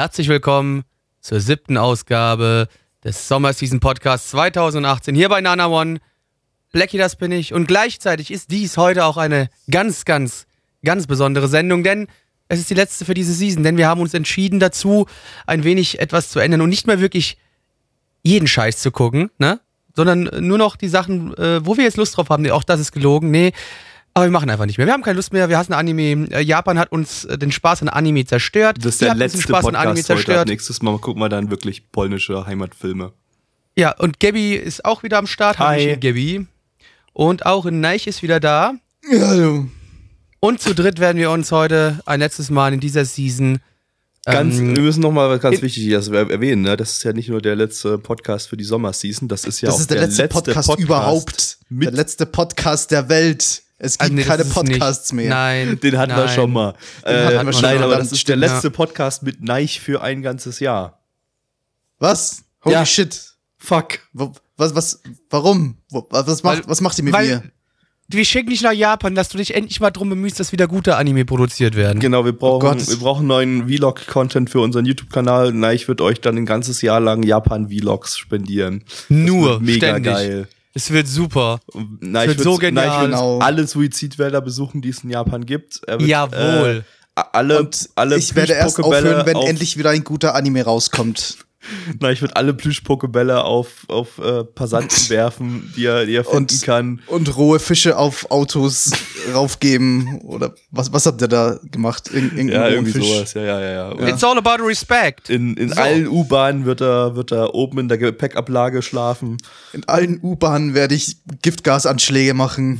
Herzlich 0.00 0.28
willkommen 0.28 0.84
zur 1.20 1.40
siebten 1.40 1.76
Ausgabe 1.76 2.68
des 3.04 3.28
Sommerseason 3.28 3.80
Podcasts 3.80 4.30
2018 4.30 5.14
hier 5.14 5.28
bei 5.28 5.42
Nana 5.42 5.66
One. 5.66 5.98
Blackie, 6.72 6.96
das 6.96 7.16
bin 7.16 7.32
ich. 7.32 7.52
Und 7.52 7.68
gleichzeitig 7.68 8.30
ist 8.30 8.50
dies 8.50 8.78
heute 8.78 9.04
auch 9.04 9.18
eine 9.18 9.50
ganz, 9.70 10.06
ganz, 10.06 10.46
ganz 10.82 11.06
besondere 11.06 11.48
Sendung, 11.48 11.82
denn 11.82 12.06
es 12.48 12.60
ist 12.60 12.70
die 12.70 12.74
letzte 12.74 13.04
für 13.04 13.12
diese 13.12 13.34
Season, 13.34 13.62
denn 13.62 13.76
wir 13.76 13.88
haben 13.88 14.00
uns 14.00 14.14
entschieden 14.14 14.58
dazu, 14.58 15.04
ein 15.46 15.64
wenig 15.64 16.00
etwas 16.00 16.30
zu 16.30 16.38
ändern 16.38 16.62
und 16.62 16.70
nicht 16.70 16.86
mehr 16.86 17.00
wirklich 17.00 17.36
jeden 18.22 18.48
Scheiß 18.48 18.78
zu 18.78 18.90
gucken, 18.90 19.30
ne? 19.36 19.60
Sondern 19.94 20.30
nur 20.40 20.56
noch 20.56 20.76
die 20.76 20.88
Sachen, 20.88 21.36
äh, 21.36 21.66
wo 21.66 21.76
wir 21.76 21.84
jetzt 21.84 21.98
Lust 21.98 22.16
drauf 22.16 22.30
haben. 22.30 22.50
Auch 22.52 22.64
das 22.64 22.80
ist 22.80 22.92
gelogen. 22.92 23.30
Nee, 23.30 23.52
aber 24.20 24.26
wir 24.28 24.32
machen 24.32 24.50
einfach 24.50 24.66
nicht 24.66 24.78
mehr. 24.78 24.86
Wir 24.86 24.92
haben 24.92 25.02
keine 25.02 25.16
Lust 25.16 25.32
mehr. 25.32 25.48
Wir 25.48 25.58
hassen 25.58 25.72
Anime. 25.72 26.28
Äh, 26.30 26.42
Japan 26.42 26.78
hat 26.78 26.92
uns 26.92 27.24
äh, 27.24 27.38
den 27.38 27.50
Spaß 27.52 27.82
an 27.82 27.88
Anime 27.88 28.24
zerstört. 28.24 28.76
Das 28.80 28.94
ist 28.94 29.00
Wir 29.00 29.08
der 29.08 29.14
letzte 29.16 29.38
den 29.38 29.42
Spaß 29.42 29.66
an 29.66 29.74
Anime 29.74 29.94
Podcast 29.94 30.10
heute. 30.10 30.24
Zerstört. 30.24 30.48
nächstes 30.48 30.82
Mal 30.82 30.98
gucken 30.98 31.20
wir 31.22 31.28
dann 31.28 31.50
wirklich 31.50 31.90
polnische 31.90 32.46
Heimatfilme. 32.46 33.12
Ja, 33.76 33.92
und 33.98 34.20
Gabby 34.20 34.54
ist 34.54 34.84
auch 34.84 35.02
wieder 35.02 35.18
am 35.18 35.26
Start. 35.26 35.58
Hi. 35.58 35.96
Gabby. 35.98 36.46
Und 37.12 37.46
auch 37.46 37.64
Neich 37.70 38.06
ist 38.06 38.22
wieder 38.22 38.40
da. 38.40 38.74
Hallo. 39.10 39.66
Und 40.40 40.60
zu 40.60 40.74
dritt 40.74 41.00
werden 41.00 41.18
wir 41.18 41.30
uns 41.30 41.50
heute 41.52 42.00
ein 42.06 42.20
letztes 42.20 42.50
Mal 42.50 42.72
in 42.72 42.80
dieser 42.80 43.04
Season. 43.04 43.60
Ganz, 44.26 44.58
ähm, 44.58 44.76
wir 44.76 44.82
müssen 44.82 45.00
nochmal 45.00 45.38
ganz 45.38 45.56
in- 45.56 45.62
wichtig 45.62 45.90
das 45.90 46.08
erwähnen, 46.08 46.62
ne? 46.62 46.76
das 46.76 46.90
ist 46.92 47.04
ja 47.04 47.12
nicht 47.14 47.30
nur 47.30 47.40
der 47.40 47.56
letzte 47.56 47.96
Podcast 47.96 48.48
für 48.48 48.56
die 48.56 48.64
Sommerseason, 48.64 49.28
das 49.28 49.44
ist 49.44 49.62
ja 49.62 49.68
Das 49.68 49.76
auch 49.76 49.80
ist 49.80 49.90
der, 49.90 50.00
letzte, 50.00 50.28
Podcast, 50.28 50.78
überhaupt. 50.78 51.58
Mit, 51.70 51.86
der 51.88 51.92
letzte 51.94 52.26
Podcast 52.26 52.90
der 52.90 53.08
Welt. 53.08 53.62
Es 53.82 53.96
gibt 53.96 54.02
also 54.02 54.14
nee, 54.14 54.22
keine. 54.24 54.44
Podcasts 54.44 55.10
mehr. 55.14 55.30
Nein. 55.30 55.80
den 55.82 55.96
hatten 55.96 56.12
wir 56.12 56.26
nein. 56.26 56.34
schon 56.34 56.52
mal. 56.52 56.74
Äh, 57.02 57.34
hatten 57.34 57.46
wir 57.46 57.52
schon 57.54 57.62
nein, 57.62 57.76
mal, 57.78 57.84
aber 57.84 57.96
das 57.96 58.12
ist 58.12 58.28
der 58.28 58.36
letzte 58.36 58.70
Podcast 58.70 59.22
mit 59.22 59.42
Neich 59.42 59.80
für 59.80 60.02
ein 60.02 60.20
ganzes 60.20 60.60
Jahr. 60.60 61.00
Was? 61.98 62.44
Holy 62.64 62.74
Ja. 62.74 62.84
shit. 62.84 63.18
Fuck. 63.56 64.00
Wo, 64.12 64.32
was, 64.58 64.74
was, 64.74 65.00
warum? 65.30 65.78
Wo, 65.88 66.06
was, 66.10 66.42
macht, 66.42 66.58
Weil- 66.58 66.68
was 66.68 66.80
macht 66.82 66.98
ihr 66.98 67.04
mit 67.04 67.14
weil- 67.14 67.26
mir? 67.28 67.42
Wir 68.12 68.24
schicken 68.24 68.50
dich 68.50 68.60
nach 68.62 68.72
Japan, 68.72 69.14
dass 69.14 69.28
du 69.28 69.38
dich 69.38 69.54
endlich 69.54 69.78
mal 69.78 69.92
drum 69.92 70.08
bemühst, 70.08 70.40
dass 70.40 70.50
wieder 70.50 70.66
gute 70.66 70.96
Anime 70.96 71.24
produziert 71.24 71.76
werden. 71.76 72.00
Genau, 72.00 72.24
wir 72.24 72.32
brauchen, 72.32 72.58
Gott. 72.60 72.88
wir 72.88 72.96
brauchen 72.96 73.28
neuen 73.28 73.68
Vlog-Content 73.68 74.50
für 74.50 74.60
unseren 74.60 74.84
YouTube-Kanal. 74.84 75.52
Neich 75.52 75.86
wird 75.86 76.00
euch 76.00 76.20
dann 76.20 76.36
ein 76.36 76.44
ganzes 76.44 76.82
Jahr 76.82 76.98
lang 76.98 77.22
Japan-Vlogs 77.22 78.18
spendieren. 78.18 78.82
Nur, 79.08 79.60
mega 79.60 79.90
ständig. 79.90 80.12
geil. 80.12 80.48
Es 80.72 80.90
wird 80.90 81.08
super. 81.08 81.60
Neich 82.00 82.28
wird 82.28 82.40
so 82.40 82.56
genial. 82.56 83.02
Wird 83.02 83.10
Genau. 83.10 83.38
alle 83.40 83.66
Suizidwälder 83.66 84.40
besuchen, 84.40 84.82
die 84.82 84.90
es 84.90 85.02
in 85.02 85.10
Japan 85.10 85.44
gibt. 85.44 85.80
Wird, 85.86 86.02
Jawohl. 86.02 86.84
Äh, 87.16 87.22
alle, 87.32 87.58
Und 87.58 87.90
alle 87.96 88.16
ich 88.16 88.34
werde 88.34 88.52
erst 88.54 88.80
aufhören, 88.80 89.26
wenn 89.26 89.36
auf, 89.36 89.48
endlich 89.48 89.76
wieder 89.76 89.90
ein 89.90 90.04
guter 90.04 90.34
Anime 90.34 90.62
rauskommt. 90.64 91.38
Nein, 92.00 92.14
ich 92.14 92.22
würde 92.22 92.36
alle 92.36 92.54
Plüschpokebälle 92.54 93.44
auf, 93.44 93.84
auf 93.88 94.18
äh, 94.18 94.44
Passanten 94.44 95.08
werfen, 95.10 95.72
die 95.76 95.84
er, 95.84 96.06
die 96.06 96.14
er 96.14 96.24
finden 96.24 96.54
Und, 96.54 96.62
kann. 96.62 97.02
und 97.06 97.36
rohe 97.36 97.58
Fische 97.60 97.98
auf 97.98 98.30
Autos 98.30 98.90
raufgeben. 99.34 100.20
Oder 100.22 100.54
was, 100.70 100.90
was 100.92 101.04
habt 101.04 101.20
ihr 101.20 101.28
da 101.28 101.58
gemacht? 101.70 102.08
Ir 102.08 102.22
irgendeinen 102.22 102.48
Ja, 102.48 102.68
irgendwie 102.68 102.92
Fisch? 102.92 103.06
sowas. 103.06 103.34
Ja, 103.34 103.42
ja, 103.42 103.60
ja. 103.60 103.94
ja. 103.94 104.08
It's 104.08 104.24
all 104.24 104.38
about 104.38 104.64
respect. 104.64 105.28
In, 105.28 105.54
in 105.56 105.68
So. 105.68 105.80
allen 105.80 106.08
U-Bahnen 106.08 106.64
wird 106.64 106.80
er, 106.80 107.14
wird 107.16 107.30
er 107.30 107.54
oben 107.54 107.78
in 107.80 107.88
der 107.88 107.98
Gepäckablage 107.98 108.80
schlafen. 108.80 109.36
In 109.74 109.86
allen 109.86 110.18
U-Bahnen 110.22 110.72
werde 110.74 110.94
ich 110.94 111.18
Giftgasanschläge 111.42 112.32
machen. 112.32 112.78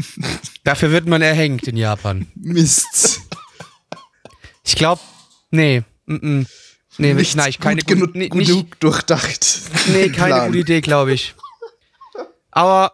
Dafür 0.64 0.90
wird 0.90 1.06
man 1.06 1.22
erhängt 1.22 1.68
in 1.68 1.76
Japan. 1.76 2.26
Mist. 2.34 3.20
Ich 4.64 4.74
glaube, 4.76 5.00
nee. 5.50 5.82
Mm 6.06 6.14
-mm. 6.14 6.46
Nee, 6.98 7.14
Nicht 7.14 7.36
nein, 7.36 7.48
ich 7.48 7.60
keine 7.60 7.80
gut 7.80 7.86
genug, 7.86 8.06
gute, 8.08 8.18
nee, 8.18 8.28
nicht, 8.32 8.48
genug 8.48 8.80
durchdacht. 8.80 9.46
nee, 9.92 10.08
keine 10.08 10.34
Plan. 10.34 10.46
gute 10.48 10.58
Idee, 10.58 10.80
glaube 10.80 11.12
ich. 11.12 11.34
Aber, 12.50 12.92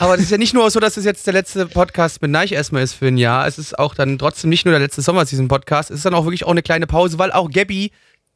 aber 0.00 0.16
das 0.16 0.24
ist 0.24 0.30
ja 0.32 0.38
nicht 0.38 0.52
nur 0.52 0.68
so, 0.70 0.80
dass 0.80 0.96
es 0.96 1.04
jetzt 1.04 1.26
der 1.26 1.34
letzte 1.34 1.66
Podcast 1.66 2.20
mit 2.22 2.30
Neich 2.32 2.50
erstmal 2.52 2.82
ist 2.82 2.94
für 2.94 3.06
ein 3.06 3.18
Jahr. 3.18 3.46
Es 3.46 3.58
ist 3.58 3.78
auch 3.78 3.94
dann 3.94 4.18
trotzdem 4.18 4.50
nicht 4.50 4.64
nur 4.64 4.72
der 4.72 4.80
letzte 4.80 5.00
Sommerseason-Podcast. 5.02 5.90
Es 5.90 5.98
ist 5.98 6.06
dann 6.06 6.14
auch 6.14 6.24
wirklich 6.24 6.44
auch 6.44 6.50
eine 6.50 6.62
kleine 6.62 6.86
Pause, 6.88 7.18
weil 7.18 7.30
auch 7.30 7.50
Gabby, 7.50 7.92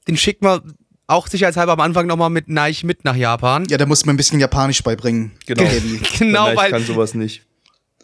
den 0.06 0.16
schicken 0.16 0.46
wir 0.46 0.62
auch 1.08 1.26
sicherheitshalber 1.26 1.72
am 1.72 1.80
Anfang 1.80 2.06
nochmal 2.06 2.30
mit 2.30 2.48
Neich 2.48 2.84
mit 2.84 3.04
nach 3.04 3.16
Japan. 3.16 3.66
Ja, 3.68 3.78
da 3.78 3.86
muss 3.86 4.06
man 4.06 4.14
ein 4.14 4.16
bisschen 4.16 4.38
Japanisch 4.38 4.82
beibringen. 4.84 5.32
Genau. 5.46 5.64
Gaby. 5.64 6.00
Genau, 6.18 6.46
Neich 6.46 6.56
weil 6.56 6.70
kann 6.70 6.84
sowas 6.84 7.14
nicht. 7.14 7.42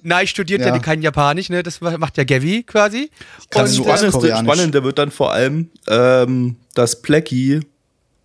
Neich 0.07 0.31
studiert 0.31 0.61
ja, 0.61 0.69
Ja. 0.69 0.79
kein 0.79 1.03
Japanisch, 1.03 1.51
ne? 1.51 1.63
Das 1.63 1.81
macht 1.81 2.17
ja 2.17 2.25
Gabby 2.25 2.63
quasi. 2.63 3.11
kann 3.51 3.67
Und, 3.67 3.77
nur 3.77 3.87
äh. 3.87 3.97
Spannendste, 3.97 4.37
Spannende 4.37 4.85
wird 4.85 4.99
dann 4.99 5.11
vor 5.11 5.33
allem, 5.33 5.71
ähm, 5.89 6.57
dass 6.75 7.03
Plecky 7.03 7.61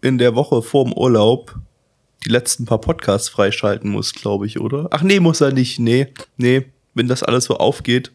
in 0.01 0.17
der 0.17 0.35
Woche 0.35 0.61
vorm 0.61 0.93
Urlaub 0.93 1.55
die 2.25 2.29
letzten 2.29 2.65
paar 2.65 2.79
Podcasts 2.79 3.29
freischalten 3.29 3.89
muss, 3.89 4.13
glaube 4.13 4.45
ich, 4.45 4.59
oder? 4.59 4.87
Ach 4.91 5.01
nee, 5.01 5.19
muss 5.19 5.41
er 5.41 5.51
nicht. 5.53 5.79
Nee, 5.79 6.07
nee, 6.37 6.65
wenn 6.93 7.07
das 7.07 7.23
alles 7.23 7.45
so 7.45 7.57
aufgeht. 7.57 8.11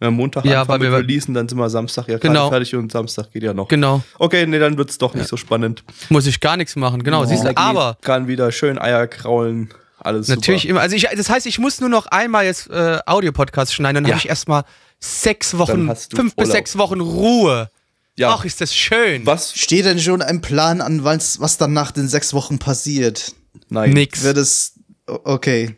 Wenn 0.00 0.10
wir 0.10 0.16
Montag 0.16 0.44
Ja, 0.44 0.60
anfangen 0.60 0.82
mit 0.82 0.92
wir- 0.92 0.98
releasen, 0.98 1.34
dann 1.34 1.48
sind 1.48 1.58
wir 1.58 1.68
Samstag 1.68 2.06
ja 2.06 2.18
Genau. 2.18 2.50
fertig 2.50 2.72
und 2.76 2.92
Samstag 2.92 3.32
geht 3.32 3.42
ja 3.42 3.52
noch. 3.52 3.66
Genau. 3.66 4.00
Okay, 4.20 4.46
nee, 4.46 4.60
dann 4.60 4.78
wird's 4.78 4.96
doch 4.96 5.12
nicht 5.14 5.26
so 5.26 5.36
spannend. 5.36 5.82
Muss 6.08 6.24
ich 6.28 6.38
gar 6.38 6.56
nichts 6.56 6.76
machen, 6.76 7.02
genau. 7.02 7.24
Siehst 7.24 7.42
du, 7.44 7.56
aber 7.56 7.98
kann 8.00 8.28
wieder 8.28 8.52
schön 8.52 8.78
Eier 8.78 9.08
kraulen, 9.08 9.70
alles 10.00 10.28
natürlich 10.28 10.62
super. 10.62 10.70
immer. 10.70 10.80
Also 10.80 10.96
ich, 10.96 11.06
das 11.16 11.28
heißt, 11.30 11.46
ich 11.46 11.58
muss 11.58 11.80
nur 11.80 11.88
noch 11.88 12.06
einmal 12.06 12.44
jetzt 12.44 12.70
äh, 12.70 12.98
Audio-Podcast 13.06 13.74
schneiden, 13.74 13.96
dann 13.96 14.04
Ja. 14.04 14.10
habe 14.14 14.18
ich 14.24 14.28
erstmal 14.28 14.64
sechs 15.00 15.56
Wochen, 15.58 15.86
fünf 16.14 16.34
bis 16.36 16.46
Urlaub. 16.46 16.52
sechs 16.56 16.78
Wochen 16.78 17.00
Ruhe. 17.00 17.70
Ja. 18.16 18.30
Ach, 18.34 18.44
ist 18.44 18.60
das 18.60 18.74
schön. 18.74 19.24
Was? 19.26 19.54
Steht 19.54 19.84
denn 19.84 20.00
schon 20.00 20.22
ein 20.22 20.40
Plan 20.40 20.80
an, 20.80 21.04
was, 21.04 21.38
was 21.40 21.56
dann 21.56 21.72
nach 21.72 21.92
den 21.92 22.08
sechs 22.08 22.32
Wochen 22.34 22.58
passiert? 22.58 23.32
Nein. 23.68 23.90
Nix. 23.92 24.22
Wird 24.24 24.36
es. 24.38 24.72
Okay. 25.06 25.76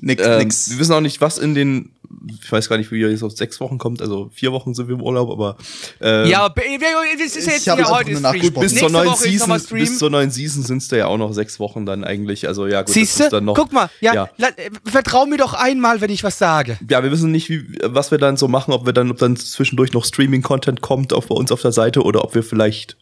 Nix, 0.00 0.22
Ähm, 0.24 0.38
nix. 0.38 0.70
wir 0.70 0.78
wissen 0.78 0.92
auch 0.92 1.00
nicht, 1.00 1.20
was 1.20 1.38
in 1.38 1.54
den, 1.54 1.92
ich 2.28 2.50
weiß 2.50 2.68
gar 2.68 2.76
nicht, 2.76 2.90
wie 2.90 3.02
es 3.02 3.22
auf 3.22 3.32
sechs 3.32 3.60
Wochen 3.60 3.78
kommt, 3.78 4.02
also 4.02 4.30
vier 4.32 4.50
Wochen 4.52 4.74
sind 4.74 4.88
wir 4.88 4.96
im 4.96 5.02
Urlaub, 5.02 5.30
aber 5.30 5.56
äh, 6.00 6.28
Ja, 6.28 6.42
aber 6.46 6.62
wir- 6.62 6.80
wir- 6.80 7.18
das 7.24 7.36
ist 7.36 7.46
Ich 7.46 7.52
jetzt 7.52 7.68
habe 7.68 7.82
ja 7.82 7.88
heute 7.90 8.10
Stream. 8.10 8.22
nachgesprochen. 8.22 8.60
bis 8.62 8.74
zur 8.74 8.90
neuen 8.90 9.06
Woche 9.08 9.24
ist 9.28 9.30
Season, 9.46 9.60
bis 9.78 9.98
zur 9.98 10.10
neuen 10.10 10.30
Season 10.30 10.62
sind 10.64 10.78
es 10.82 10.88
da 10.88 10.96
ja 10.96 11.06
auch 11.06 11.18
noch 11.18 11.32
sechs 11.32 11.60
Wochen 11.60 11.86
dann 11.86 12.02
eigentlich, 12.04 12.48
also 12.48 12.66
ja 12.66 12.82
gut, 12.82 12.92
Siehst 12.94 13.20
das 13.20 13.26
ist 13.26 13.32
dann 13.32 13.44
noch. 13.44 13.54
Guck 13.54 13.72
mal, 13.72 13.88
ja, 14.00 14.14
ja. 14.14 14.30
la- 14.38 14.48
äh, 14.48 14.70
vertrau 14.84 15.26
mir 15.26 15.36
doch 15.38 15.54
einmal, 15.54 16.00
wenn 16.00 16.10
ich 16.10 16.24
was 16.24 16.36
sage. 16.38 16.78
Ja, 16.90 17.02
wir 17.02 17.12
wissen 17.12 17.30
nicht, 17.30 17.48
wie, 17.48 17.64
was 17.84 18.10
wir 18.10 18.18
dann 18.18 18.36
so 18.36 18.48
machen, 18.48 18.72
ob 18.74 18.86
wir 18.86 18.92
dann, 18.92 19.10
ob 19.10 19.18
dann 19.18 19.36
zwischendurch 19.36 19.92
noch 19.92 20.04
Streaming-Content 20.04 20.80
kommt 20.80 21.12
auf 21.12 21.28
bei 21.28 21.34
uns 21.34 21.52
auf 21.52 21.62
der 21.62 21.72
Seite 21.72 22.02
oder 22.02 22.24
ob 22.24 22.34
wir 22.34 22.42
vielleicht 22.42 22.96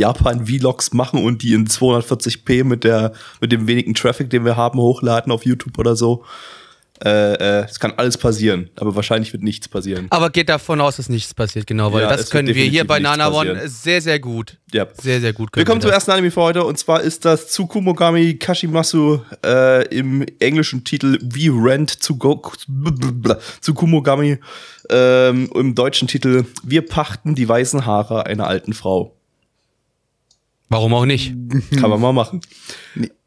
Japan-Vlogs 0.00 0.92
machen 0.92 1.22
und 1.24 1.42
die 1.42 1.52
in 1.54 1.66
240p 1.66 2.64
mit 2.64 2.84
der, 2.84 3.12
mit 3.40 3.52
dem 3.52 3.66
wenigen 3.66 3.94
Traffic, 3.94 4.28
den 4.30 4.44
wir 4.44 4.56
haben, 4.56 4.78
hochladen 4.78 5.32
auf 5.32 5.44
YouTube 5.46 5.78
oder 5.78 5.96
so. 5.96 6.24
Äh, 7.02 7.62
äh, 7.62 7.64
es 7.64 7.80
kann 7.80 7.94
alles 7.96 8.18
passieren, 8.18 8.68
aber 8.76 8.94
wahrscheinlich 8.94 9.32
wird 9.32 9.42
nichts 9.42 9.68
passieren. 9.68 10.06
Aber 10.10 10.28
geht 10.28 10.50
davon 10.50 10.82
aus, 10.82 10.96
dass 10.96 11.08
nichts 11.08 11.32
passiert, 11.32 11.66
genau, 11.66 11.92
weil 11.94 12.02
Ja, 12.02 12.14
das 12.14 12.28
können 12.28 12.54
wir 12.54 12.64
hier 12.64 12.86
bei 12.86 12.98
Nana 12.98 13.32
One 13.32 13.68
sehr, 13.68 14.02
sehr 14.02 14.20
gut. 14.20 14.58
Ja. 14.72 14.86
Sehr, 15.00 15.20
sehr 15.20 15.32
gut. 15.32 15.50
können 15.50 15.60
Willkommen 15.60 15.80
wir 15.80 15.88
zum 15.88 15.92
ersten 15.92 16.10
Anime 16.10 16.30
für 16.30 16.42
heute 16.42 16.62
und 16.62 16.78
zwar 16.78 17.00
ist 17.00 17.24
das 17.24 17.48
Tsukumogami 17.48 18.34
Kashimasu 18.34 19.20
äh, 19.44 19.86
im 19.88 20.26
englischen 20.40 20.84
Titel 20.84 21.18
We 21.22 21.50
Rent 21.50 21.90
zu 21.90 22.18
Tsukumogami 23.62 24.38
ähm, 24.90 25.50
im 25.54 25.74
deutschen 25.74 26.06
Titel 26.06 26.44
Wir 26.62 26.86
pachten 26.86 27.34
die 27.34 27.48
weißen 27.48 27.86
Haare 27.86 28.26
einer 28.26 28.46
alten 28.46 28.74
Frau. 28.74 29.16
Warum 30.68 30.92
auch 30.92 31.06
nicht? 31.06 31.34
Kann 31.80 31.88
man 31.88 32.00
mal 32.00 32.12
machen. 32.12 32.42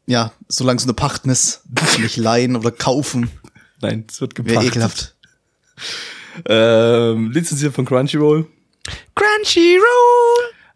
Ja, 0.06 0.32
solange 0.48 0.78
es 0.78 0.84
eine 0.84 0.94
Pachten 0.94 1.28
ist. 1.28 1.62
Nicht 1.98 2.16
leihen 2.16 2.54
oder 2.54 2.70
kaufen. 2.70 3.30
Nein, 3.84 4.04
es 4.08 4.20
wird 4.20 4.36
Wäre 4.38 4.48
gepachtet. 4.48 4.72
ekelhaft. 4.72 5.14
Ähm, 6.48 7.30
lizenziert 7.30 7.72
von 7.72 7.84
Crunchyroll. 7.84 8.48
Crunchyroll! 9.14 9.84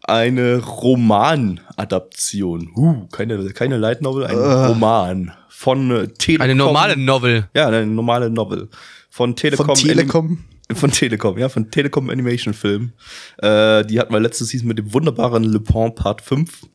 Eine 0.03 0.59
Romanadaption. 0.59 2.71
Uh, 2.77 3.07
keine, 3.07 3.45
keine 3.49 3.75
Light 3.75 4.01
Novel, 4.01 4.25
ein 4.25 4.37
Roman 4.37 5.33
von 5.49 5.91
äh, 5.91 6.07
Telekom. 6.07 6.43
Eine 6.45 6.55
normale 6.55 6.95
Novel. 6.95 7.49
Ja, 7.53 7.67
eine 7.67 7.85
normale 7.85 8.29
Novel 8.29 8.69
von 9.09 9.35
Telekom. 9.35 9.65
Von 9.65 9.75
Telekom. 9.75 10.25
Anim 10.27 10.45
von 10.75 10.91
Telekom, 10.91 11.37
ja, 11.37 11.49
von 11.49 11.71
Telekom 11.71 12.09
Animation 12.09 12.53
Film. 12.53 12.91
Äh, 13.37 13.85
die 13.85 13.99
hatten 13.99 14.13
wir 14.13 14.19
letzte 14.19 14.45
Season 14.45 14.67
mit 14.67 14.77
dem 14.77 14.93
wunderbaren 14.93 15.43
Le 15.43 15.59
Pont 15.59 15.95
Part 15.95 16.21
5. 16.21 16.67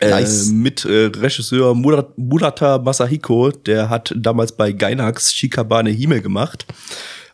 Nice. 0.00 0.48
Äh, 0.48 0.52
mit 0.52 0.84
äh, 0.84 1.06
Regisseur 1.06 1.74
Murat, 1.74 2.16
Murata 2.16 2.78
Masahiko, 2.78 3.50
der 3.50 3.88
hat 3.88 4.14
damals 4.16 4.52
bei 4.52 4.72
Gainax 4.72 5.34
Shikabane 5.34 5.90
Hime 5.90 6.22
gemacht 6.22 6.66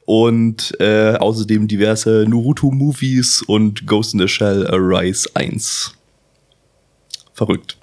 und 0.04 0.78
äh, 0.80 1.14
außerdem 1.16 1.68
diverse 1.68 2.24
Naruto-Movies 2.28 3.42
und 3.42 3.86
Ghost 3.86 4.14
in 4.14 4.20
the 4.20 4.28
Shell 4.28 4.66
Arise 4.68 5.28
1. 5.34 5.92
Verrückt. 7.34 7.76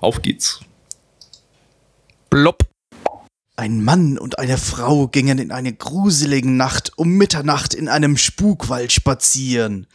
Auf 0.00 0.22
geht's. 0.22 0.60
Blopp. 2.30 2.64
Ein 3.56 3.82
Mann 3.84 4.18
und 4.18 4.38
eine 4.38 4.58
Frau 4.58 5.08
gingen 5.08 5.38
in 5.38 5.50
einer 5.50 5.72
gruseligen 5.72 6.56
Nacht 6.56 6.92
um 6.96 7.10
Mitternacht 7.10 7.74
in 7.74 7.88
einem 7.88 8.16
Spukwald 8.16 8.92
spazieren. 8.92 9.86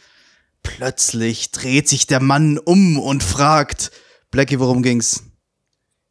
Plötzlich 0.62 1.50
dreht 1.50 1.88
sich 1.88 2.06
der 2.06 2.20
Mann 2.20 2.58
um 2.58 2.98
und 2.98 3.22
fragt, 3.22 3.90
Blackie, 4.30 4.60
worum 4.60 4.82
ging's? 4.82 5.24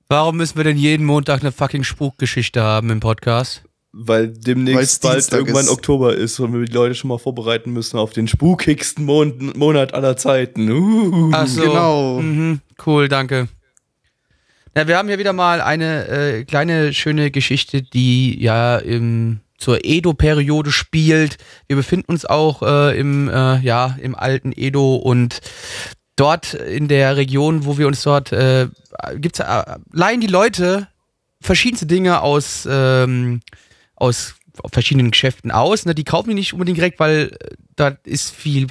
Warum 0.09 0.37
müssen 0.37 0.57
wir 0.57 0.63
denn 0.63 0.77
jeden 0.77 1.05
Montag 1.05 1.41
eine 1.41 1.51
fucking 1.51 1.83
Spukgeschichte 1.83 2.61
haben 2.63 2.89
im 2.89 2.99
Podcast? 2.99 3.61
Weil 3.91 4.29
Weil's 4.29 4.39
demnächst 4.39 5.01
bald 5.03 5.17
Dienstag 5.17 5.39
irgendwann 5.39 5.65
ist. 5.65 5.71
Oktober 5.71 6.15
ist 6.15 6.39
und 6.39 6.53
wir 6.53 6.65
die 6.65 6.73
Leute 6.73 6.95
schon 6.95 7.09
mal 7.09 7.19
vorbereiten 7.19 7.71
müssen 7.73 7.97
auf 7.97 8.13
den 8.13 8.27
spukigsten 8.27 9.05
Mon 9.05 9.53
Monat 9.55 9.93
aller 9.93 10.17
Zeiten. 10.17 10.71
Uh. 10.71 11.31
Ach 11.33 11.47
so. 11.47 11.61
Genau. 11.61 12.19
Mhm, 12.21 12.61
cool, 12.85 13.07
danke. 13.07 13.49
Ja, 14.75 14.87
wir 14.87 14.97
haben 14.97 15.09
hier 15.09 15.19
wieder 15.19 15.33
mal 15.33 15.61
eine 15.61 16.07
äh, 16.07 16.43
kleine 16.43 16.93
schöne 16.93 17.29
Geschichte, 17.29 17.81
die 17.83 18.41
ja 18.41 18.77
im, 18.77 19.41
zur 19.57 19.83
Edo-Periode 19.83 20.71
spielt. 20.71 21.37
Wir 21.67 21.75
befinden 21.75 22.11
uns 22.11 22.25
auch 22.25 22.63
äh, 22.63 22.99
im, 22.99 23.29
äh, 23.29 23.59
ja, 23.59 23.97
im 24.01 24.15
alten 24.15 24.53
Edo 24.55 24.95
und 24.95 25.39
dort 26.17 26.53
in 26.53 26.89
der 26.89 27.15
Region, 27.15 27.65
wo 27.65 27.77
wir 27.77 27.87
uns 27.87 28.01
dort, 28.03 28.33
äh, 28.33 28.67
gibt's, 29.15 29.39
äh, 29.39 29.63
leihen 29.93 30.19
die 30.19 30.27
Leute 30.27 30.89
verschiedenste 31.39 31.85
Dinge 31.85 32.21
aus, 32.21 32.67
ähm, 32.69 33.41
aus 33.95 34.35
verschiedenen 34.71 35.11
Geschäften 35.11 35.51
aus. 35.51 35.85
Ne? 35.85 35.95
Die 35.95 36.03
kaufen 36.03 36.29
die 36.29 36.35
nicht 36.35 36.53
unbedingt 36.53 36.77
direkt, 36.77 36.99
weil 36.99 37.37
äh, 37.39 37.55
da 37.75 37.95
ist 38.03 38.35
viel, 38.35 38.67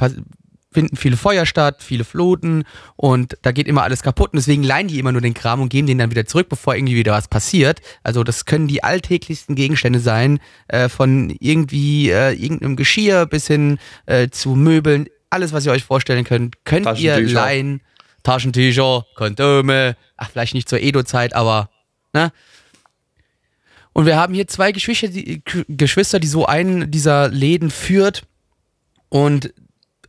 finden 0.73 0.97
viele 0.97 1.17
Feuer 1.17 1.47
statt, 1.47 1.83
viele 1.83 2.05
Fluten 2.05 2.65
und 2.97 3.39
da 3.43 3.53
geht 3.53 3.69
immer 3.69 3.85
alles 3.85 4.03
kaputt 4.03 4.33
und 4.33 4.39
deswegen 4.39 4.63
leihen 4.63 4.89
die 4.89 4.99
immer 4.99 5.13
nur 5.13 5.23
den 5.23 5.33
Kram 5.33 5.63
und 5.63 5.69
geben 5.69 5.87
den 5.87 5.99
dann 5.99 6.11
wieder 6.11 6.27
zurück, 6.27 6.49
bevor 6.49 6.75
irgendwie 6.75 6.97
wieder 6.97 7.13
was 7.13 7.29
passiert. 7.29 7.81
Also 8.03 8.25
das 8.25 8.45
können 8.45 8.67
die 8.67 8.83
alltäglichsten 8.83 9.55
Gegenstände 9.55 10.01
sein, 10.01 10.41
äh, 10.69 10.89
von 10.89 11.35
irgendwie 11.41 12.11
äh, 12.11 12.33
irgendeinem 12.33 12.77
Geschirr 12.77 13.27
bis 13.27 13.47
hin 13.47 13.79
äh, 14.07 14.29
zu 14.29 14.51
Möbeln, 14.51 15.07
alles 15.31 15.53
was 15.53 15.67
ihr 15.67 15.73
euch 15.73 15.85
vorstellen 15.85 16.25
könnt, 16.25 16.65
könnt 16.65 16.99
ihr 16.99 17.21
leihen. 17.21 17.81
Taschentücher, 18.23 19.07
Kondome, 19.15 19.97
ach 20.17 20.31
vielleicht 20.31 20.55
nicht 20.55 20.69
zur 20.69 20.81
Edo-Zeit, 20.81 21.33
aber 21.33 21.71
ne? 22.13 22.33
Und 23.93 24.05
wir 24.05 24.17
haben 24.17 24.35
hier 24.35 24.49
zwei 24.49 24.73
Geschwister, 24.73 25.09
die, 25.09 25.43
Geschwister, 25.69 26.19
die 26.19 26.27
so 26.27 26.45
einen 26.45 26.91
dieser 26.91 27.29
Läden 27.29 27.71
führt. 27.71 28.25
Und 29.09 29.55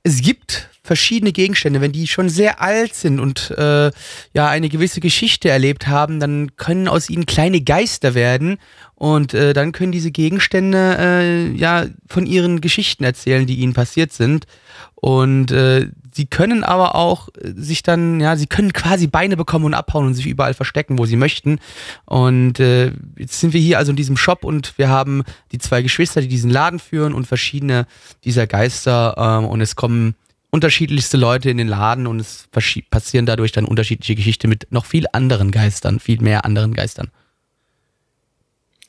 es 0.04 0.22
gibt 0.22 0.70
verschiedene 0.88 1.34
Gegenstände, 1.34 1.82
wenn 1.82 1.92
die 1.92 2.08
schon 2.08 2.30
sehr 2.30 2.62
alt 2.62 2.96
sind 2.96 3.20
und 3.20 3.52
äh, 3.52 3.92
ja 4.34 4.48
eine 4.48 4.70
gewisse 4.70 5.02
Geschichte 5.02 5.50
erlebt 5.50 5.88
haben, 5.88 6.20
dann 6.20 6.56
können 6.56 6.88
aus 6.88 7.10
ihnen 7.10 7.26
kleine 7.26 7.62
Geister 7.62 8.16
werden 8.16 8.58
und 8.96 9.34
äh, 9.34 9.54
dann 9.54 9.74
können 9.74 9.92
diese 9.92 10.12
Gegenstände 10.12 10.98
äh, 10.98 11.52
ja 11.52 11.86
von 12.08 12.26
ihren 12.26 12.62
Geschichten 12.62 13.04
erzählen, 13.04 13.46
die 13.46 13.58
ihnen 13.58 13.74
passiert 13.74 14.14
sind. 14.14 14.48
Und 14.96 15.52
äh, 15.52 15.90
sie 16.12 16.26
können 16.26 16.64
aber 16.64 16.96
auch 16.96 17.28
äh, 17.30 17.52
sich 17.56 17.84
dann 17.84 18.20
ja 18.22 18.38
sie 18.38 18.48
können 18.48 18.72
quasi 18.74 19.08
Beine 19.08 19.36
bekommen 19.36 19.66
und 19.66 19.74
abhauen 19.74 20.08
und 20.08 20.14
sich 20.14 20.26
überall 20.26 20.54
verstecken, 20.54 20.98
wo 20.98 21.06
sie 21.06 21.18
möchten. 21.18 21.60
Und 22.06 22.62
äh, 22.62 22.94
jetzt 23.18 23.42
sind 23.42 23.54
wir 23.54 23.62
hier 23.62 23.78
also 23.78 23.92
in 23.92 23.98
diesem 23.98 24.18
Shop 24.18 24.46
und 24.46 24.78
wir 24.78 24.88
haben 24.88 25.24
die 25.52 25.60
zwei 25.60 25.82
Geschwister, 25.82 26.22
die 26.22 26.30
diesen 26.30 26.50
Laden 26.50 26.80
führen 26.80 27.14
und 27.14 27.28
verschiedene 27.28 27.86
dieser 28.24 28.48
Geister 28.48 29.16
ähm, 29.18 29.46
und 29.46 29.60
es 29.60 29.76
kommen 29.76 30.16
unterschiedlichste 30.50 31.18
Leute 31.18 31.50
in 31.50 31.58
den 31.58 31.68
Laden 31.68 32.08
und 32.08 32.20
es 32.20 32.48
passieren 32.90 33.26
dadurch 33.26 33.52
dann 33.52 33.66
unterschiedliche 33.66 34.16
Geschichten 34.16 34.50
mit 34.50 34.68
noch 34.72 34.86
viel 34.86 35.06
anderen 35.12 35.52
Geistern, 35.52 36.00
viel 36.00 36.22
mehr 36.22 36.46
anderen 36.46 36.74
Geistern. 36.74 37.12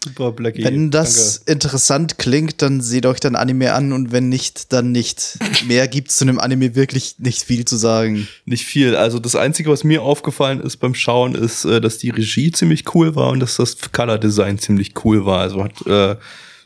Super, 0.04 0.30
Blackie. 0.30 0.62
Wenn 0.62 0.92
das 0.92 1.38
interessant 1.38 2.18
klingt, 2.18 2.62
dann 2.62 2.80
seht 2.80 3.04
euch 3.04 3.18
dann 3.18 3.34
Anime 3.34 3.72
an 3.72 3.92
und 3.92 4.12
wenn 4.12 4.28
nicht, 4.28 4.72
dann 4.72 4.92
nicht. 4.92 5.38
Mehr 5.66 5.88
gibt's 5.88 6.16
zu 6.18 6.24
einem 6.24 6.38
Anime 6.38 6.76
wirklich 6.76 7.16
nicht 7.18 7.42
viel 7.42 7.64
zu 7.64 7.76
sagen. 7.76 8.28
Nicht 8.44 8.64
viel. 8.64 8.94
Also 8.94 9.18
das 9.18 9.34
Einzige, 9.34 9.70
was 9.70 9.82
mir 9.82 10.02
aufgefallen 10.02 10.60
ist 10.60 10.76
beim 10.76 10.94
Schauen, 10.94 11.34
ist, 11.34 11.64
äh, 11.64 11.80
dass 11.80 11.98
die 11.98 12.10
Regie 12.10 12.52
ziemlich 12.52 12.94
cool 12.94 13.16
war 13.16 13.30
und 13.30 13.40
dass 13.40 13.56
das 13.56 13.76
Color 13.90 14.18
Design 14.18 14.58
ziemlich 14.58 14.94
cool 15.04 15.26
war. 15.26 15.40
Also 15.40 15.64
hat 15.64 15.84
äh, 15.86 16.16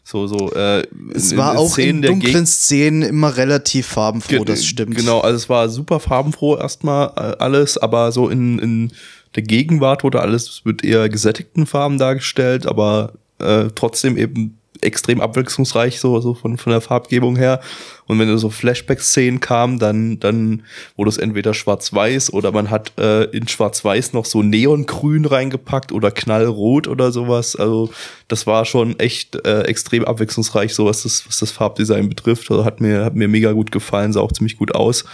so 0.04 0.26
so. 0.26 0.52
Äh, 0.52 0.82
Es 1.14 1.32
in- 1.32 1.38
war 1.38 1.52
in 1.52 1.58
auch 1.58 1.70
Szenen 1.70 1.96
in 1.96 2.02
dunklen 2.02 2.32
Gegend- 2.32 2.49
Szenen 2.49 3.02
immer 3.02 3.37
relativ 3.37 3.87
farbenfroh, 3.87 4.37
Ge- 4.38 4.44
das 4.44 4.64
stimmt. 4.64 4.96
Genau, 4.96 5.20
also 5.20 5.37
es 5.37 5.49
war 5.49 5.69
super 5.69 6.00
farbenfroh 6.00 6.56
erstmal 6.56 7.08
äh, 7.16 7.37
alles, 7.43 7.78
aber 7.78 8.12
so 8.12 8.28
in, 8.28 8.58
in 8.58 8.93
der 9.37 9.43
Gegenwart 9.44 10.04
wurde 10.04 10.20
alles 10.20 10.62
mit 10.64 10.84
eher 10.84 11.08
gesättigten 11.08 11.66
Farben 11.66 11.99
dargestellt, 11.99 12.66
aber 12.66 13.12
äh, 13.38 13.66
trotzdem 13.75 14.16
eben 14.19 14.58
extrem 14.82 15.20
abwechslungsreich, 15.20 16.00
so, 16.00 16.20
so 16.20 16.34
von, 16.34 16.58
von 16.58 16.73
der 16.73 16.81
Farbgebung 16.81 17.37
her. 17.37 17.61
Und 18.06 18.19
wenn 18.19 18.37
so 18.37 18.50
Flashback-Szenen 18.50 19.40
kamen, 19.40 19.79
dann, 19.79 20.19
dann 20.20 20.64
wurde 20.96 21.08
es 21.08 21.19
entweder 21.19 21.55
schwarz-weiß 21.55 22.32
oder 22.32 22.52
man 22.52 22.70
hat 22.70 22.93
äh, 22.99 23.25
in 23.25 23.49
schwarz-weiß 23.49 24.12
noch 24.12 24.25
so 24.25 24.43
Neongrün 24.43 25.25
reingepackt 25.25 25.93
oder 25.93 26.11
knallrot 26.11 26.88
oder 26.88 27.12
sowas. 27.12 27.56
Also 27.56 27.90
das 28.29 28.46
war 28.46 28.64
schon 28.64 28.99
echt 28.99 29.37
äh, 29.46 29.62
extrem 29.62 30.05
abwechslungsreich, 30.05 30.75
so 30.75 30.87
was 30.87 31.05
das, 31.05 31.26
was 31.26 31.38
das 31.38 31.52
Farbdesign 31.52 32.08
betrifft. 32.08 32.50
Also 32.50 32.64
hat 32.64 32.81
mir, 32.81 33.05
hat 33.05 33.14
mir 33.14 33.29
mega 33.29 33.52
gut 33.52 33.73
gefallen, 33.73 34.12
sah 34.12 34.20
auch 34.20 34.32
ziemlich 34.32 34.58
gut 34.58 34.75
aus. 34.75 35.05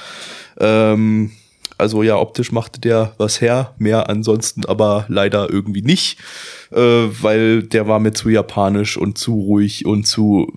Ähm, 0.58 1.32
also 1.78 2.02
ja, 2.02 2.16
optisch 2.16 2.52
machte 2.52 2.80
der 2.80 3.14
was 3.18 3.40
her, 3.40 3.74
mehr 3.78 4.08
ansonsten 4.10 4.64
aber 4.66 5.06
leider 5.08 5.48
irgendwie 5.50 5.82
nicht, 5.82 6.18
äh, 6.72 6.76
weil 6.76 7.62
der 7.62 7.86
war 7.86 8.00
mir 8.00 8.12
zu 8.12 8.28
japanisch 8.28 8.96
und 8.96 9.16
zu 9.16 9.34
ruhig 9.34 9.86
und 9.86 10.04
zu 10.04 10.52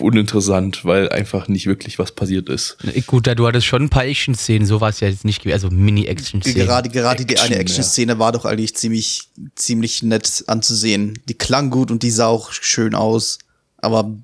uninteressant, 0.00 0.84
weil 0.84 1.08
einfach 1.08 1.48
nicht 1.48 1.66
wirklich 1.66 1.98
was 1.98 2.12
passiert 2.12 2.48
ist. 2.48 2.76
Gut, 3.06 3.26
da 3.26 3.34
du 3.34 3.46
hattest 3.46 3.66
schon 3.66 3.82
ein 3.82 3.88
paar 3.88 4.04
Action-Szenen, 4.04 4.66
so 4.66 4.80
war 4.80 4.90
es 4.90 5.00
ja 5.00 5.08
jetzt 5.08 5.24
nicht, 5.24 5.40
gewesen, 5.40 5.54
also 5.54 5.70
Mini-Action-Szenen. 5.70 6.66
Gerade, 6.66 6.88
gerade 6.88 7.24
die 7.24 7.32
Action, 7.34 7.52
eine 7.52 7.60
Action-Szene 7.60 8.18
war 8.18 8.32
doch 8.32 8.44
eigentlich 8.44 8.74
ziemlich, 8.76 9.30
ziemlich 9.54 10.02
nett 10.02 10.44
anzusehen. 10.46 11.18
Die 11.28 11.34
klang 11.34 11.70
gut 11.70 11.90
und 11.90 12.02
die 12.02 12.10
sah 12.10 12.26
auch 12.26 12.52
schön 12.52 12.94
aus. 12.94 13.38
Aber 13.78 14.14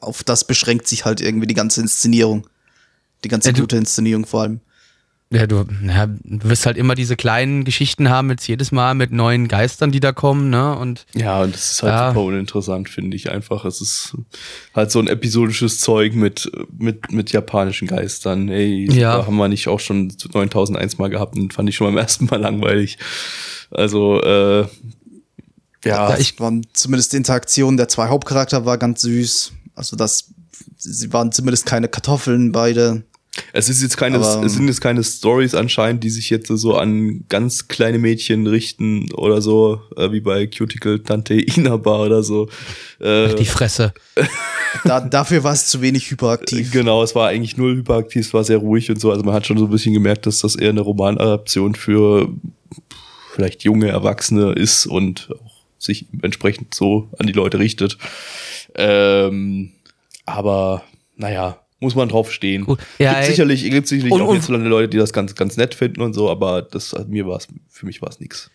auf 0.00 0.24
das 0.24 0.44
beschränkt 0.44 0.88
sich 0.88 1.04
halt 1.04 1.20
irgendwie 1.20 1.46
die 1.46 1.54
ganze 1.54 1.80
Inszenierung. 1.80 2.46
Die 3.24 3.28
ganze 3.28 3.50
Ja, 3.50 3.58
gute 3.58 3.76
Inszenierung 3.76 4.26
vor 4.26 4.42
allem. 4.42 4.60
Ja, 5.32 5.46
du, 5.46 5.64
ja, 5.86 6.06
du 6.08 6.48
wirst 6.50 6.66
halt 6.66 6.76
immer 6.76 6.96
diese 6.96 7.14
kleinen 7.14 7.62
Geschichten 7.62 8.08
haben, 8.08 8.30
jetzt 8.30 8.48
jedes 8.48 8.72
Mal 8.72 8.94
mit 8.96 9.12
neuen 9.12 9.46
Geistern, 9.46 9.92
die 9.92 10.00
da 10.00 10.10
kommen, 10.10 10.50
ne? 10.50 10.76
Und 10.76 11.06
Ja, 11.14 11.42
und 11.42 11.54
das 11.54 11.70
ist 11.72 11.82
halt 11.84 11.92
Ja. 11.92 12.08
super 12.08 12.24
uninteressant, 12.24 12.88
finde 12.88 13.16
ich 13.16 13.30
einfach. 13.30 13.64
Es 13.64 13.80
ist 13.80 14.16
halt 14.74 14.90
so 14.90 14.98
ein 14.98 15.06
episodisches 15.06 15.78
Zeug 15.78 16.14
mit, 16.16 16.50
mit, 16.76 17.12
mit 17.12 17.30
japanischen 17.30 17.86
Geistern. 17.86 18.48
Ey, 18.48 18.90
Ja. 18.90 19.24
haben 19.24 19.36
wir 19.36 19.46
nicht 19.46 19.68
auch 19.68 19.78
schon 19.78 20.08
9001 20.08 20.98
Mal 20.98 21.10
gehabt 21.10 21.36
und 21.38 21.52
fand 21.54 21.68
ich 21.68 21.76
schon 21.76 21.86
beim 21.86 21.98
ersten 21.98 22.24
Mal 22.24 22.40
langweilig. 22.40 22.98
Also, 23.70 24.20
äh, 24.22 24.62
ja, 24.62 24.66
Ja, 25.84 26.14
ich- 26.14 26.32
ich 26.34 26.40
waren 26.40 26.66
zumindest 26.72 27.12
die 27.12 27.18
Interaktion 27.18 27.76
der 27.76 27.86
zwei 27.86 28.08
Hauptcharakter 28.08 28.66
war 28.66 28.78
ganz 28.78 29.02
süß. 29.02 29.52
Also 29.76 29.94
das, 29.96 30.30
sie 30.76 31.12
waren 31.12 31.30
zumindest 31.30 31.66
keine 31.66 31.86
Kartoffeln 31.86 32.50
beide. 32.50 33.04
Es 33.52 33.68
ist 33.68 33.80
jetzt 33.82 33.96
keine, 33.96 34.16
Aber, 34.16 34.44
es 34.44 34.54
sind 34.54 34.66
jetzt 34.66 34.80
keine 34.80 35.04
Stories 35.04 35.54
anscheinend, 35.54 36.02
die 36.02 36.10
sich 36.10 36.30
jetzt 36.30 36.48
so 36.48 36.76
an 36.76 37.24
ganz 37.28 37.68
kleine 37.68 37.98
Mädchen 37.98 38.46
richten 38.46 39.12
oder 39.12 39.40
so, 39.40 39.82
äh, 39.96 40.10
wie 40.10 40.20
bei 40.20 40.46
Cuticle 40.46 41.02
Tante 41.02 41.34
Inaba 41.34 42.04
oder 42.04 42.22
so. 42.22 42.48
Äh, 42.98 43.34
die 43.34 43.44
Fresse. 43.44 43.92
Da, 44.84 45.00
dafür 45.00 45.42
war 45.42 45.52
es 45.52 45.66
zu 45.66 45.82
wenig 45.82 46.08
hyperaktiv. 46.12 46.70
Genau, 46.70 47.02
es 47.02 47.16
war 47.16 47.26
eigentlich 47.26 47.56
null 47.56 47.74
hyperaktiv, 47.78 48.24
es 48.24 48.32
war 48.32 48.44
sehr 48.44 48.58
ruhig 48.58 48.88
und 48.88 49.00
so. 49.00 49.10
Also 49.10 49.24
man 49.24 49.34
hat 49.34 49.44
schon 49.44 49.58
so 49.58 49.64
ein 49.64 49.70
bisschen 49.70 49.94
gemerkt, 49.94 50.26
dass 50.26 50.38
das 50.38 50.54
eher 50.54 50.70
eine 50.70 50.82
Romanadaption 50.82 51.74
für 51.74 52.28
vielleicht 53.34 53.64
junge 53.64 53.88
Erwachsene 53.88 54.52
ist 54.52 54.86
und 54.86 55.28
auch 55.32 55.56
sich 55.78 56.06
entsprechend 56.22 56.72
so 56.72 57.08
an 57.18 57.26
die 57.26 57.32
Leute 57.32 57.58
richtet. 57.58 57.98
Ähm, 58.76 59.72
aber 60.24 60.84
naja, 61.16 61.58
muss 61.80 61.94
man 61.94 62.08
drauf 62.08 62.30
stehen. 62.32 62.64
Gut. 62.66 62.78
Ja, 62.98 63.14
gibt 63.14 63.26
sicherlich, 63.26 63.62
gibt 63.70 63.88
sicherlich 63.88 64.12
Und- 64.12 64.22
auch 64.22 64.32
hierzulande 64.32 64.68
Leute, 64.68 64.88
die 64.88 64.98
das 64.98 65.12
ganz, 65.12 65.34
ganz 65.34 65.56
nett 65.56 65.74
finden 65.74 66.00
und 66.02 66.12
so, 66.12 66.30
aber 66.30 66.62
das 66.62 66.94
mir 67.08 67.26
war 67.26 67.38
es, 67.38 67.48
für 67.68 67.86
mich 67.86 68.00
war 68.02 68.10
es 68.10 68.20
nix. 68.20 68.50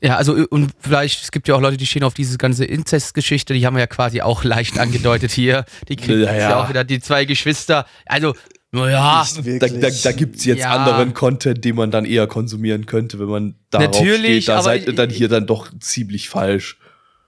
Ja, 0.00 0.16
also 0.16 0.32
und 0.50 0.70
vielleicht, 0.78 1.22
es 1.24 1.32
gibt 1.32 1.48
ja 1.48 1.56
auch 1.56 1.60
Leute, 1.60 1.76
die 1.76 1.86
stehen 1.86 2.04
auf 2.04 2.14
diese 2.14 2.38
ganze 2.38 2.64
Inzestgeschichte, 2.64 3.52
die 3.54 3.66
haben 3.66 3.74
wir 3.74 3.80
ja 3.80 3.86
quasi 3.88 4.20
auch 4.20 4.44
leicht 4.44 4.78
angedeutet 4.78 5.32
hier. 5.32 5.64
Die 5.88 5.96
kriegen 5.96 6.20
Ja, 6.22 6.32
jetzt 6.32 6.42
ja 6.42 6.50
ja. 6.50 6.62
auch 6.62 6.68
wieder 6.68 6.84
die 6.84 7.00
zwei 7.00 7.24
Geschwister. 7.24 7.84
Also, 8.06 8.34
naja, 8.70 9.26
Da, 9.60 9.66
da, 9.66 9.88
da 10.04 10.12
gibt 10.12 10.36
es 10.36 10.44
jetzt 10.44 10.60
Ja. 10.60 10.70
anderen 10.70 11.14
Content, 11.14 11.64
den 11.64 11.74
man 11.74 11.90
dann 11.90 12.04
eher 12.04 12.26
konsumieren 12.28 12.86
könnte, 12.86 13.18
wenn 13.18 13.26
man 13.26 13.54
darauf 13.70 13.86
Natürlich, 13.86 14.44
steht. 14.44 14.48
Da 14.48 14.54
aber 14.54 14.62
seid 14.64 14.86
ihr 14.86 14.94
dann 14.94 15.10
hier 15.10 15.28
dann 15.28 15.46
doch 15.46 15.68
ziemlich 15.80 16.28
falsch. 16.28 16.76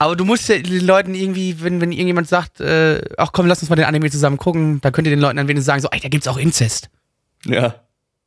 Aber 0.01 0.15
du 0.15 0.25
musst 0.25 0.49
ja 0.49 0.57
den 0.57 0.85
Leuten 0.85 1.13
irgendwie, 1.15 1.61
wenn, 1.61 1.79
wenn 1.79 1.91
irgendjemand 1.91 2.27
sagt, 2.27 2.59
äh, 2.59 3.01
ach 3.17 3.31
komm, 3.33 3.45
lass 3.47 3.61
uns 3.61 3.69
mal 3.69 3.75
den 3.75 3.85
Anime 3.85 4.09
zusammen 4.09 4.37
gucken, 4.37 4.81
da 4.81 4.89
könnt 4.91 5.07
ihr 5.07 5.11
den 5.13 5.19
Leuten 5.19 5.37
dann 5.37 5.47
wenigstens 5.47 5.67
sagen, 5.67 5.81
so, 5.81 5.89
ey, 5.91 5.99
da 5.99 6.09
gibt's 6.09 6.27
auch 6.27 6.37
Inzest. 6.37 6.89
Ja. 7.45 7.75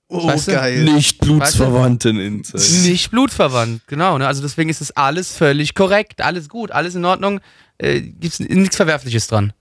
Oh, 0.08 0.26
Weißt 0.28 0.48
du? 0.48 0.52
geil. 0.52 0.84
Nicht 0.84 1.18
blutsverwandten 1.18 2.20
Inzest. 2.20 2.84
Nicht 2.86 3.10
blutverwandt, 3.10 3.82
genau. 3.86 4.18
Ne? 4.18 4.26
Also 4.26 4.42
deswegen 4.42 4.70
ist 4.70 4.80
es 4.80 4.92
alles 4.92 5.32
völlig 5.32 5.74
korrekt, 5.74 6.20
alles 6.20 6.48
gut, 6.48 6.70
alles 6.70 6.94
in 6.94 7.04
Ordnung. 7.04 7.40
Äh, 7.78 8.00
gibt's 8.02 8.38
nichts 8.38 8.76
Verwerfliches 8.76 9.26
dran. 9.26 9.52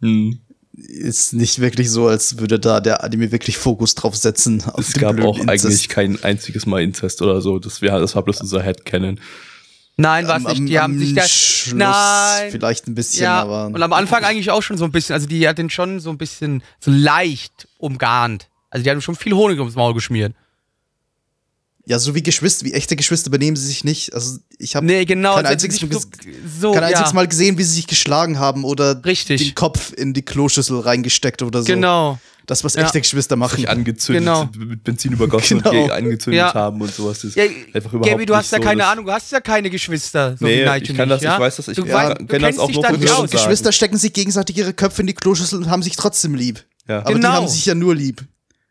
Hm. 0.00 0.40
Ist 0.74 1.34
nicht 1.34 1.60
wirklich 1.60 1.90
so, 1.90 2.08
als 2.08 2.38
würde 2.38 2.58
da 2.58 2.80
der 2.80 3.04
Anime 3.04 3.30
wirklich 3.30 3.58
Fokus 3.58 3.94
drauf 3.94 4.16
setzen. 4.16 4.64
Auf 4.64 4.80
Es 4.80 4.92
den 4.94 5.02
gab 5.02 5.20
auch 5.20 5.38
Inzest. 5.38 5.66
eigentlich 5.66 5.88
kein 5.88 6.24
einziges 6.24 6.64
Mal 6.66 6.82
Inzest 6.82 7.20
oder 7.22 7.40
so. 7.42 7.58
Das, 7.58 7.82
wär, 7.82 7.98
das 8.00 8.16
war 8.16 8.22
bloß 8.24 8.40
unser 8.40 8.62
Headcanon. 8.62 9.20
Nein, 9.96 10.26
was 10.26 10.36
am, 10.36 10.42
nicht. 10.44 10.58
am, 10.60 10.66
Die 10.66 10.78
haben 10.80 10.92
am 10.94 10.98
sich 10.98 11.14
da. 11.14 11.22
Schluss 11.28 11.74
Nein. 11.78 12.50
vielleicht 12.50 12.86
ein 12.88 12.94
bisschen, 12.94 13.24
Ja, 13.24 13.42
aber 13.42 13.66
und 13.66 13.82
am 13.82 13.92
Anfang 13.92 14.24
eigentlich 14.24 14.50
auch 14.50 14.62
schon 14.62 14.78
so 14.78 14.84
ein 14.84 14.92
bisschen. 14.92 15.14
Also 15.14 15.26
die 15.26 15.46
hat 15.46 15.58
den 15.58 15.70
schon 15.70 16.00
so 16.00 16.10
ein 16.10 16.18
bisschen 16.18 16.62
so 16.80 16.90
leicht 16.90 17.68
umgarnt. 17.78 18.48
Also 18.70 18.84
die 18.84 18.90
haben 18.90 19.00
schon 19.02 19.16
viel 19.16 19.34
Honig 19.34 19.58
ums 19.58 19.74
Maul 19.74 19.92
geschmiert. 19.94 20.34
ja, 21.84 21.98
so 21.98 22.14
wie 22.14 22.22
Geschwister, 22.22 22.64
wie 22.64 22.72
echte 22.72 22.96
Geschwister 22.96 23.28
benehmen 23.28 23.56
sie 23.56 23.66
sich 23.66 23.84
nicht. 23.84 24.14
Also 24.14 24.38
ich 24.58 24.76
habe 24.76 24.86
Nee, 24.86 25.04
genau. 25.04 25.34
kein 25.34 25.46
einziges, 25.46 25.78
so, 25.78 25.88
so, 26.60 26.72
kein 26.72 26.82
ja. 26.82 26.88
einziges 26.88 27.12
Mal 27.12 27.28
gesehen, 27.28 27.58
wie 27.58 27.64
sie 27.64 27.74
sich 27.74 27.86
geschlagen 27.86 28.38
haben 28.38 28.64
oder 28.64 29.04
Richtig. 29.04 29.42
den 29.42 29.54
Kopf 29.54 29.92
in 29.92 30.14
die 30.14 30.22
Kloschüssel 30.22 30.78
reingesteckt 30.80 31.42
oder 31.42 31.60
so. 31.62 31.66
Genau. 31.66 32.18
Das, 32.46 32.64
was 32.64 32.74
Ja. 32.74 32.82
echte 32.84 33.00
Geschwister 33.00 33.36
machen. 33.36 33.56
Sich 33.56 33.68
angezündet, 33.68 34.24
Genau. 34.24 34.48
mit 34.58 34.82
Benzin 34.82 35.12
übergossen 35.12 35.58
Genau. 35.62 35.70
und 35.70 35.86
ge- 35.88 35.90
angezündet 35.96 36.38
Ja. 36.38 36.54
haben 36.54 36.80
und 36.80 36.92
sowas. 36.92 37.18
Das 37.20 37.30
ist 37.30 37.36
Ja, 37.36 37.44
einfach 37.72 37.92
überhaupt 37.92 38.04
Gaby, 38.10 38.26
du 38.26 38.34
hast 38.36 38.50
ja 38.52 38.58
so 38.58 38.64
keine 38.64 38.84
Ahnung, 38.86 39.06
du 39.06 39.12
hast 39.12 39.30
ja 39.30 39.40
keine 39.40 39.70
Geschwister. 39.70 40.36
So 40.36 40.44
Nee, 40.44 40.62
ich 40.62 40.66
kann 40.66 41.08
nicht, 41.08 41.10
das, 41.10 41.22
ja? 41.22 41.34
ich 41.34 41.40
weiß 41.40 41.56
das, 41.56 41.68
ich 41.68 41.76
du 41.76 41.86
ja, 41.86 42.14
du 42.14 42.26
kenn 42.26 42.26
das 42.26 42.40
kennst 42.40 42.60
auch 42.60 42.66
dich 42.66 42.76
nur 42.76 42.82
dann 42.84 43.00
von. 43.00 43.26
Geschwister 43.28 43.70
stecken 43.72 43.96
sich 43.96 44.12
gegenseitig 44.12 44.56
ihre 44.56 44.72
Köpfe 44.74 45.02
in 45.02 45.06
die 45.06 45.14
Kloschüssel 45.14 45.58
und 45.58 45.70
haben 45.70 45.82
sich 45.82 45.94
trotzdem 45.96 46.34
lieb. 46.34 46.64
Ja. 46.88 47.00
Aber 47.00 47.14
Genau. 47.14 47.30
die 47.30 47.36
haben 47.36 47.48
sich 47.48 47.64
ja 47.66 47.74
nur 47.74 47.94
lieb. 47.94 48.24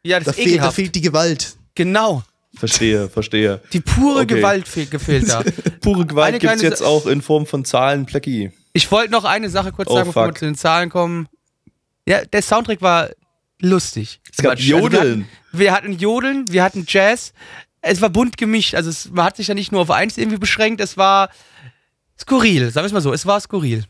Ja, 0.04 0.20
das 0.20 0.26
Da 0.26 0.32
ist 0.32 0.38
fehlt, 0.50 0.62
da 0.62 0.72
fehlt 0.72 0.96
die 0.96 1.02
Gewalt. 1.02 1.56
Genau. 1.76 2.24
Verstehe, 2.58 3.08
verstehe. 3.08 3.62
Die 3.72 3.80
pure 3.80 4.24
Okay. 4.24 4.36
Gewalt 4.36 4.68
fe 4.68 4.86
gefehlt 4.86 5.30
da. 5.30 5.42
Pure 5.82 6.00
Eine 6.02 6.06
Gewalt 6.06 6.32
gibt's 6.34 6.46
kleine 6.58 6.62
jetzt 6.64 6.84
auch 6.84 7.06
in 7.06 7.22
Form 7.22 7.46
von 7.46 7.64
Zahlen, 7.64 8.06
Plecki. 8.06 8.52
Ich 8.74 8.92
wollte 8.92 9.12
noch 9.12 9.24
eine 9.24 9.50
Sache 9.50 9.72
kurz 9.72 9.90
Oh, 9.90 9.94
sagen, 9.96 10.08
bevor 10.10 10.28
wir 10.28 10.36
zu 10.36 10.46
den 10.46 10.56
Zahlen 10.56 10.90
kommen. 10.90 11.28
Ja, 12.06 12.26
der 12.26 12.42
Soundtrack 12.42 12.82
war 12.82 13.10
lustig. 13.62 14.20
Es 14.32 14.38
gab 14.38 14.52
Also 14.52 14.64
wir 14.64 14.78
Jodeln. 14.80 15.00
hatten- 15.02 15.28
Wir 15.54 15.72
hatten 15.74 15.94
Jodeln, 15.94 16.46
wir 16.50 16.64
hatten 16.64 16.86
Jazz. 16.88 17.34
Es 17.82 18.02
war 18.02 18.10
bunt 18.10 18.38
gemischt. 18.38 18.76
Also 18.76 18.90
es, 18.90 19.10
man 19.10 19.26
hat 19.26 19.38
sich 19.38 19.48
ja 19.48 19.54
nicht 19.54 19.72
nur 19.72 19.82
auf 19.82 19.92
eins 19.92 20.18
irgendwie 20.18 20.38
beschränkt. 20.38 20.82
Es 20.82 20.98
war 20.98 21.30
skurril. 22.20 22.70
Sagen 22.72 22.84
wir 22.84 22.88
es 22.88 22.94
mal 22.94 23.02
so. 23.02 23.12
Es 23.14 23.26
war 23.26 23.40
skurril. 23.40 23.86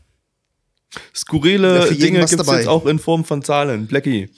Ja, 0.94 1.00
Skurrile 1.14 1.88
jeden 1.88 2.00
Dinge 2.00 2.18
gibt's 2.20 2.36
dabei. 2.36 2.58
jetzt 2.58 2.68
auch 2.68 2.86
in 2.86 2.98
Form 2.98 3.24
von 3.24 3.42
Zahlen, 3.42 3.86
Plecki. 3.88 4.28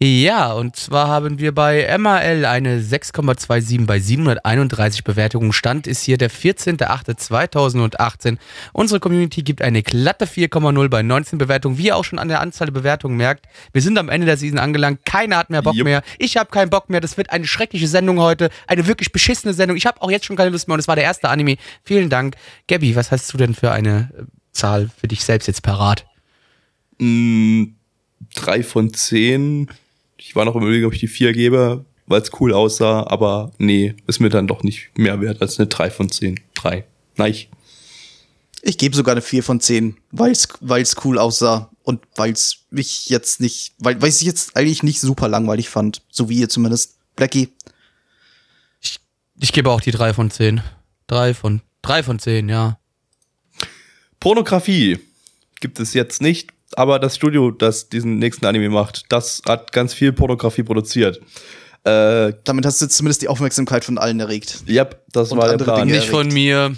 Ja, 0.00 0.52
und 0.52 0.76
zwar 0.76 1.08
haben 1.08 1.40
wir 1.40 1.52
bei 1.52 1.98
MAL 1.98 2.44
eine 2.44 2.80
6,27 2.80 3.84
bei 3.84 3.98
731 3.98 5.02
Bewertungen. 5.02 5.52
Stand 5.52 5.88
ist 5.88 6.04
hier 6.04 6.16
der 6.16 6.30
14.08.2018. 6.30 8.38
Unsere 8.72 9.00
Community 9.00 9.42
gibt 9.42 9.60
eine 9.60 9.82
glatte 9.82 10.26
4,0 10.26 10.88
bei 10.88 11.02
19 11.02 11.38
Bewertungen. 11.38 11.78
Wie 11.78 11.86
ihr 11.86 11.96
auch 11.96 12.04
schon 12.04 12.20
an 12.20 12.28
der 12.28 12.40
Anzahl 12.40 12.66
der 12.66 12.74
Bewertungen 12.74 13.16
merkt, 13.16 13.46
wir 13.72 13.82
sind 13.82 13.98
am 13.98 14.08
Ende 14.08 14.26
der 14.26 14.36
Season 14.36 14.60
angelangt. 14.60 15.04
Keiner 15.04 15.36
hat 15.36 15.50
mehr 15.50 15.62
Bock 15.62 15.74
Jupp. 15.74 15.84
mehr. 15.84 16.04
Ich 16.18 16.36
habe 16.36 16.48
keinen 16.48 16.70
Bock 16.70 16.90
mehr. 16.90 17.00
Das 17.00 17.16
wird 17.16 17.30
eine 17.30 17.48
schreckliche 17.48 17.88
Sendung 17.88 18.20
heute. 18.20 18.50
Eine 18.68 18.86
wirklich 18.86 19.10
beschissene 19.10 19.52
Sendung. 19.52 19.76
Ich 19.76 19.86
habe 19.86 20.00
auch 20.00 20.12
jetzt 20.12 20.26
schon 20.26 20.36
keine 20.36 20.50
Lust 20.50 20.68
mehr 20.68 20.74
und 20.74 20.80
es 20.80 20.86
war 20.86 20.94
der 20.94 21.06
erste 21.06 21.28
Anime. 21.28 21.56
Vielen 21.82 22.08
Dank. 22.08 22.36
Gabby, 22.68 22.94
was 22.94 23.10
hast 23.10 23.32
du 23.32 23.36
denn 23.36 23.52
für 23.52 23.72
eine 23.72 24.10
äh, 24.16 24.22
Zahl 24.52 24.90
für 24.96 25.08
dich 25.08 25.24
selbst 25.24 25.48
jetzt 25.48 25.64
parat? 25.64 26.06
Mm, 27.00 27.64
drei 28.36 28.62
von 28.62 28.94
zehn. 28.94 29.68
Ich 30.18 30.36
war 30.36 30.44
noch 30.44 30.54
im 30.54 30.62
Überlegen, 30.62 30.86
ob 30.86 30.92
ich 30.92 31.00
die 31.00 31.08
vier 31.08 31.32
gebe, 31.32 31.84
weil 32.06 32.20
es 32.20 32.30
cool 32.40 32.52
aussah, 32.52 33.06
aber 33.06 33.52
nee, 33.58 33.94
ist 34.06 34.20
mir 34.20 34.28
dann 34.28 34.46
doch 34.46 34.62
nicht 34.62 34.90
mehr 34.98 35.20
wert 35.20 35.40
als 35.40 35.58
eine 35.58 35.68
drei 35.68 35.90
von 35.90 36.10
zehn. 36.10 36.38
Drei. 36.54 36.84
Nein. 37.16 37.34
Ich 38.62 38.76
gebe 38.76 38.96
sogar 38.96 39.12
eine 39.12 39.22
4 39.22 39.42
von 39.44 39.60
10, 39.60 39.96
weil 40.10 40.32
es 40.32 40.48
cool 41.04 41.18
aussah 41.18 41.70
und 41.84 42.00
weil 42.16 42.32
es 42.32 42.64
mich 42.70 43.08
jetzt 43.08 43.40
nicht, 43.40 43.72
weil 43.78 44.02
weil 44.02 44.08
ich 44.10 44.20
jetzt 44.22 44.56
eigentlich 44.56 44.82
nicht 44.82 45.00
super 45.00 45.28
langweilig 45.28 45.68
fand. 45.68 46.02
So 46.10 46.28
wie 46.28 46.40
ihr 46.40 46.48
zumindest. 46.48 46.96
Blackie. 47.14 47.50
Ich 49.40 49.52
gebe 49.52 49.70
auch 49.70 49.80
die 49.80 49.92
3 49.92 50.12
von 50.14 50.30
10. 50.30 50.62
3 51.06 51.34
von, 51.34 51.62
3 51.82 52.02
von 52.02 52.18
10, 52.18 52.48
ja. 52.48 52.78
Pornografie 54.20 54.98
gibt 55.60 55.80
es 55.80 55.94
jetzt 55.94 56.20
nicht, 56.20 56.50
aber 56.74 56.98
das 56.98 57.16
Studio, 57.16 57.50
das 57.50 57.88
diesen 57.88 58.18
nächsten 58.18 58.46
Anime 58.46 58.68
macht, 58.68 59.04
das 59.10 59.42
hat 59.46 59.72
ganz 59.72 59.94
viel 59.94 60.12
Pornografie 60.12 60.62
produziert. 60.62 61.20
Äh, 61.84 62.32
Damit 62.44 62.66
hast 62.66 62.82
du 62.82 62.88
zumindest 62.88 63.22
die 63.22 63.28
Aufmerksamkeit 63.28 63.84
von 63.84 63.98
allen 63.98 64.20
erregt. 64.20 64.62
ja, 64.66 64.86
das 65.12 65.32
Und 65.32 65.38
war 65.38 65.46
der 65.46 65.54
andere 65.54 65.72
Plan. 65.74 65.88
Dinge. 65.88 65.98
Nicht 66.00 66.10
von 66.10 66.28
mir. 66.28 66.74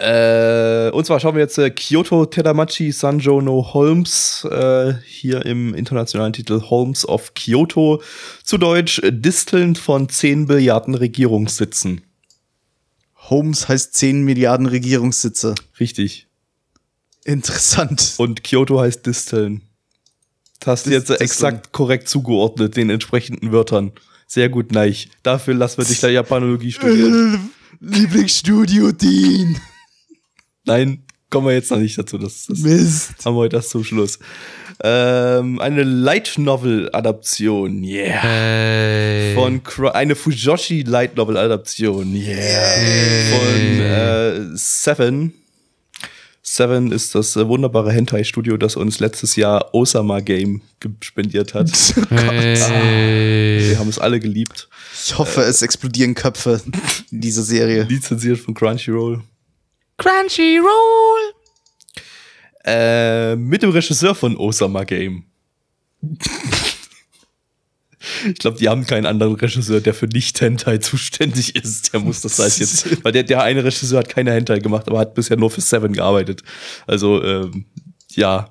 Äh, 0.00 0.90
und 0.90 1.06
zwar 1.06 1.20
schauen 1.20 1.36
wir 1.36 1.42
jetzt 1.42 1.56
äh, 1.56 1.70
Kyoto 1.70 2.26
Tedamachi 2.26 2.90
Sanjo 2.90 3.40
no 3.40 3.72
Holmes, 3.74 4.44
äh, 4.50 4.94
hier 5.06 5.46
im 5.46 5.72
internationalen 5.72 6.32
Titel 6.32 6.60
Holmes 6.62 7.08
of 7.08 7.34
Kyoto, 7.34 8.02
zu 8.42 8.58
Deutsch 8.58 8.98
äh, 8.98 9.12
Disteln 9.12 9.76
von 9.76 10.08
10 10.08 10.46
Billiarden 10.46 10.96
Regierungssitzen. 10.96 12.02
Holmes 13.30 13.68
heißt 13.68 13.94
10 13.94 14.22
Milliarden 14.22 14.66
Regierungssitze. 14.66 15.54
Richtig. 15.78 16.26
Interessant. 17.24 18.14
Und 18.18 18.44
Kyoto 18.44 18.80
heißt 18.80 19.04
Disteln. 19.06 19.62
Das 20.60 20.68
hast 20.68 20.86
du 20.86 20.90
jetzt 20.90 21.08
Disteln. 21.08 21.20
exakt 21.20 21.72
korrekt 21.72 22.08
zugeordnet, 22.08 22.76
den 22.76 22.90
entsprechenden 22.90 23.50
Wörtern. 23.52 23.92
Sehr 24.26 24.48
gut, 24.48 24.72
Neich. 24.72 25.08
Dafür 25.22 25.54
lassen 25.54 25.78
wir 25.78 25.84
dich 25.84 26.00
da 26.00 26.08
Japanologie 26.08 26.72
studieren. 26.72 27.50
Lieblingsstudio 27.80 28.92
Dean. 28.92 29.60
Nein, 30.64 31.04
kommen 31.30 31.46
wir 31.48 31.54
jetzt 31.54 31.70
noch 31.70 31.78
nicht 31.78 31.98
dazu. 31.98 32.16
Das, 32.16 32.46
das 32.46 32.58
Mist. 32.60 33.24
haben 33.24 33.34
wir 33.34 33.40
heute 33.40 33.56
erst 33.56 33.70
zum 33.70 33.84
Schluss. 33.84 34.18
Ähm, 34.82 35.60
eine 35.60 35.82
Light 35.82 36.34
Novel 36.36 36.90
Adaption, 36.92 37.84
yeah. 37.84 38.22
Hey. 38.22 39.34
Von 39.34 39.62
Cro 39.62 39.88
eine 39.88 40.14
Fujoshi 40.14 40.82
Light 40.82 41.16
Novel 41.16 41.36
Adaption, 41.36 42.14
yeah. 42.14 43.36
Von 43.36 43.80
äh, 43.80 44.56
Seven. 44.56 45.32
Seven 46.46 46.92
ist 46.92 47.14
das 47.14 47.34
äh, 47.36 47.48
wunderbare 47.48 47.90
Hentai-Studio, 47.90 48.58
das 48.58 48.76
uns 48.76 49.00
letztes 49.00 49.34
Jahr 49.34 49.72
Osama 49.72 50.20
Game 50.20 50.60
gespendiert 50.78 51.54
hat. 51.54 51.70
Hey. 52.10 53.70
Wir 53.70 53.78
haben 53.78 53.88
es 53.88 53.98
alle 53.98 54.20
geliebt. 54.20 54.68
Ich 55.04 55.16
hoffe, 55.16 55.40
es 55.40 55.62
explodieren 55.62 56.14
Köpfe 56.14 56.60
in 57.10 57.20
dieser 57.22 57.42
Serie. 57.42 57.84
Lizenziert 57.84 58.38
von 58.38 58.52
Crunchyroll. 58.52 59.22
Crunchyroll. 59.96 61.32
Äh, 62.64 63.36
mit 63.36 63.62
dem 63.62 63.70
Regisseur 63.70 64.14
von 64.14 64.36
Osama 64.36 64.84
Game. 64.84 65.24
Ich 68.26 68.38
glaube, 68.38 68.58
die 68.58 68.68
haben 68.68 68.86
keinen 68.86 69.06
anderen 69.06 69.34
Regisseur, 69.34 69.80
der 69.80 69.94
für 69.94 70.06
Nicht-Hentai 70.06 70.78
zuständig 70.78 71.56
ist. 71.56 71.92
Der 71.92 72.00
muss 72.00 72.20
das 72.20 72.38
halt 72.38 72.58
jetzt. 72.58 73.04
Weil 73.04 73.12
der, 73.12 73.22
der 73.22 73.42
eine 73.42 73.64
Regisseur 73.64 73.98
hat 73.98 74.08
keine 74.08 74.32
Hentai 74.32 74.58
gemacht, 74.58 74.88
aber 74.88 74.98
hat 74.98 75.14
bisher 75.14 75.36
nur 75.36 75.50
für 75.50 75.60
Seven 75.60 75.92
gearbeitet. 75.92 76.42
Also, 76.86 77.22
ähm, 77.22 77.66
ja. 78.12 78.50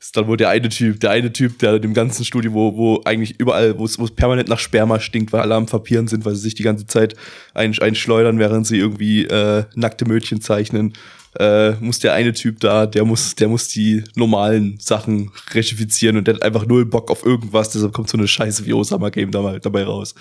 Ist 0.00 0.16
dann 0.16 0.26
wohl 0.26 0.36
der 0.36 0.48
eine 0.48 0.68
Typ, 0.68 0.98
der 0.98 1.12
eine 1.12 1.32
Typ, 1.32 1.60
der 1.60 1.76
in 1.76 1.82
dem 1.82 1.94
ganzen 1.94 2.24
Studio, 2.24 2.52
wo, 2.52 2.76
wo 2.76 3.02
eigentlich 3.04 3.38
überall, 3.38 3.78
wo 3.78 3.84
es 3.84 3.96
permanent 4.16 4.48
nach 4.48 4.58
Sperma 4.58 4.98
stinkt, 4.98 5.32
weil 5.32 5.42
alle 5.42 5.54
am 5.54 5.66
Papieren 5.66 6.08
sind, 6.08 6.24
weil 6.24 6.34
sie 6.34 6.40
sich 6.40 6.56
die 6.56 6.64
ganze 6.64 6.88
Zeit 6.88 7.14
ein, 7.54 7.78
einschleudern, 7.78 8.40
während 8.40 8.66
sie 8.66 8.78
irgendwie 8.78 9.26
äh, 9.26 9.62
nackte 9.76 10.04
Mädchen 10.04 10.40
zeichnen 10.40 10.94
äh, 11.38 11.72
muss 11.80 11.98
der 11.98 12.12
eine 12.12 12.32
Typ 12.32 12.60
da, 12.60 12.86
der 12.86 13.04
muss, 13.04 13.34
der 13.34 13.48
muss 13.48 13.68
die 13.68 14.04
normalen 14.14 14.78
Sachen 14.80 15.30
regifizieren 15.52 16.16
und 16.16 16.26
der 16.26 16.34
hat 16.34 16.42
einfach 16.42 16.66
null 16.66 16.84
Bock 16.84 17.10
auf 17.10 17.24
irgendwas, 17.24 17.70
deshalb 17.70 17.92
kommt 17.92 18.08
so 18.08 18.18
eine 18.18 18.28
Scheiße 18.28 18.66
wie 18.66 18.72
Osama 18.72 19.10
Game 19.10 19.30
dabei, 19.30 19.58
dabei 19.58 19.84
raus. 19.84 20.14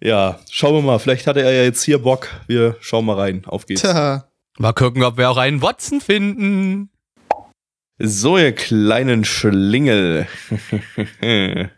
Ja, 0.00 0.40
schauen 0.50 0.74
wir 0.74 0.82
mal, 0.82 0.98
vielleicht 0.98 1.26
hatte 1.26 1.42
er 1.42 1.52
ja 1.52 1.62
jetzt 1.62 1.82
hier 1.84 1.98
Bock. 1.98 2.28
Wir 2.48 2.76
schauen 2.80 3.04
mal 3.04 3.16
rein. 3.16 3.44
Auf 3.46 3.66
geht's. 3.66 3.82
Tja. 3.82 4.24
Mal 4.58 4.72
gucken, 4.72 5.04
ob 5.04 5.16
wir 5.16 5.30
auch 5.30 5.36
einen 5.36 5.62
Watson 5.62 6.00
finden. 6.00 6.90
So, 7.98 8.36
ihr 8.36 8.52
kleinen 8.52 9.24
Schlingel. 9.24 10.26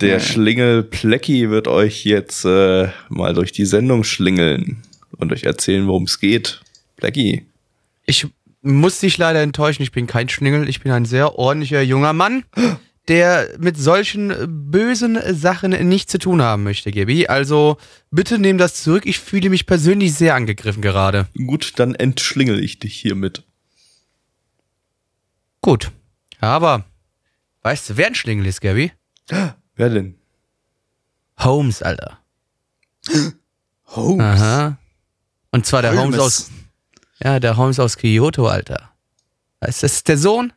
Der 0.00 0.20
Schlingel 0.20 0.84
Plecki 0.84 1.50
wird 1.50 1.68
euch 1.68 2.06
jetzt 2.06 2.46
äh, 2.46 2.88
mal 3.10 3.34
durch 3.34 3.52
die 3.52 3.66
Sendung 3.66 4.02
schlingeln 4.02 4.82
und 5.22 5.32
euch 5.32 5.44
erzählen, 5.44 5.86
worum 5.86 6.04
es 6.04 6.20
geht. 6.20 6.60
Plecki. 6.96 7.46
Ich 8.04 8.26
muss 8.62 9.00
dich 9.00 9.18
leider 9.18 9.42
enttäuschen, 9.42 9.82
ich 9.82 9.92
bin 9.92 10.06
kein 10.06 10.28
Schlingel, 10.28 10.68
ich 10.68 10.80
bin 10.80 10.92
ein 10.92 11.04
sehr 11.04 11.38
ordentlicher 11.38 11.82
junger 11.82 12.12
Mann, 12.12 12.44
der 13.08 13.48
mit 13.58 13.76
solchen 13.76 14.32
bösen 14.70 15.18
Sachen 15.34 15.70
nichts 15.88 16.12
zu 16.12 16.18
tun 16.18 16.42
haben 16.42 16.62
möchte, 16.62 16.92
Gabi. 16.92 17.26
Also 17.26 17.76
bitte 18.10 18.38
nehm 18.38 18.58
das 18.58 18.82
zurück, 18.82 19.04
ich 19.06 19.18
fühle 19.18 19.50
mich 19.50 19.66
persönlich 19.66 20.14
sehr 20.14 20.34
angegriffen 20.34 20.82
gerade. 20.82 21.26
Gut, 21.34 21.72
dann 21.76 21.94
entschlingel 21.94 22.62
ich 22.62 22.78
dich 22.78 22.94
hiermit. 22.94 23.42
Gut, 25.60 25.90
aber 26.40 26.84
weißt 27.62 27.90
du, 27.90 27.96
wer 27.96 28.06
ein 28.06 28.14
Schlingel 28.14 28.46
ist, 28.46 28.60
Gabi? 28.60 28.92
Wer 29.76 29.88
denn? 29.88 30.14
Holmes, 31.38 31.82
Alter. 31.82 32.18
Holmes. 33.86 34.24
Aha. 34.24 34.78
Und 35.52 35.66
zwar 35.66 35.82
der 35.82 35.92
Holmes 35.92 36.18
Holmes. 36.18 36.20
aus, 36.20 36.50
ja, 37.22 37.38
der 37.38 37.56
Holmes 37.56 37.78
aus 37.78 37.96
Kyoto, 37.96 38.48
Alter. 38.48 38.90
Das 39.60 39.82
ist 39.82 40.08
der 40.08 40.18
Sohn, 40.18 40.52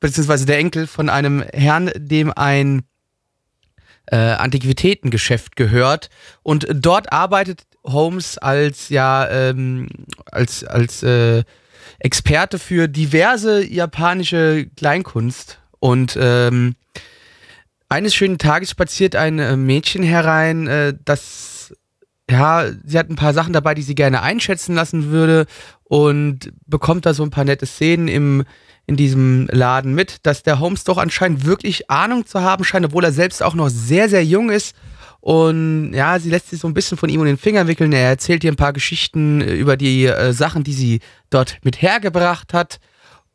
beziehungsweise 0.00 0.46
der 0.46 0.58
Enkel 0.58 0.86
von 0.88 1.08
einem 1.08 1.42
Herrn, 1.52 1.92
dem 1.94 2.32
ein 2.32 2.82
äh, 4.06 4.16
Antiquitätengeschäft 4.16 5.56
gehört. 5.56 6.10
Und 6.42 6.66
dort 6.72 7.12
arbeitet 7.12 7.66
Holmes 7.84 8.38
als, 8.38 8.88
ja, 8.88 9.28
ähm, 9.28 9.88
als, 10.26 10.64
als 10.64 11.02
äh, 11.02 11.44
Experte 11.98 12.58
für 12.58 12.88
diverse 12.88 13.64
japanische 13.64 14.66
Kleinkunst. 14.76 15.58
Und 15.80 16.18
ähm, 16.20 16.76
eines 17.88 18.14
schönen 18.14 18.38
Tages 18.38 18.70
spaziert 18.70 19.14
ein 19.14 19.38
äh, 19.38 19.56
Mädchen 19.56 20.02
herein, 20.02 20.66
äh, 20.66 20.94
das 21.04 21.74
ja, 22.30 22.70
sie 22.84 22.98
hat 22.98 23.10
ein 23.10 23.16
paar 23.16 23.34
Sachen 23.34 23.52
dabei, 23.52 23.74
die 23.74 23.82
sie 23.82 23.94
gerne 23.94 24.22
einschätzen 24.22 24.74
lassen 24.74 25.10
würde 25.10 25.46
und 25.84 26.52
bekommt 26.66 27.06
da 27.06 27.14
so 27.14 27.22
ein 27.22 27.30
paar 27.30 27.44
nette 27.44 27.66
Szenen 27.66 28.08
im, 28.08 28.44
in 28.86 28.96
diesem 28.96 29.48
Laden 29.50 29.94
mit, 29.94 30.18
dass 30.26 30.42
der 30.42 30.58
Holmes 30.58 30.84
doch 30.84 30.98
anscheinend 30.98 31.44
wirklich 31.44 31.90
Ahnung 31.90 32.26
zu 32.26 32.40
haben 32.40 32.64
scheint, 32.64 32.86
obwohl 32.86 33.04
er 33.04 33.12
selbst 33.12 33.42
auch 33.42 33.54
noch 33.54 33.68
sehr, 33.68 34.08
sehr 34.08 34.24
jung 34.24 34.50
ist. 34.50 34.74
Und 35.20 35.94
ja, 35.94 36.18
sie 36.18 36.28
lässt 36.28 36.50
sich 36.50 36.60
so 36.60 36.68
ein 36.68 36.74
bisschen 36.74 36.98
von 36.98 37.08
ihm 37.08 37.20
um 37.20 37.26
den 37.26 37.38
Finger 37.38 37.66
wickeln. 37.66 37.92
Er 37.92 38.08
erzählt 38.08 38.44
ihr 38.44 38.52
ein 38.52 38.56
paar 38.56 38.74
Geschichten 38.74 39.40
äh, 39.40 39.54
über 39.54 39.78
die 39.78 40.04
äh, 40.04 40.32
Sachen, 40.32 40.64
die 40.64 40.74
sie 40.74 41.00
dort 41.30 41.58
mit 41.62 41.80
hergebracht 41.80 42.52
hat 42.52 42.78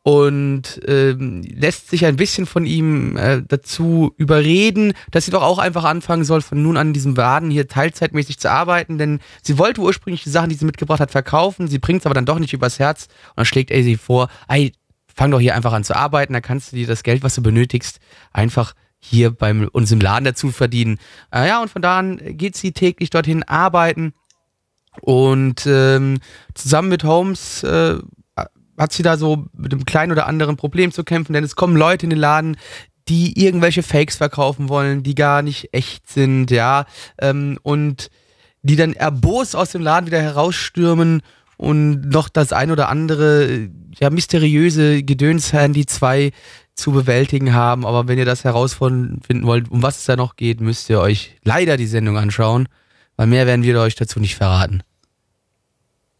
und 0.02 0.80
ähm, 0.86 1.42
lässt 1.42 1.90
sich 1.90 2.06
ein 2.06 2.16
bisschen 2.16 2.46
von 2.46 2.64
ihm 2.64 3.16
äh, 3.16 3.42
dazu 3.46 4.14
überreden, 4.16 4.94
dass 5.10 5.26
sie 5.26 5.30
doch 5.30 5.42
auch 5.42 5.58
einfach 5.58 5.84
anfangen 5.84 6.24
soll, 6.24 6.40
von 6.40 6.62
nun 6.62 6.78
an 6.78 6.92
diesem 6.92 7.14
Laden 7.14 7.50
hier 7.50 7.68
teilzeitmäßig 7.68 8.38
zu 8.38 8.50
arbeiten, 8.50 8.96
denn 8.96 9.20
sie 9.42 9.58
wollte 9.58 9.82
ursprünglich 9.82 10.22
die 10.22 10.30
Sachen, 10.30 10.48
die 10.48 10.54
sie 10.54 10.64
mitgebracht 10.64 11.00
hat, 11.00 11.10
verkaufen, 11.10 11.68
sie 11.68 11.78
bringt 11.78 12.00
es 12.00 12.06
aber 12.06 12.14
dann 12.14 12.24
doch 12.24 12.38
nicht 12.38 12.54
übers 12.54 12.78
Herz 12.78 13.08
und 13.30 13.38
dann 13.38 13.44
schlägt 13.44 13.70
er 13.70 13.82
sie 13.82 13.96
vor, 13.96 14.28
ey, 14.48 14.72
fang 15.14 15.30
doch 15.30 15.40
hier 15.40 15.54
einfach 15.54 15.74
an 15.74 15.84
zu 15.84 15.94
arbeiten, 15.94 16.32
dann 16.32 16.42
kannst 16.42 16.72
du 16.72 16.76
dir 16.76 16.86
das 16.86 17.02
Geld, 17.02 17.22
was 17.22 17.34
du 17.34 17.42
benötigst, 17.42 18.00
einfach 18.32 18.74
hier 18.98 19.30
bei 19.30 19.52
uns 19.68 19.92
im 19.92 20.00
Laden 20.00 20.24
dazu 20.24 20.50
verdienen. 20.50 20.98
Äh, 21.30 21.48
ja, 21.48 21.60
und 21.60 21.70
von 21.70 21.82
da 21.82 21.98
an 21.98 22.20
geht 22.36 22.56
sie 22.56 22.72
täglich 22.72 23.10
dorthin 23.10 23.42
arbeiten. 23.42 24.12
Und 25.02 25.66
ähm, 25.66 26.18
zusammen 26.54 26.88
mit 26.88 27.04
Holmes 27.04 27.62
äh, 27.62 27.98
hat 28.80 28.92
sie 28.92 29.02
da 29.02 29.18
so 29.18 29.44
mit 29.52 29.72
einem 29.72 29.84
kleinen 29.84 30.10
oder 30.10 30.26
anderen 30.26 30.56
Problem 30.56 30.90
zu 30.90 31.04
kämpfen, 31.04 31.34
denn 31.34 31.44
es 31.44 31.54
kommen 31.54 31.76
Leute 31.76 32.06
in 32.06 32.10
den 32.10 32.18
Laden, 32.18 32.56
die 33.08 33.38
irgendwelche 33.38 33.82
Fakes 33.82 34.16
verkaufen 34.16 34.70
wollen, 34.70 35.02
die 35.02 35.14
gar 35.14 35.42
nicht 35.42 35.68
echt 35.72 36.08
sind, 36.08 36.50
ja, 36.50 36.86
ähm, 37.18 37.58
und 37.62 38.10
die 38.62 38.76
dann 38.76 38.94
erbost 38.94 39.54
aus 39.54 39.72
dem 39.72 39.82
Laden 39.82 40.06
wieder 40.06 40.22
herausstürmen 40.22 41.20
und 41.58 42.08
noch 42.08 42.30
das 42.30 42.54
ein 42.54 42.70
oder 42.70 42.88
andere, 42.88 43.68
ja, 43.98 44.08
mysteriöse 44.08 45.02
Gedöns 45.02 45.52
die 45.70 45.86
zwei 45.86 46.30
zu 46.74 46.92
bewältigen 46.92 47.52
haben. 47.52 47.84
Aber 47.84 48.08
wenn 48.08 48.18
ihr 48.18 48.24
das 48.24 48.44
herausfinden 48.44 49.44
wollt, 49.44 49.70
um 49.70 49.82
was 49.82 49.98
es 49.98 50.04
da 50.06 50.16
noch 50.16 50.36
geht, 50.36 50.62
müsst 50.62 50.88
ihr 50.88 51.00
euch 51.00 51.36
leider 51.44 51.76
die 51.76 51.86
Sendung 51.86 52.16
anschauen, 52.16 52.66
weil 53.16 53.26
mehr 53.26 53.46
werden 53.46 53.62
wir 53.62 53.78
euch 53.78 53.94
dazu 53.94 54.20
nicht 54.20 54.36
verraten. 54.36 54.82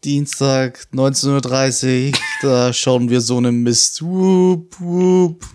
Dienstag, 0.03 0.87
19.30 0.93 2.07
Uhr, 2.07 2.19
da 2.41 2.73
schauen 2.73 3.09
wir 3.09 3.21
so 3.21 3.37
einen 3.37 3.61
Mist. 3.61 4.01
Wup, 4.01 4.75
wup. 4.79 5.45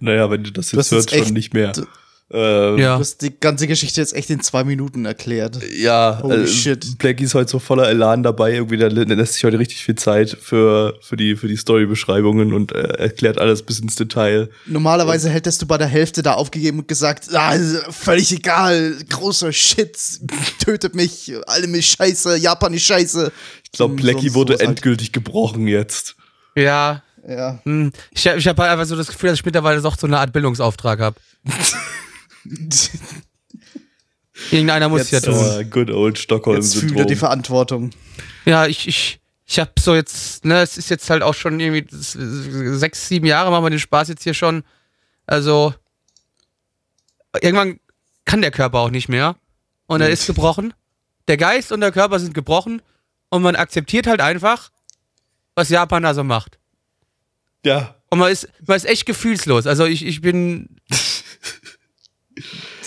Naja, 0.00 0.30
wenn 0.30 0.42
du 0.42 0.50
das 0.50 0.72
jetzt 0.72 0.90
hörst, 0.90 1.10
schon 1.14 1.34
nicht 1.34 1.52
mehr. 1.52 1.72
Äh, 2.32 2.80
Ja. 2.80 2.94
Du 2.94 3.00
hast 3.00 3.20
die 3.22 3.38
ganze 3.38 3.66
Geschichte 3.66 4.00
jetzt 4.00 4.14
echt 4.14 4.30
in 4.30 4.40
zwei 4.40 4.64
Minuten 4.64 5.04
erklärt. 5.04 5.58
Ja, 5.76 6.20
Holy 6.22 6.44
äh, 6.44 6.46
shit. 6.46 6.98
Blackie 6.98 7.24
ist 7.24 7.34
heute 7.34 7.50
so 7.50 7.58
voller 7.58 7.88
Elan 7.88 8.22
dabei, 8.22 8.52
irgendwie, 8.54 8.76
da 8.78 8.86
lä- 8.86 9.04
lässt 9.14 9.34
sich 9.34 9.44
heute 9.44 9.58
richtig 9.58 9.84
viel 9.84 9.94
Zeit 9.96 10.36
für, 10.40 10.98
für 11.02 11.16
die, 11.16 11.36
für 11.36 11.48
die 11.48 11.56
Storybeschreibungen 11.56 12.52
und 12.54 12.72
äh, 12.72 12.80
erklärt 12.98 13.38
alles 13.38 13.62
bis 13.62 13.80
ins 13.80 13.94
Detail. 13.96 14.48
Normalerweise 14.66 15.28
hättest 15.28 15.60
du 15.62 15.66
bei 15.66 15.76
der 15.78 15.88
Hälfte 15.88 16.22
da 16.22 16.34
aufgegeben 16.34 16.78
und 16.80 16.88
gesagt, 16.88 17.28
ah, 17.34 17.54
völlig 17.90 18.32
egal, 18.32 18.96
großer 19.10 19.52
Shit, 19.52 19.98
tötet 20.58 20.94
mich, 20.94 21.32
alle 21.46 21.66
mich 21.66 21.86
scheiße, 21.88 22.36
Japan 22.38 22.72
ist 22.74 22.84
scheiße. 22.84 23.30
Ich 23.64 23.72
glaube, 23.72 23.94
Hm, 23.94 24.00
Blackie 24.02 24.32
wurde 24.34 24.52
halt. 24.54 24.62
endgültig 24.62 25.12
gebrochen 25.12 25.66
jetzt. 25.66 26.16
Ja, 26.54 27.02
Ja. 27.28 27.60
hm, 27.64 27.92
ich, 28.10 28.26
ich 28.26 28.46
habe 28.48 28.62
einfach 28.64 28.84
so 28.86 28.96
das 28.96 29.06
Gefühl, 29.08 29.30
dass 29.30 29.38
ich 29.38 29.44
mittlerweile 29.44 29.80
doch 29.80 29.98
so 29.98 30.06
eine 30.06 30.18
Art 30.18 30.32
Bildungsauftrag 30.32 31.00
habe. 31.00 31.16
Irgendeiner 34.50 34.88
muss 34.88 35.10
Jetzt, 35.10 35.26
ja 35.26 35.32
tun. 35.32 35.60
Äh, 35.60 35.64
good 35.64 35.90
old 35.90 36.18
Jetzt 36.18 36.76
fühlt 36.76 36.96
er 36.96 37.04
die. 37.04 37.16
Verantwortung. 37.16 37.90
Ja, 38.44 38.66
ich, 38.66 38.88
ich, 38.88 39.20
ich 39.46 39.58
hab 39.60 39.78
so 39.78 39.94
jetzt, 39.94 40.44
ne, 40.44 40.62
es 40.62 40.76
ist 40.78 40.90
jetzt 40.90 41.08
halt 41.10 41.22
auch 41.22 41.34
schon 41.34 41.60
irgendwie 41.60 41.86
sechs, 41.90 43.08
sieben 43.08 43.26
Jahre 43.26 43.50
machen 43.50 43.64
wir 43.64 43.70
den 43.70 43.78
Spaß 43.78 44.08
jetzt 44.08 44.24
hier 44.24 44.34
schon. 44.34 44.64
Also, 45.26 45.74
irgendwann 47.40 47.78
kann 48.24 48.42
der 48.42 48.50
Körper 48.50 48.78
auch 48.78 48.90
nicht 48.90 49.08
mehr. 49.08 49.36
Und 49.86 50.00
er 50.00 50.08
ist 50.10 50.26
gebrochen. 50.26 50.74
Der 51.28 51.36
Geist 51.36 51.70
und 51.70 51.80
der 51.80 51.92
Körper 51.92 52.18
sind 52.18 52.34
gebrochen. 52.34 52.82
Und 53.28 53.42
man 53.42 53.56
akzeptiert 53.56 54.06
halt 54.06 54.20
einfach, 54.20 54.70
was 55.54 55.68
Japan 55.68 56.02
da 56.02 56.14
so 56.14 56.24
macht. 56.24 56.58
Ja, 57.64 57.94
Und 58.10 58.18
man 58.18 58.32
ist, 58.32 58.48
man 58.66 58.76
ist 58.76 58.86
echt 58.86 59.06
gefühlslos. 59.06 59.66
Also 59.66 59.84
ich, 59.84 60.04
ich 60.04 60.20
bin 60.20 60.76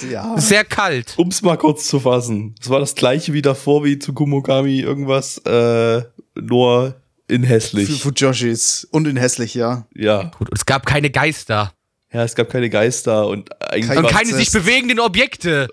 Ja. 0.10 0.38
sehr 0.38 0.64
kalt. 0.64 1.14
um's 1.18 1.42
mal 1.42 1.58
kurz 1.58 1.88
zu 1.88 2.00
fassen. 2.00 2.56
Es 2.62 2.70
war 2.70 2.80
das 2.80 2.96
gleiche 2.96 3.34
wie 3.34 3.42
davor, 3.42 3.84
wie 3.84 4.00
zu 4.00 4.14
Kumogami 4.14 4.80
irgendwas, 4.80 5.38
äh, 5.40 6.02
nur 6.36 6.96
in 7.28 7.44
Für 7.44 7.50
hässlich. 7.50 8.02
Fujoshis. 8.02 8.88
Und 8.92 9.08
in 9.08 9.18
hässlich, 9.18 9.54
ja. 9.56 9.88
Ja. 9.96 10.32
Gut, 10.38 10.50
und 10.50 10.58
es 10.58 10.66
gab 10.66 10.86
keine 10.86 11.10
Geister. 11.10 11.74
Ja, 12.14 12.24
es 12.24 12.36
gab 12.36 12.50
keine 12.50 12.70
Geister 12.70 13.28
und 13.28 13.50
eigentlich 13.62 13.98
Und 13.98 14.08
keine 14.08 14.34
sich 14.34 14.52
bewegenden 14.52 15.00
Objekte. 15.02 15.68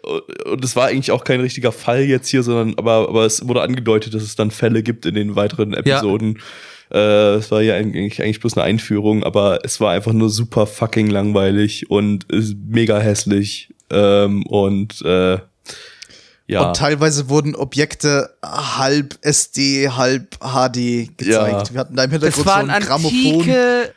und 0.44 0.64
es 0.64 0.74
war 0.74 0.88
eigentlich 0.88 1.12
auch 1.12 1.22
kein 1.22 1.40
richtiger 1.40 1.70
Fall 1.70 2.02
jetzt 2.02 2.28
hier, 2.28 2.42
sondern 2.42 2.76
aber, 2.78 3.08
aber 3.08 3.26
es 3.26 3.46
wurde 3.46 3.62
angedeutet, 3.62 4.12
dass 4.14 4.22
es 4.22 4.35
dann 4.35 4.50
Fälle 4.50 4.82
gibt 4.82 5.06
in 5.06 5.14
den 5.14 5.37
weiteren 5.37 5.72
Episoden. 5.72 6.40
Äh, 6.92 7.35
es 7.37 7.50
war 7.50 7.62
ja 7.62 7.74
eigentlich, 7.74 8.22
eigentlich 8.22 8.40
bloß 8.40 8.57
eine 8.57 8.64
Einführung, 8.64 9.24
aber 9.24 9.61
es 9.64 9.81
war 9.81 9.92
einfach 9.92 10.12
nur 10.12 10.31
super 10.31 10.66
fucking 10.66 11.09
langweilig 11.09 11.90
und 11.90 12.24
ist 12.31 12.57
mega 12.68 12.98
hässlich. 12.98 13.72
Ähm, 13.90 14.44
und 14.46 15.00
äh, 15.02 15.38
ja. 16.46 16.68
Und 16.68 16.76
teilweise 16.76 17.28
wurden 17.28 17.55
Objekte 17.55 18.31
halb 18.44 19.16
SD, 19.22 19.88
halb 19.88 20.37
HD 20.40 21.16
gezeigt. 21.16 21.68
Ja. 21.68 21.72
Wir 21.72 21.81
hatten 21.81 21.96
da 21.96 22.05
im 22.05 22.11
Das 22.11 22.20
Hintergrund 22.20 22.35
so 22.35 22.46
waren 22.46 22.70
ein 22.70 22.83
Grammophon. 22.83 23.16
antike. 23.18 23.94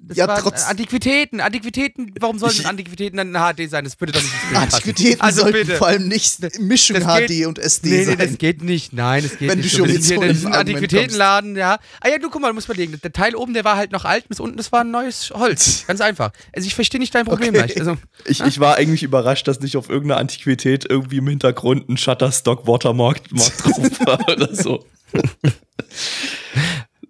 Das 0.00 0.16
Ja, 0.16 0.28
waren 0.28 0.40
trotz- 0.42 0.64
Antiquitäten. 0.68 1.40
Antiquitäten. 1.40 2.14
Warum 2.20 2.38
sollten 2.38 2.60
Ich- 2.60 2.66
Antiquitäten 2.66 3.16
dann 3.16 3.32
HD 3.32 3.66
sein? 3.68 3.82
Das 3.84 4.00
würde 4.00 4.12
doch 4.12 4.22
nicht. 4.22 4.32
Antiquitäten 4.54 5.20
Also 5.20 5.40
sollten 5.42 5.58
bitte. 5.66 5.76
vor 5.76 5.88
allem 5.88 6.06
nicht 6.06 6.38
Mischung 6.60 7.00
Das 7.00 7.16
geht- 7.18 7.30
HD 7.30 7.46
und 7.46 7.58
SD 7.58 7.88
Nee, 7.90 7.96
nee, 7.98 8.04
sein. 8.04 8.18
das 8.18 8.38
geht 8.38 8.62
nicht. 8.62 8.92
Nein, 8.92 9.24
das 9.24 9.38
geht 9.38 9.48
Wenn 9.50 9.58
nicht. 9.58 9.72
du 9.74 9.76
schon 9.78 9.88
sind 10.00 10.36
so 10.36 10.48
Antiquitätenladen, 10.48 11.56
ja. 11.56 11.78
Ah 12.00 12.08
ja, 12.08 12.18
du 12.18 12.30
guck 12.30 12.40
mal, 12.40 12.48
du 12.48 12.54
musst 12.54 12.68
überlegen. 12.68 12.98
Der 13.02 13.12
Teil 13.12 13.34
oben, 13.34 13.54
der 13.54 13.64
war 13.64 13.76
halt 13.76 13.90
noch 13.90 14.04
alt, 14.04 14.28
bis 14.28 14.38
unten, 14.38 14.56
das 14.56 14.70
war 14.70 14.82
ein 14.82 14.90
neues 14.92 15.30
Holz. 15.34 15.84
Ganz 15.88 16.00
einfach. 16.00 16.30
Also 16.54 16.66
ich 16.68 16.74
verstehe 16.76 17.00
nicht 17.00 17.14
dein 17.14 17.24
Problem 17.24 17.54
Okay. 17.56 17.74
Also, 17.80 17.96
Ich, 18.24 18.40
ich 18.40 18.60
war 18.60 18.76
eigentlich 18.76 19.02
überrascht, 19.02 19.48
dass 19.48 19.58
nicht 19.60 19.76
auf 19.76 19.88
irgendeiner 19.90 20.20
Antiquität 20.20 20.86
irgendwie 20.88 21.16
im 21.16 21.26
Hintergrund 21.28 21.88
ein 21.88 21.96
Shutterstock 21.96 22.66
Watermark 22.68 23.20
Mark 23.32 23.58
drauf 23.58 23.90
war 24.06 24.28
oder 24.28 24.54
so. 24.54 24.84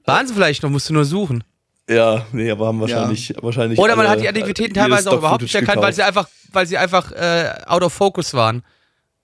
waren 0.04 0.26
sie 0.26 0.32
vielleicht 0.34 0.62
noch, 0.62 0.70
musst 0.70 0.88
du 0.88 0.94
nur 0.94 1.04
suchen. 1.04 1.44
Ja, 1.88 2.26
nee, 2.32 2.50
aber 2.50 2.66
haben 2.66 2.80
wahrscheinlich, 2.80 3.32
wahrscheinlich. 3.40 3.78
Oder 3.78 3.96
man 3.96 4.06
alle, 4.06 4.16
hat 4.16 4.22
die 4.22 4.28
Antiquitäten 4.28 4.74
teilweise 4.74 5.10
auch 5.10 5.18
überhaupt 5.18 5.42
nicht 5.42 5.54
erkannt, 5.54 5.80
weil 5.80 5.92
sie 5.92 6.02
einfach, 6.02 6.28
weil 6.52 6.66
sie 6.66 6.76
einfach 6.76 7.12
äh, 7.12 7.50
out 7.66 7.82
of 7.82 7.92
focus 7.92 8.34
waren. 8.34 8.62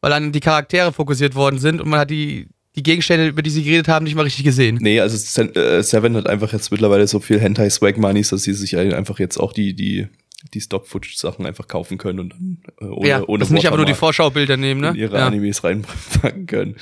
Weil 0.00 0.10
dann 0.10 0.32
die 0.32 0.40
Charaktere 0.40 0.92
fokussiert 0.92 1.34
worden 1.34 1.58
sind 1.58 1.80
und 1.80 1.88
man 1.88 2.00
hat 2.00 2.10
die 2.10 2.48
die 2.76 2.82
Gegenstände, 2.82 3.28
über 3.28 3.42
die 3.42 3.50
sie 3.50 3.62
geredet 3.62 3.88
haben, 3.88 4.04
nicht 4.04 4.16
mal 4.16 4.22
richtig 4.22 4.44
gesehen. 4.44 4.78
Nee, 4.80 5.00
also 5.00 5.42
äh, 5.42 5.82
Seven 5.82 6.16
hat 6.16 6.28
einfach 6.28 6.52
jetzt 6.52 6.72
mittlerweile 6.72 7.06
so 7.06 7.20
viel 7.20 7.38
Hentai-Swag-Moneys, 7.38 8.30
dass 8.30 8.42
sie 8.42 8.52
sich 8.52 8.76
einfach 8.76 9.20
jetzt 9.20 9.38
auch 9.38 9.52
die, 9.52 9.74
die, 9.74 10.08
die 10.52 10.60
Stock-Footage-Sachen 10.60 11.46
einfach 11.46 11.68
kaufen 11.68 11.98
können 11.98 12.18
und 12.18 12.30
dann 12.32 12.62
äh, 12.80 12.84
ohne, 12.86 13.08
ja, 13.08 13.22
ohne 13.26 13.40
das 13.40 13.50
nicht 13.50 13.68
aber 13.68 13.76
nur 13.76 13.86
die 13.86 13.94
Vorschaubilder 13.94 14.56
nehmen, 14.56 14.80
ne? 14.80 14.88
in 14.88 14.96
ihre 14.96 15.18
ja. 15.18 15.26
Animes 15.26 15.62
reinpacken 15.62 16.46
können. 16.46 16.76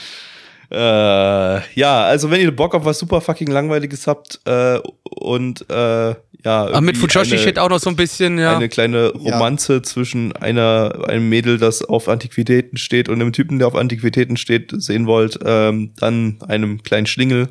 Äh, 0.72 1.78
ja, 1.78 2.04
also 2.04 2.30
wenn 2.30 2.40
ihr 2.40 2.54
Bock 2.54 2.74
auf 2.74 2.84
was 2.86 2.98
super 2.98 3.20
fucking 3.20 3.48
langweiliges 3.48 4.06
habt 4.06 4.40
äh, 4.46 4.78
und 5.02 5.68
äh, 5.68 6.14
ja, 6.44 6.64
Aber 6.64 6.80
mit 6.80 6.96
irgendwie 6.96 7.12
Fujoshi 7.12 7.38
steht 7.38 7.58
auch 7.58 7.68
noch 7.68 7.78
so 7.78 7.90
ein 7.90 7.96
bisschen, 7.96 8.38
ja. 8.38 8.56
eine 8.56 8.68
kleine 8.68 9.12
Romanze 9.12 9.82
zwischen 9.82 10.32
einer, 10.32 11.04
einem 11.06 11.28
Mädel, 11.28 11.58
das 11.58 11.84
auf 11.84 12.08
Antiquitäten 12.08 12.78
steht 12.78 13.08
und 13.08 13.20
einem 13.20 13.32
Typen, 13.32 13.58
der 13.58 13.68
auf 13.68 13.76
Antiquitäten 13.76 14.36
steht, 14.36 14.72
sehen 14.74 15.06
wollt, 15.06 15.38
ähm, 15.44 15.92
dann 15.98 16.38
einem 16.48 16.82
kleinen 16.82 17.06
Schlingel, 17.06 17.50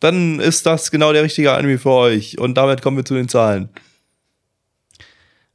dann 0.00 0.40
ist 0.40 0.66
das 0.66 0.90
genau 0.90 1.12
der 1.12 1.24
richtige 1.24 1.52
Anime 1.52 1.78
für 1.78 1.90
euch. 1.90 2.38
Und 2.38 2.54
damit 2.54 2.80
kommen 2.80 2.96
wir 2.96 3.04
zu 3.04 3.14
den 3.14 3.28
Zahlen. 3.28 3.70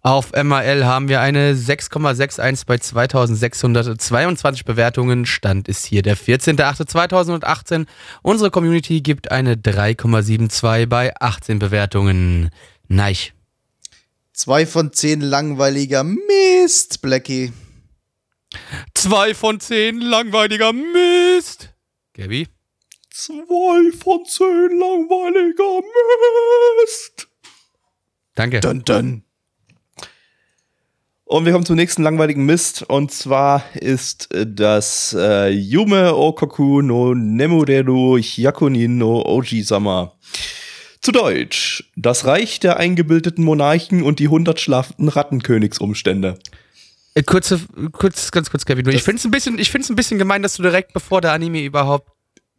Auf 0.04 0.32
MAL 0.32 0.86
haben 0.86 1.10
wir 1.10 1.22
eine 1.22 1.54
6,61 1.54 2.66
bei 2.66 2.80
2622 2.80 4.66
Bewertungen. 4.66 5.28
Stand 5.28 5.68
ist 5.68 5.86
hier 5.86 6.02
der 6.02 6.18
14.08.2018. 6.18 7.86
Unsere 8.24 8.50
Community 8.50 9.02
gibt 9.02 9.30
eine 9.30 9.56
3,72 9.56 10.88
bei 10.88 11.14
18 11.20 11.60
Bewertungen. 11.60 12.50
Neich. 12.88 13.34
Zwei 14.34 14.66
von 14.66 14.92
zehn 14.92 15.22
langweiliger 15.22 16.04
Mist, 16.04 17.04
Blackie. 17.04 17.54
Zwei 18.96 19.36
von 19.36 19.60
zehn 19.60 20.02
langweiliger 20.02 20.74
Mist. 20.74 21.76
Gabi? 22.14 22.48
Zwei 23.12 23.92
von 23.92 24.26
zehn 24.26 24.80
langweiliger 24.80 25.82
Mist. 26.82 27.28
Danke. 28.34 28.62
Dun, 28.62 28.84
dun. 28.84 29.24
Und 31.32 31.46
wir 31.46 31.54
kommen 31.54 31.66
zum 31.66 31.78
nächsten 31.78 32.04
langweiligen 32.04 32.46
Mist. 32.46 32.84
Und 32.84 33.14
zwar 33.14 33.64
ist 33.74 34.34
äh, 34.34 34.46
das 34.46 35.16
äh, 35.18 35.48
Yume 35.48 36.14
Okoku 36.14 36.82
no 36.82 37.14
Nemureru 37.14 38.18
Hyakunin 38.18 38.98
no 38.98 39.24
Oji-sama. 39.26 40.12
Zu 41.00 41.14
Deutsch. 41.14 41.86
Das 41.96 42.26
Reich 42.26 42.60
der 42.60 42.76
eingebildeten 42.76 43.46
Monarchen 43.46 44.04
und 44.04 44.20
die 44.20 44.28
hundert 44.28 44.60
schlafenden 44.60 45.08
Rattenkönigsumstände. 45.08 46.38
Äh, 47.14 47.24
kurze, 47.24 47.62
kurz, 47.94 48.32
ganz 48.32 48.50
kurz, 48.50 48.68
nur. 48.68 48.90
Ich 48.90 49.04
finde 49.04 49.20
es 49.20 49.24
ein 49.24 49.32
bisschen, 49.32 49.58
ich 49.58 49.72
find's 49.72 49.90
ein 49.90 49.96
bisschen 49.96 50.20
gemein, 50.20 50.44
dass 50.44 50.56
du 50.56 50.64
direkt 50.64 50.92
bevor 50.92 51.22
der 51.22 51.32
Anime 51.32 51.64
überhaupt 51.64 52.12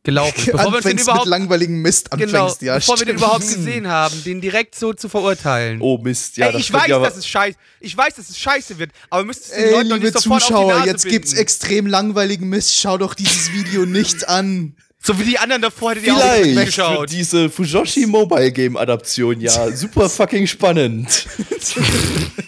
gelaufen 0.04 0.38
ist, 0.38 0.46
bevor 0.52 0.58
wir 0.58 0.66
uns 0.66 0.72
den 0.72 0.76
Anfängst 0.76 0.96
mit 0.96 1.02
überhaupt, 1.04 1.26
langweiligen 1.26 1.82
Mist 1.82 2.12
anfängst, 2.12 2.32
genau, 2.32 2.56
ja. 2.60 2.74
bevor 2.76 2.98
wir 2.98 3.06
den 3.06 3.16
stimmt. 3.16 3.18
überhaupt 3.20 3.40
gesehen 3.42 3.88
haben, 3.88 4.24
den 4.24 4.40
direkt 4.40 4.74
so 4.74 4.92
zu 4.92 5.08
verurteilen. 5.08 5.80
Oh 5.80 5.98
Mist, 5.98 6.36
ja. 6.36 6.46
Ey, 6.46 6.52
das 6.52 6.62
ich 6.62 6.72
weiß, 6.72 6.88
dass 6.88 7.16
es 7.16 7.26
scheiße, 7.26 7.56
ich 7.80 7.96
weiß, 7.96 8.14
dass 8.14 8.28
es 8.28 8.38
scheiße 8.38 8.78
wird, 8.78 8.90
aber 9.10 9.24
müsstest 9.24 9.52
den 9.56 9.64
Ey, 9.64 9.70
Leuten 9.72 9.88
liebe 9.88 10.00
nicht 10.06 10.14
sofort 10.20 10.42
auf 10.42 10.48
die 10.48 10.52
Zuschauer, 10.54 10.72
Nase 10.74 10.86
jetzt 10.88 11.02
binden. 11.04 11.16
gibt's 11.16 11.32
extrem 11.34 11.86
langweiligen 11.86 12.48
Mist. 12.48 12.80
Schau 12.80 12.98
doch 12.98 13.14
dieses 13.14 13.52
Video 13.52 13.86
nicht 13.86 14.28
an. 14.28 14.74
So 15.04 15.18
wie 15.18 15.24
die 15.24 15.38
anderen 15.38 15.62
davor, 15.62 15.96
die 15.96 16.12
auch 16.12 16.16
Vielleicht 16.16 16.44
wird 16.44 16.56
weggeschaut. 16.58 17.10
diese 17.10 17.50
Fujoshi 17.50 18.06
Mobile 18.06 18.52
Game 18.52 18.76
Adaption 18.76 19.40
ja 19.40 19.70
super 19.76 20.08
fucking 20.08 20.46
spannend. 20.46 21.26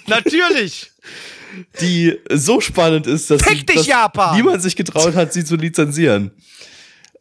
Natürlich. 0.06 0.92
Die 1.80 2.16
so 2.30 2.60
spannend 2.60 3.08
ist, 3.08 3.30
dass, 3.30 3.42
Fick 3.42 3.58
sie, 3.58 3.66
dich, 3.66 3.76
dass 3.76 3.86
Japan! 3.86 4.36
niemand 4.36 4.62
sich 4.62 4.76
getraut 4.76 5.14
hat, 5.14 5.32
sie 5.32 5.44
zu 5.44 5.56
lizenzieren. 5.56 6.30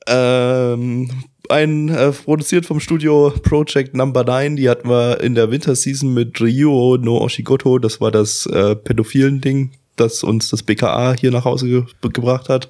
Ähm, 0.07 1.09
ein 1.49 1.89
äh, 1.89 2.11
produziert 2.11 2.65
vom 2.65 2.79
Studio 2.79 3.33
Project 3.43 3.95
Number 3.95 4.23
9, 4.23 4.55
die 4.55 4.69
hatten 4.69 4.89
wir 4.89 5.21
in 5.21 5.35
der 5.35 5.51
Winterseason 5.51 6.13
mit 6.13 6.39
Ryo 6.39 6.97
no 6.97 7.19
Oshigoto, 7.19 7.79
das 7.79 8.01
war 8.01 8.11
das 8.11 8.45
äh, 8.45 8.75
pädophilen 8.75 9.41
Ding, 9.41 9.71
das 9.95 10.23
uns 10.23 10.49
das 10.49 10.63
BKA 10.63 11.15
hier 11.19 11.31
nach 11.31 11.45
Hause 11.45 11.67
ge 11.67 11.83
gebracht 12.11 12.49
hat. 12.49 12.69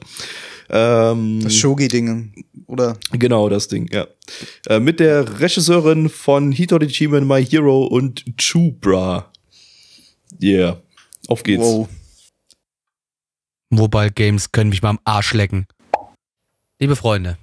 Ähm, 0.69 1.41
Das 1.43 1.55
Shogi-Ding, 1.55 2.45
oder? 2.67 2.97
Genau, 3.11 3.49
das 3.49 3.67
Ding, 3.67 3.87
ja. 3.91 4.07
Äh, 4.67 4.79
mit 4.79 4.99
der 4.99 5.39
Regisseurin 5.39 6.09
von 6.09 6.51
Hitorichima 6.51 7.21
My 7.21 7.45
Hero 7.45 7.85
und 7.85 8.25
Chubra. 8.37 9.31
Yeah. 10.41 10.81
Auf 11.27 11.43
geht's. 11.43 11.63
Wow. 11.63 11.87
Mobile 13.69 14.11
Games 14.11 14.51
können 14.51 14.69
mich 14.69 14.81
mal 14.81 14.91
am 14.91 14.99
Arsch 15.03 15.33
lecken. 15.33 15.67
Liebe 16.83 16.97
Freunde, 16.97 17.37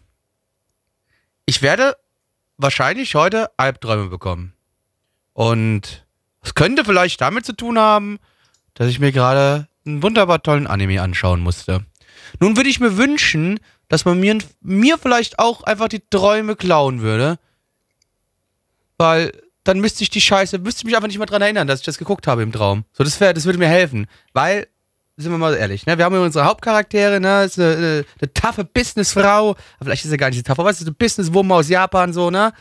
ich 1.46 1.62
werde 1.62 1.96
wahrscheinlich 2.58 3.14
heute 3.14 3.50
Albträume 3.56 4.08
bekommen. 4.08 4.52
Und 5.32 6.04
es 6.42 6.54
könnte 6.54 6.84
vielleicht 6.84 7.22
damit 7.22 7.46
zu 7.46 7.54
tun 7.54 7.78
haben, 7.78 8.18
dass 8.74 8.88
ich 8.88 9.00
mir 9.00 9.12
gerade 9.12 9.66
einen 9.86 10.02
wunderbar 10.02 10.42
tollen 10.42 10.66
Anime 10.66 11.00
anschauen 11.00 11.40
musste. 11.40 11.86
Nun 12.38 12.58
würde 12.58 12.68
ich 12.68 12.80
mir 12.80 12.98
wünschen, 12.98 13.60
dass 13.88 14.04
man 14.04 14.20
mir, 14.20 14.36
mir 14.60 14.98
vielleicht 14.98 15.38
auch 15.38 15.62
einfach 15.62 15.88
die 15.88 16.02
Träume 16.10 16.54
klauen 16.54 17.00
würde. 17.00 17.38
Weil 18.98 19.32
dann 19.64 19.80
müsste 19.80 20.02
ich 20.02 20.10
die 20.10 20.20
Scheiße, 20.20 20.58
müsste 20.58 20.80
ich 20.80 20.84
mich 20.84 20.96
einfach 20.96 21.08
nicht 21.08 21.18
mal 21.18 21.24
dran 21.24 21.40
erinnern, 21.40 21.66
dass 21.66 21.80
ich 21.80 21.86
das 21.86 21.96
geguckt 21.96 22.26
habe 22.26 22.42
im 22.42 22.52
Traum. 22.52 22.84
So, 22.92 23.04
das 23.04 23.18
wäre, 23.20 23.32
das 23.32 23.46
würde 23.46 23.58
mir 23.58 23.68
helfen. 23.68 24.06
Weil, 24.34 24.68
sind 25.20 25.30
wir 25.32 25.38
mal 25.38 25.54
ehrlich, 25.54 25.86
ne? 25.86 25.98
Wir 25.98 26.04
haben 26.04 26.14
ja 26.14 26.20
unsere 26.20 26.44
Hauptcharaktere, 26.44 27.20
ne? 27.20 27.44
Ist 27.44 27.58
eine, 27.58 27.76
eine, 27.76 28.04
eine 28.20 28.34
taffe 28.34 28.64
Businessfrau. 28.64 29.56
Vielleicht 29.82 30.04
ist 30.04 30.10
sie 30.10 30.16
gar 30.16 30.30
nicht 30.30 30.38
so 30.38 30.42
tough, 30.42 30.58
aber 30.58 30.70
es 30.70 30.80
ist 30.80 30.86
eine 30.86 30.94
Businesswoman 30.94 31.58
aus 31.58 31.68
Japan, 31.68 32.12
so, 32.12 32.30
ne? 32.30 32.52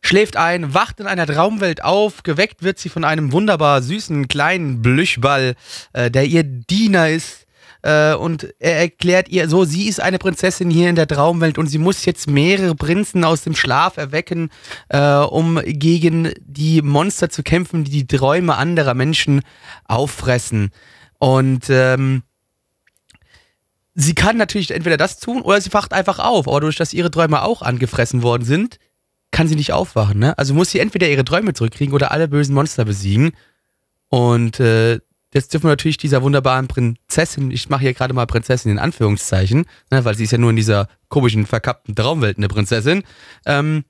Schläft 0.00 0.36
ein, 0.36 0.74
wacht 0.74 1.00
in 1.00 1.06
einer 1.06 1.26
Traumwelt 1.26 1.84
auf, 1.84 2.22
geweckt 2.22 2.62
wird 2.62 2.78
sie 2.78 2.88
von 2.88 3.04
einem 3.04 3.32
wunderbar 3.32 3.82
süßen 3.82 4.26
kleinen 4.28 4.82
Blüchball, 4.82 5.54
äh, 5.92 6.10
der 6.10 6.24
ihr 6.24 6.42
Diener 6.42 7.10
ist. 7.10 7.46
Äh, 7.82 8.14
und 8.14 8.54
er 8.60 8.78
erklärt 8.78 9.28
ihr 9.28 9.48
so, 9.48 9.64
sie 9.64 9.88
ist 9.88 10.00
eine 10.00 10.18
Prinzessin 10.18 10.70
hier 10.70 10.88
in 10.88 10.96
der 10.96 11.08
Traumwelt 11.08 11.58
und 11.58 11.66
sie 11.66 11.78
muss 11.78 12.04
jetzt 12.04 12.28
mehrere 12.28 12.74
Prinzen 12.74 13.24
aus 13.24 13.42
dem 13.42 13.56
Schlaf 13.56 13.96
erwecken, 13.96 14.50
äh, 14.88 15.16
um 15.16 15.60
gegen 15.64 16.32
die 16.40 16.80
Monster 16.80 17.28
zu 17.28 17.42
kämpfen, 17.42 17.84
die 17.84 17.90
die 17.90 18.06
Träume 18.06 18.56
anderer 18.56 18.94
Menschen 18.94 19.42
auffressen. 19.84 20.70
Und 21.22 21.70
ähm, 21.70 22.24
sie 23.94 24.12
kann 24.12 24.36
natürlich 24.36 24.72
entweder 24.72 24.96
das 24.96 25.20
tun 25.20 25.42
oder 25.42 25.60
sie 25.60 25.72
wacht 25.72 25.92
einfach 25.92 26.18
auf. 26.18 26.48
Aber 26.48 26.60
durch 26.60 26.74
dass 26.74 26.92
ihre 26.92 27.12
Träume 27.12 27.42
auch 27.42 27.62
angefressen 27.62 28.24
worden 28.24 28.42
sind, 28.42 28.80
kann 29.30 29.46
sie 29.46 29.54
nicht 29.54 29.72
aufwachen. 29.72 30.18
Ne? 30.18 30.36
Also 30.36 30.52
muss 30.52 30.72
sie 30.72 30.80
entweder 30.80 31.08
ihre 31.08 31.24
Träume 31.24 31.54
zurückkriegen 31.54 31.94
oder 31.94 32.10
alle 32.10 32.26
bösen 32.26 32.56
Monster 32.56 32.84
besiegen. 32.84 33.34
Und 34.08 34.58
äh, 34.58 34.98
jetzt 35.32 35.52
dürfen 35.52 35.66
wir 35.66 35.70
natürlich 35.70 35.96
dieser 35.96 36.22
wunderbaren 36.22 36.66
Prinzessin, 36.66 37.52
ich 37.52 37.68
mache 37.68 37.82
hier 37.82 37.94
gerade 37.94 38.14
mal 38.14 38.26
Prinzessin 38.26 38.72
in 38.72 38.80
Anführungszeichen, 38.80 39.66
ne, 39.92 40.04
weil 40.04 40.16
sie 40.16 40.24
ist 40.24 40.32
ja 40.32 40.38
nur 40.38 40.50
in 40.50 40.56
dieser 40.56 40.88
komischen, 41.08 41.46
verkappten 41.46 41.94
Traumwelt 41.94 42.36
eine 42.36 42.48
Prinzessin, 42.48 43.04
ähm, 43.46 43.84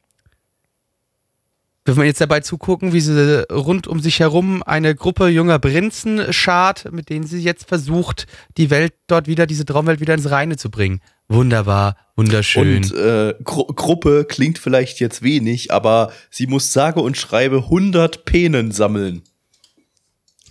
dürfen 1.86 2.00
wir 2.00 2.06
jetzt 2.06 2.20
dabei 2.20 2.40
zugucken, 2.40 2.92
wie 2.92 3.00
sie 3.00 3.46
rund 3.50 3.86
um 3.86 4.00
sich 4.00 4.20
herum 4.20 4.62
eine 4.62 4.94
Gruppe 4.94 5.28
junger 5.28 5.58
Prinzen 5.58 6.32
schart, 6.32 6.92
mit 6.92 7.10
denen 7.10 7.26
sie 7.26 7.40
jetzt 7.40 7.68
versucht, 7.68 8.26
die 8.56 8.70
Welt 8.70 8.94
dort 9.06 9.26
wieder, 9.26 9.46
diese 9.46 9.64
Traumwelt 9.64 10.00
wieder 10.00 10.14
ins 10.14 10.30
Reine 10.30 10.56
zu 10.56 10.70
bringen. 10.70 11.00
Wunderbar, 11.28 11.96
wunderschön. 12.14 12.76
Und 12.76 12.94
äh, 12.94 13.34
Gru 13.42 13.64
Gruppe 13.64 14.26
klingt 14.28 14.58
vielleicht 14.58 15.00
jetzt 15.00 15.22
wenig, 15.22 15.72
aber 15.72 16.12
sie 16.30 16.46
muss 16.46 16.72
sage 16.72 17.00
und 17.00 17.16
schreibe 17.16 17.58
100 17.58 18.24
Penen 18.24 18.70
sammeln. 18.70 19.22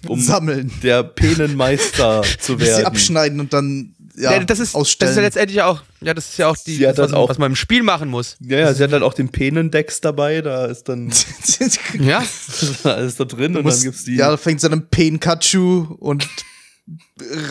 Um 0.07 0.19
Sammeln. 0.19 0.71
der 0.83 1.03
Penenmeister 1.03 2.23
zu 2.39 2.57
Bis 2.57 2.67
sie 2.67 2.73
werden. 2.73 2.85
abschneiden 2.85 3.39
und 3.39 3.53
dann 3.53 3.95
ja, 4.17 4.33
Ja, 4.33 4.43
das 4.43 4.59
ist, 4.59 4.69
das 4.73 4.75
ausstellen. 4.75 5.11
ist 5.11 5.15
ja 5.15 5.21
letztendlich 5.23 5.61
auch, 5.61 5.81
ja, 6.01 6.13
das 6.13 6.29
ist 6.31 6.37
ja 6.37 6.47
auch 6.49 6.57
die, 6.57 6.77
das, 6.79 6.97
was, 6.97 7.07
dann 7.11 7.15
auch- 7.15 7.29
was 7.29 7.37
man 7.37 7.51
im 7.51 7.55
Spiel 7.55 7.81
machen 7.81 8.09
muss. 8.09 8.35
Ja, 8.41 8.59
ja, 8.59 8.73
sie 8.73 8.83
hat 8.83 8.91
dann 8.91 9.03
auch 9.03 9.13
den 9.13 9.29
Penendex 9.29 10.01
dabei, 10.01 10.41
da 10.41 10.65
ist 10.65 10.83
dann 10.89 11.11
Ja, 11.99 12.21
alles 12.83 13.15
da 13.15 13.23
drin 13.25 13.55
und 13.55 13.63
muss, 13.63 13.75
dann 13.75 13.83
gibt's 13.83 14.03
die. 14.03 14.15
ja, 14.17 14.29
da 14.29 14.37
fängt 14.37 14.59
es 14.59 14.65
an 14.65 14.73
einem 14.73 14.87
Penkachu 14.89 15.95
und 15.99 16.27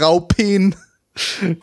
Raupen. 0.01 0.75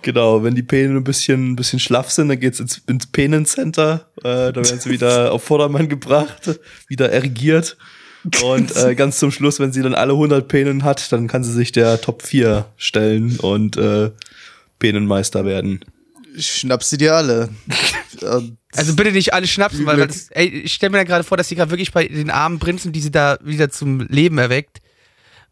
Genau, 0.02 0.44
wenn 0.44 0.56
die 0.56 0.64
Penen 0.64 0.98
ein 0.98 1.04
bisschen, 1.04 1.52
ein 1.52 1.56
bisschen 1.56 1.80
schlaff 1.80 2.12
sind, 2.12 2.30
dann 2.30 2.40
geht's 2.40 2.60
ins, 2.60 2.82
ins 2.88 3.08
Penencenter. 3.08 4.10
Äh, 4.18 4.52
da 4.52 4.56
werden 4.56 4.80
sie 4.80 4.90
wieder 4.90 5.32
auf 5.32 5.44
Vordermann 5.44 5.90
gebracht, 5.90 6.60
wieder 6.88 7.12
ergiert. 7.12 7.78
Und 8.44 8.76
äh, 8.76 8.96
ganz 8.96 9.20
zum 9.20 9.32
Schluss, 9.32 9.60
wenn 9.60 9.72
sie 9.72 9.82
dann 9.82 9.96
alle 9.96 10.14
100 10.14 10.48
Penen 10.48 10.84
hat, 10.84 11.12
dann 11.12 11.28
kann 11.28 11.44
sie 11.44 11.54
sich 11.54 11.72
der 11.72 12.02
Top 12.02 12.24
4 12.24 12.66
stellen 12.76 13.38
und 13.38 13.78
äh, 13.78 14.12
Penenmeister 14.80 15.46
werden. 15.46 15.84
Schnapp 16.38 16.84
sie 16.84 16.98
dir 16.98 17.16
alle. 17.16 17.50
Ähm, 18.22 18.58
also 18.74 18.96
bitte 18.96 19.12
nicht 19.12 19.36
alle 19.36 19.46
schnapsen, 19.46 19.86
weil, 19.86 20.00
weil 20.00 20.08
das, 20.08 20.30
ey, 20.32 20.48
ich 20.48 20.74
stelle 20.74 20.90
mir 20.90 20.98
da 20.98 21.04
gerade 21.04 21.24
vor, 21.24 21.38
dass 21.38 21.50
sie 21.50 21.56
gerade 21.56 21.70
wirklich 21.70 21.92
bei 21.92 22.08
den 22.08 22.32
armen 22.32 22.58
Prinzen, 22.58 22.92
die 22.92 23.00
sie 23.00 23.12
da 23.12 23.38
wieder 23.44 23.70
zum 23.70 24.00
Leben 24.08 24.40
erweckt 24.40 24.80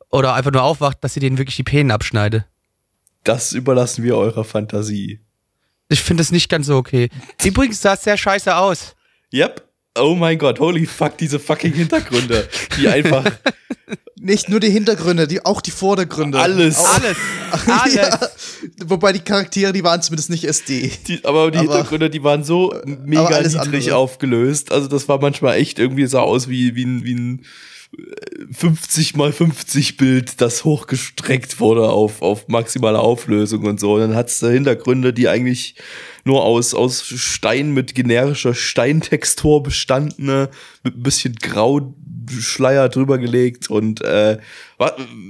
oder 0.09 0.33
einfach 0.33 0.51
nur 0.51 0.63
aufwacht, 0.63 1.03
dass 1.03 1.13
sie 1.13 1.19
denen 1.19 1.38
wirklich 1.38 1.57
die 1.57 1.63
Penen 1.63 1.91
abschneide. 1.91 2.45
Das 3.23 3.53
überlassen 3.53 4.03
wir 4.03 4.17
eurer 4.17 4.45
Fantasie. 4.45 5.19
Ich 5.89 6.01
finde 6.01 6.23
es 6.23 6.31
nicht 6.31 6.49
ganz 6.49 6.65
so 6.67 6.77
okay. 6.77 7.09
Übrigens 7.43 7.81
sah 7.81 7.93
es 7.93 8.03
sehr 8.03 8.17
scheiße 8.17 8.55
aus. 8.55 8.95
Yep. 9.31 9.64
Oh 9.97 10.15
mein 10.15 10.38
Gott, 10.38 10.60
holy 10.60 10.86
fuck, 10.86 11.17
diese 11.17 11.39
fucking 11.39 11.73
Hintergründe, 11.73 12.47
die 12.77 12.88
einfach 12.88 13.23
Nicht 14.17 14.49
nur 14.49 14.60
die 14.60 14.69
Hintergründe, 14.71 15.27
die, 15.27 15.45
auch 15.45 15.62
die 15.62 15.69
Vordergründe. 15.71 16.39
alles, 16.39 16.77
Auch, 16.79 16.95
Alles. 16.95 17.17
Alles. 17.67 17.93
ja, 17.93 18.19
wobei 18.88 19.13
die 19.13 19.19
Charaktere, 19.19 19.71
die 19.71 19.84
waren 19.84 20.01
zumindest 20.01 20.31
nicht 20.31 20.45
SD. 20.45 20.91
Die, 21.08 21.23
aber 21.23 21.51
die 21.51 21.60
Aber- 21.60 21.67
Hintergründe, 21.73 22.10
die 22.10 22.23
waren 22.23 22.43
so 22.43 22.73
mega 23.05 23.39
niedrig 23.41 23.60
andere. 23.60 23.95
aufgelöst. 23.95 24.71
Also 24.71 24.88
das 24.88 25.08
war 25.08 25.21
manchmal 25.21 25.58
echt 25.58 25.77
irgendwie 25.77 26.08
sah 26.08 26.21
aus 26.21 26.49
wie, 26.49 26.75
wie 26.75 26.86
ein, 26.86 27.03
wie 27.03 27.13
ein 27.13 27.45
50 28.52 29.15
mal 29.15 29.32
50 29.32 29.98
Bild, 29.98 30.41
das 30.41 30.65
hochgestreckt 30.65 31.60
wurde 31.60 31.89
auf, 31.89 32.21
auf 32.21 32.48
maximale 32.48 33.00
Auflösung 33.00 33.65
und 33.65 33.80
so. 33.80 33.93
Und 33.93 34.02
dann 34.02 34.15
hat's 34.15 34.39
da 34.39 34.48
Hintergründe, 34.48 35.13
die 35.13 35.28
eigentlich 35.28 35.76
nur 36.24 36.43
aus, 36.43 36.74
aus 36.74 37.04
Stein 37.04 37.74
mit 37.74 37.95
generischer 37.95 38.54
Steintextur 38.54 39.63
bestandene, 39.63 40.50
mit 40.84 40.98
ein 40.98 41.04
bisschen 41.04 41.36
Grauschleier 42.25 42.89
drüber 42.89 43.17
gelegt 43.17 43.69
und 43.69 44.01
äh, 44.01 44.38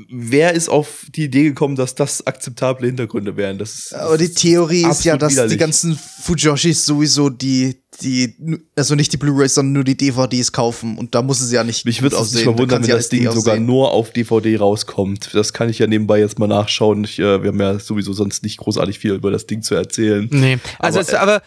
wer 0.09 0.53
ist 0.53 0.69
auf 0.69 1.05
die 1.15 1.25
Idee 1.25 1.43
gekommen, 1.43 1.75
dass 1.75 1.95
das 1.95 2.25
akzeptable 2.25 2.87
Hintergründe 2.87 3.37
wären? 3.37 3.57
Das 3.57 3.75
ist, 3.75 3.93
Aber 3.93 4.17
die 4.17 4.27
das 4.27 4.41
Theorie 4.41 4.85
ist 4.89 5.03
ja, 5.03 5.13
absolut 5.13 5.21
dass 5.21 5.29
die 5.29 5.35
widerlich. 5.35 5.59
ganzen 5.59 5.99
Fujoshis 6.23 6.85
sowieso 6.85 7.29
die, 7.29 7.75
die, 8.01 8.35
also 8.75 8.95
nicht 8.95 9.13
die 9.13 9.17
Blu-rays, 9.17 9.53
sondern 9.53 9.73
nur 9.73 9.83
die 9.83 9.95
DVDs 9.95 10.51
kaufen. 10.51 10.97
Und 10.97 11.13
da 11.13 11.21
muss 11.21 11.41
es 11.41 11.51
ja 11.51 11.63
nicht 11.63 11.85
Mich 11.85 12.01
würde 12.01 12.15
es 12.15 12.33
nicht. 12.33 12.45
Da 12.45 12.51
verwundern, 12.51 12.81
wenn 12.81 12.89
das 12.89 13.09
Ding 13.09 13.23
sogar 13.31 13.53
aussehen. 13.53 13.65
nur 13.65 13.91
auf 13.91 14.11
DVD 14.11 14.57
rauskommt. 14.57 15.29
Das 15.33 15.53
kann 15.53 15.69
ich 15.69 15.79
ja 15.79 15.87
nebenbei 15.87 16.19
jetzt 16.19 16.39
mal 16.39 16.47
nachschauen. 16.47 17.03
Ich, 17.03 17.19
äh, 17.19 17.41
wir 17.43 17.49
haben 17.49 17.59
ja 17.61 17.77
sowieso 17.79 18.13
sonst 18.13 18.41
nicht 18.43 18.57
großartig 18.57 18.97
viel 18.99 19.13
über 19.13 19.29
das 19.31 19.45
Ding 19.45 19.61
zu 19.61 19.75
erzählen. 19.75 20.27
Nee. 20.31 20.57
Also, 20.79 20.99
Aber, 20.99 21.07
es, 21.07 21.13
aber 21.13 21.41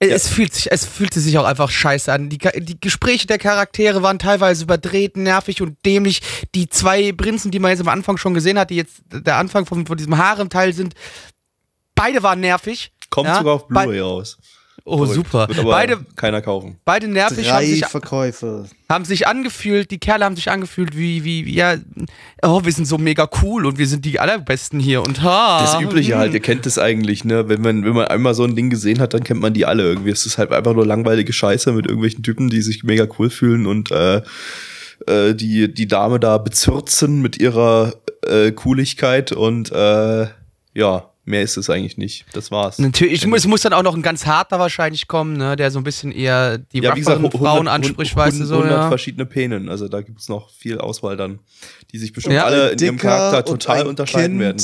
es, 0.00 0.28
fühlt 0.28 0.54
sich, 0.54 0.72
es 0.72 0.86
fühlte 0.86 1.20
sich 1.20 1.36
auch 1.38 1.44
einfach 1.44 1.70
scheiße 1.70 2.10
an. 2.12 2.30
Die, 2.30 2.38
die 2.38 2.80
Gespräche 2.80 3.26
der 3.26 3.38
Charaktere 3.38 4.02
waren 4.02 4.18
teilweise 4.18 4.64
überdreht, 4.64 5.16
nervig 5.16 5.60
und 5.60 5.84
dämlich. 5.84 6.22
Die 6.54 6.68
zwei 6.70 7.12
Prinzen, 7.12 7.50
die 7.50 7.58
man 7.58 7.70
jetzt 7.70 7.80
am 7.80 7.88
Anfang 7.88 8.16
schon 8.16 8.32
gesehen 8.32 8.58
hat, 8.58 8.70
die 8.70 8.76
jetzt 8.76 9.02
der 9.10 9.36
Anfang 9.36 9.66
von, 9.66 9.86
von 9.86 9.96
diesem 9.98 10.16
Harem-Teil 10.16 10.72
sind, 10.72 10.94
beide 11.94 12.22
waren 12.22 12.40
nervig. 12.40 12.92
Kommt 13.10 13.28
Ja, 13.28 13.38
sogar 13.38 13.54
auf 13.54 13.68
Blu-ray 13.68 14.00
raus. 14.00 14.38
Oh, 14.84 14.98
Verrückt. 14.98 15.14
super. 15.14 15.48
Wird 15.48 15.58
aber 15.58 15.70
Beide, 15.70 15.98
keiner 16.16 16.40
kaufen. 16.42 16.78
beide 16.84 17.06
nervig, 17.08 17.50
haben 17.50 17.58
Drei 17.58 17.66
sich, 17.66 17.84
Verkäufe. 17.86 18.64
haben 18.88 19.04
sich 19.04 19.26
angefühlt, 19.26 19.90
die 19.90 19.98
Kerle 19.98 20.24
haben 20.24 20.36
sich 20.36 20.50
angefühlt 20.50 20.96
wie, 20.96 21.24
wie, 21.24 21.46
wie, 21.46 21.54
ja, 21.54 21.76
oh, 22.42 22.64
wir 22.64 22.72
sind 22.72 22.86
so 22.86 22.98
mega 22.98 23.28
cool 23.42 23.66
und 23.66 23.78
wir 23.78 23.86
sind 23.86 24.04
die 24.04 24.18
allerbesten 24.20 24.80
hier 24.80 25.02
und 25.02 25.22
ha. 25.22 25.60
Das 25.60 25.80
Übliche 25.80 26.16
halt, 26.18 26.32
ihr 26.34 26.40
kennt 26.40 26.66
es 26.66 26.78
eigentlich, 26.78 27.24
ne? 27.24 27.48
Wenn 27.48 27.60
man, 27.60 27.84
wenn 27.84 27.92
man 27.92 28.06
einmal 28.08 28.34
so 28.34 28.44
ein 28.44 28.56
Ding 28.56 28.70
gesehen 28.70 29.00
hat, 29.00 29.14
dann 29.14 29.22
kennt 29.24 29.40
man 29.40 29.52
die 29.54 29.66
alle 29.66 29.82
irgendwie. 29.82 30.10
Es 30.10 30.26
ist 30.26 30.38
halt 30.38 30.52
einfach 30.52 30.74
nur 30.74 30.86
langweilige 30.86 31.32
Scheiße 31.32 31.72
mit 31.72 31.86
irgendwelchen 31.86 32.22
Typen, 32.22 32.48
die 32.48 32.62
sich 32.62 32.82
mega 32.82 33.06
cool 33.18 33.30
fühlen 33.30 33.66
und 33.66 33.90
äh, 33.90 34.22
äh, 35.06 35.34
die, 35.34 35.72
die 35.72 35.88
Dame 35.88 36.20
da 36.20 36.38
bezürzen 36.38 37.20
mit 37.22 37.38
ihrer 37.38 37.94
äh, 38.26 38.52
Cooligkeit 38.52 39.32
und 39.32 39.70
äh, 39.72 40.26
ja, 40.74 41.09
mehr 41.30 41.42
ist 41.42 41.56
es 41.56 41.70
eigentlich 41.70 41.96
nicht. 41.96 42.26
Das 42.32 42.50
war's. 42.50 42.78
Natürlich, 42.78 43.24
es 43.24 43.46
muss 43.46 43.62
dann 43.62 43.72
auch 43.72 43.82
noch 43.82 43.94
ein 43.94 44.02
ganz 44.02 44.26
harter 44.26 44.58
wahrscheinlich 44.58 45.08
kommen, 45.08 45.36
ne, 45.36 45.56
der 45.56 45.70
so 45.70 45.78
ein 45.78 45.84
bisschen 45.84 46.12
eher 46.12 46.58
die 46.58 46.80
Ja, 46.80 46.94
gesagt, 46.94 47.18
rougheren 47.18 47.32
100, 47.32 47.40
Frauen 47.40 47.68
anspricht, 47.68 48.14
weißt 48.14 48.40
du 48.40 48.44
so, 48.44 48.56
100 48.56 48.72
ja. 48.72 48.88
verschiedene 48.88 49.26
Penen. 49.26 49.68
Also 49.68 49.88
da 49.88 50.02
gibt's 50.02 50.28
noch 50.28 50.50
viel 50.50 50.78
Auswahl 50.78 51.16
dann, 51.16 51.38
die 51.92 51.98
sich 51.98 52.12
bestimmt 52.12 52.34
Ja, 52.34 52.44
alle 52.44 52.70
in 52.70 52.78
ihrem 52.78 52.98
Charakter 52.98 53.44
total 53.44 53.86
unterscheiden 53.86 54.38
kind. 54.38 54.40
werden. 54.40 54.62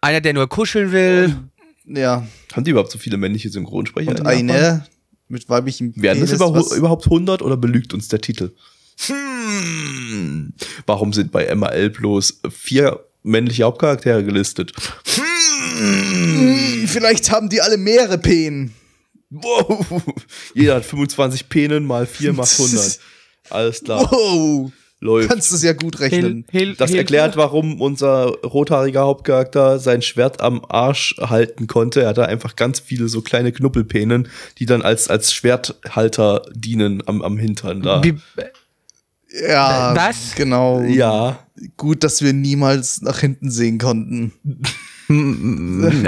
Einer, 0.00 0.20
der 0.20 0.32
nur 0.32 0.48
kuscheln 0.48 0.92
will. 0.92 1.36
Ja. 1.84 2.26
Haben 2.52 2.64
die 2.64 2.70
überhaupt 2.70 2.90
so 2.90 2.98
viele 2.98 3.16
männliche 3.16 3.50
Synchronsprecher? 3.50 4.10
Und 4.10 4.26
eine 4.26 4.86
mit 5.28 5.48
weiblichem 5.48 5.92
Werden 5.96 6.20
das 6.20 6.32
über, 6.32 6.64
überhaupt 6.76 7.06
100 7.06 7.42
oder 7.42 7.56
belügt 7.56 7.94
uns 7.94 8.08
der 8.08 8.20
Titel? 8.20 8.52
Hm. 9.06 10.52
Warum 10.86 11.12
sind 11.12 11.32
bei 11.32 11.52
MAL 11.54 11.90
bloß 11.90 12.42
vier 12.50 13.00
männliche 13.22 13.64
Hauptcharaktere 13.64 14.24
gelistet? 14.24 14.72
Hm, 15.78 16.86
Vielleicht 16.86 17.30
haben 17.30 17.48
die 17.48 17.60
alle 17.60 17.76
mehrere 17.76 18.18
Penen. 18.18 18.74
Wow. 19.30 20.02
Jeder 20.54 20.76
hat 20.76 20.84
25 20.84 21.48
Penen 21.48 21.86
mal 21.86 22.06
4 22.06 22.32
macht 22.34 22.52
100. 22.58 22.98
Alles 23.50 23.82
klar, 23.82 24.10
Wow. 24.10 24.70
läuft. 25.00 25.30
Kannst 25.30 25.50
du 25.50 25.56
es 25.56 25.62
ja 25.62 25.72
gut 25.72 26.00
rechnen. 26.00 26.44
Hil- 26.52 26.76
Das 26.76 26.90
Hil- 26.90 26.98
erklärt, 26.98 27.36
warum 27.36 27.80
unser 27.80 28.26
rothaariger 28.44 29.00
Hauptcharakter 29.02 29.78
sein 29.78 30.02
Schwert 30.02 30.40
am 30.42 30.62
Arsch 30.68 31.16
halten 31.18 31.66
konnte. 31.66 32.02
Er 32.02 32.08
hatte 32.10 32.26
einfach 32.28 32.56
ganz 32.56 32.78
viele 32.80 33.08
so 33.08 33.22
kleine 33.22 33.52
Knuppelpenen, 33.52 34.28
die 34.58 34.66
dann 34.66 34.82
als, 34.82 35.08
als 35.08 35.32
Schwerthalter 35.32 36.42
dienen 36.54 37.02
am, 37.06 37.22
am 37.22 37.38
Hintern 37.38 37.80
da. 37.82 38.04
Wie- 38.04 38.16
Ja, 39.32 39.94
Was? 39.94 40.34
genau. 40.34 40.82
Ja, 40.82 41.38
Gut, 41.76 42.02
dass 42.02 42.22
wir 42.22 42.32
niemals 42.32 43.02
nach 43.02 43.20
hinten 43.20 43.50
sehen 43.50 43.78
konnten. 43.78 44.32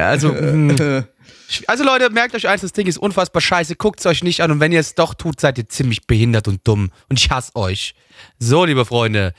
Also, 0.00 0.34
hm. 0.34 1.04
also 1.66 1.84
Leute, 1.84 2.10
merkt 2.10 2.34
euch 2.34 2.48
eins, 2.48 2.62
das 2.62 2.72
Ding 2.72 2.86
ist 2.86 2.96
unfassbar 2.96 3.42
scheiße, 3.42 3.76
guckt 3.76 4.00
es 4.00 4.06
euch 4.06 4.24
nicht 4.24 4.40
an 4.40 4.50
und 4.50 4.60
wenn 4.60 4.72
ihr 4.72 4.80
es 4.80 4.94
doch 4.94 5.14
tut, 5.14 5.40
seid 5.40 5.58
ihr 5.58 5.68
ziemlich 5.68 6.06
behindert 6.06 6.48
und 6.48 6.66
dumm 6.66 6.90
und 7.08 7.18
ich 7.18 7.30
hasse 7.30 7.54
euch. 7.54 7.94
So, 8.38 8.64
liebe 8.64 8.84
Freunde, 8.84 9.34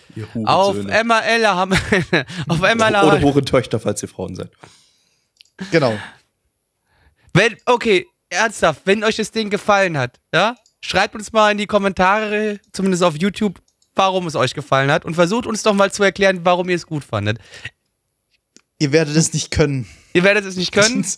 auf 0.45 0.75
MRL 0.75 1.47
haben 1.47 1.73
auf 2.47 2.59
MRL 2.59 2.75
oder 2.77 3.11
haben 3.13 3.23
Hurentöchter, 3.23 3.79
falls 3.79 4.01
ihr 4.03 4.09
Frauen 4.09 4.35
seid. 4.35 4.51
Genau. 5.71 5.97
wenn, 7.33 7.55
okay, 7.65 8.07
ernsthaft, 8.29 8.81
wenn 8.85 9.03
euch 9.03 9.15
das 9.15 9.31
Ding 9.31 9.49
gefallen 9.49 9.97
hat, 9.97 10.19
ja, 10.33 10.55
schreibt 10.81 11.15
uns 11.15 11.33
mal 11.33 11.51
in 11.51 11.57
die 11.57 11.65
Kommentare, 11.65 12.59
zumindest 12.71 13.03
auf 13.03 13.17
YouTube, 13.17 13.59
warum 13.95 14.27
es 14.27 14.35
euch 14.35 14.53
gefallen 14.53 14.91
hat 14.91 15.05
und 15.05 15.15
versucht 15.15 15.45
uns 15.45 15.63
doch 15.63 15.73
mal 15.73 15.91
zu 15.91 16.03
erklären, 16.03 16.41
warum 16.43 16.69
ihr 16.69 16.75
es 16.75 16.85
gut 16.85 17.03
fandet. 17.03 17.39
Ihr 18.79 18.91
werdet 18.91 19.15
es 19.15 19.33
nicht 19.33 19.51
können. 19.51 19.87
Ihr 20.13 20.23
werdet 20.23 20.45
es 20.45 20.55
nicht 20.55 20.71
können. 20.71 21.05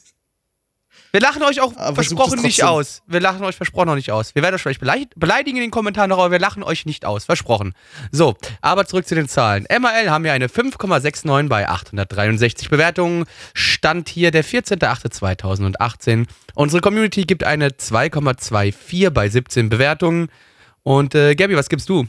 Wir 1.12 1.22
lachen 1.22 1.42
euch 1.44 1.62
auch 1.62 1.76
Aber 1.78 1.96
versprochen 1.96 2.42
nicht 2.42 2.64
aus. 2.64 3.02
Wir 3.08 3.20
lachen 3.20 3.44
euch 3.44 3.56
versprochen 3.56 3.88
noch 3.88 3.96
nicht 3.96 4.12
aus. 4.12 4.36
Wir 4.36 4.44
werden 4.44 4.56
euch 4.56 4.78
vielleicht 4.78 5.18
beleidigen 5.18 5.58
in 5.58 5.64
den 5.64 5.72
Kommentaren, 5.72 6.12
aber 6.12 6.32
wir 6.32 6.40
lachen 6.40 6.64
euch 6.64 6.86
nicht 6.86 7.06
aus. 7.06 7.26
Versprochen. 7.26 7.74
So, 8.12 8.36
aber 8.62 8.86
zurück 8.86 9.08
zu 9.08 9.16
den 9.16 9.28
Zahlen. 9.28 9.66
MRL 9.70 10.10
haben 10.10 10.26
ja 10.26 10.34
eine 10.34 10.48
5,69 10.48 11.48
bei 11.48 11.68
863 11.70 12.70
Bewertungen. 12.70 13.26
Stand 13.54 14.10
hier 14.10 14.32
der 14.32 14.44
14.08.2018. 14.44 16.28
Unsere 16.56 16.82
Community 16.82 17.24
gibt 17.24 17.44
eine 17.44 17.70
2,24 17.70 19.10
bei 19.10 19.30
17 19.30 19.70
Bewertungen. 19.70 20.30
Und 20.84 21.16
äh, 21.16 21.36
Gabby, 21.36 21.56
was 21.56 21.70
gibst 21.70 21.90
du? 21.90 22.06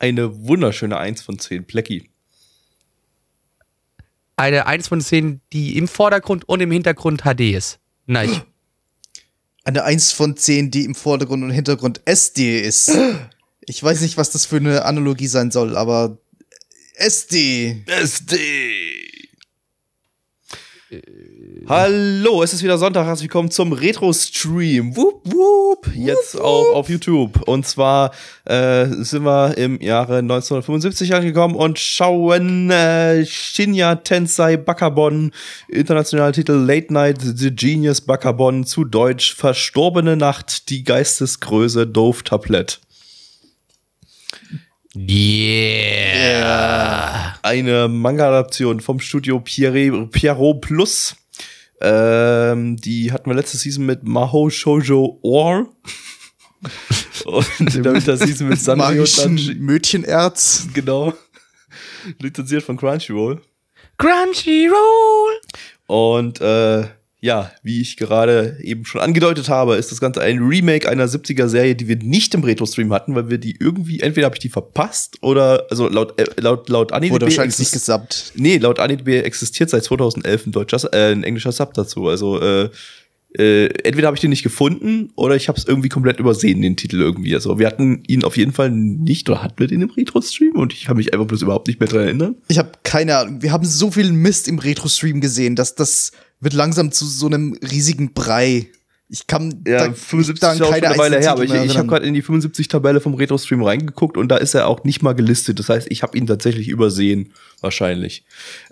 Eine 0.00 0.46
wunderschöne 0.46 0.96
1 0.96 1.20
von 1.20 1.38
10, 1.38 1.66
Plecki. 1.66 2.10
Eine 4.34 4.66
1 4.66 4.88
von 4.88 5.02
10, 5.02 5.42
die 5.52 5.76
im 5.76 5.88
Vordergrund 5.88 6.48
und 6.48 6.60
im 6.60 6.70
Hintergrund 6.70 7.22
HD 7.22 7.54
ist. 7.54 7.78
Nein. 8.06 8.30
Eine 9.64 9.84
1 9.84 10.12
von 10.12 10.38
10, 10.38 10.70
die 10.70 10.86
im 10.86 10.94
Vordergrund 10.94 11.44
und 11.44 11.50
Hintergrund 11.50 12.00
SD 12.06 12.62
ist. 12.62 12.90
Ich 13.60 13.82
weiß 13.82 14.00
nicht, 14.00 14.16
was 14.16 14.30
das 14.30 14.46
für 14.46 14.56
eine 14.56 14.86
Analogie 14.86 15.26
sein 15.26 15.50
soll, 15.50 15.76
aber 15.76 16.16
SD. 16.94 17.84
SD. 17.86 18.38
Hallo, 21.66 22.42
es 22.42 22.52
ist 22.52 22.62
wieder 22.62 22.78
Sonntag, 22.78 23.06
herzlich 23.06 23.28
willkommen 23.28 23.50
zum 23.50 23.72
Retro-Stream. 23.72 24.96
Wup, 24.96 25.20
wup. 25.24 25.90
Jetzt 25.94 26.40
auch 26.40 26.74
auf 26.74 26.88
YouTube. 26.88 27.42
Und 27.46 27.66
zwar 27.66 28.12
äh, 28.44 28.86
sind 28.86 29.24
wir 29.24 29.58
im 29.58 29.80
Jahre 29.80 30.18
1975 30.18 31.14
angekommen 31.14 31.54
und 31.54 31.78
schauen 31.78 32.70
äh, 32.70 33.26
Shinya 33.26 33.96
Tensei 33.96 34.56
Bakabon, 34.56 35.32
internationaler 35.68 36.32
Titel 36.32 36.52
Late 36.52 36.92
Night 36.92 37.18
The 37.20 37.54
Genius 37.54 38.00
Bakabon, 38.00 38.64
zu 38.64 38.84
Deutsch 38.84 39.34
Verstorbene 39.34 40.16
Nacht, 40.16 40.70
die 40.70 40.84
Geistesgröße 40.84 41.86
Dove 41.86 42.24
Tablett. 42.24 42.80
Yeah. 44.96 46.40
eine 47.42 47.86
Manga-Adaption 47.86 48.80
vom 48.80 48.98
Studio 48.98 49.38
Pierre, 49.40 50.06
Pierrot 50.06 50.62
Plus. 50.62 51.16
Ähm, 51.80 52.76
die 52.76 53.10
hatten 53.12 53.30
wir 53.30 53.34
letzte 53.34 53.56
Season 53.56 53.84
mit 53.86 54.02
Maho 54.04 54.50
Shoujo 54.50 55.18
Or. 55.22 55.68
Und 57.24 57.84
damit 57.84 58.06
der 58.06 58.16
Season 58.16 58.48
mit 58.48 58.60
Sanrio 58.60 59.04
Danji. 59.04 59.54
Mädchenerz. 59.54 60.68
Genau. 60.74 61.14
Lizenziert 62.18 62.62
von 62.62 62.76
Crunchyroll. 62.76 63.40
Crunchyroll. 63.98 65.40
Und 65.86 66.40
äh, 66.40 66.86
ja, 67.22 67.52
wie 67.62 67.82
ich 67.82 67.96
gerade 67.98 68.58
eben 68.62 68.86
schon 68.86 69.00
angedeutet 69.00 69.50
habe, 69.50 69.76
ist 69.76 69.92
das 69.92 70.00
Ganze 70.00 70.22
ein 70.22 70.38
Remake 70.38 70.88
einer 70.88 71.06
70er-Serie, 71.06 71.74
die 71.74 71.86
wir 71.86 71.96
nicht 71.96 72.34
im 72.34 72.42
Retro-Stream 72.42 72.92
hatten, 72.92 73.14
weil 73.14 73.28
wir 73.28 73.38
die 73.38 73.56
irgendwie, 73.60 74.00
entweder 74.00 74.24
habe 74.26 74.36
ich 74.36 74.40
die 74.40 74.48
verpasst 74.48 75.18
oder, 75.20 75.66
also 75.70 75.88
laut, 75.88 76.18
äh, 76.18 76.24
laut, 76.40 76.68
laut 76.70 76.92
AniDB. 76.92 77.12
Wurde 77.12 77.26
wahrscheinlich 77.26 77.58
nicht 77.58 77.72
gesubbt. 77.72 78.32
Nee, 78.36 78.56
laut 78.56 78.78
AniDB 78.78 79.20
existiert 79.20 79.68
seit 79.68 79.84
2011 79.84 80.46
ein, 80.46 80.52
deutscher, 80.52 80.92
äh, 80.94 81.12
ein 81.12 81.22
englischer 81.22 81.52
Sub 81.52 81.74
dazu. 81.74 82.08
Also, 82.08 82.40
äh, 82.40 82.70
äh, 83.38 83.66
entweder 83.84 84.08
habe 84.08 84.16
ich 84.16 84.20
den 84.20 84.30
nicht 84.30 84.42
gefunden 84.42 85.12
oder 85.14 85.36
ich 85.36 85.48
habe 85.48 85.56
es 85.56 85.64
irgendwie 85.64 85.88
komplett 85.88 86.18
übersehen, 86.18 86.62
den 86.62 86.76
Titel 86.76 87.00
irgendwie. 87.00 87.34
Also 87.34 87.60
wir 87.60 87.66
hatten 87.68 88.02
ihn 88.08 88.24
auf 88.24 88.36
jeden 88.36 88.52
Fall 88.52 88.70
nicht 88.70 89.28
oder 89.30 89.42
hatten 89.42 89.58
wir 89.58 89.68
den 89.68 89.82
im 89.82 89.90
Retro-Stream 89.90 90.56
und 90.56 90.72
ich 90.72 90.86
kann 90.86 90.96
mich 90.96 91.12
einfach 91.12 91.26
bloß 91.26 91.42
überhaupt 91.42 91.68
nicht 91.68 91.78
mehr 91.78 91.88
dran 91.88 92.00
erinnern. 92.00 92.34
Ich 92.48 92.58
habe 92.58 92.72
keine 92.82 93.16
Ahnung. 93.16 93.40
Wir 93.40 93.52
haben 93.52 93.64
so 93.64 93.92
viel 93.92 94.10
Mist 94.10 94.48
im 94.48 94.58
Retro-Stream 94.58 95.20
gesehen, 95.20 95.54
dass 95.54 95.76
das 95.76 96.10
wird 96.40 96.54
langsam 96.54 96.92
zu 96.92 97.04
so 97.06 97.26
einem 97.26 97.56
riesigen 97.70 98.12
Brei. 98.12 98.66
Ich 99.12 99.26
kann 99.26 99.64
Ja, 99.66 99.88
da, 99.88 99.92
75 99.92 100.38
da 100.40 100.52
auch 100.52 100.56
schon 100.56 100.84
eine 100.84 100.96
Weile 100.96 101.18
her, 101.18 101.32
aber 101.32 101.42
ich, 101.42 101.52
ich 101.52 101.76
habe 101.76 101.88
gerade 101.88 102.06
in 102.06 102.14
die 102.14 102.22
75-Tabelle 102.22 103.00
vom 103.00 103.14
Retro-Stream 103.14 103.60
reingeguckt 103.64 104.16
und 104.16 104.28
da 104.28 104.36
ist 104.36 104.54
er 104.54 104.68
auch 104.68 104.84
nicht 104.84 105.02
mal 105.02 105.14
gelistet. 105.14 105.58
Das 105.58 105.68
heißt, 105.68 105.88
ich 105.90 106.04
habe 106.04 106.16
ihn 106.16 106.28
tatsächlich 106.28 106.68
übersehen, 106.68 107.32
wahrscheinlich. 107.60 108.24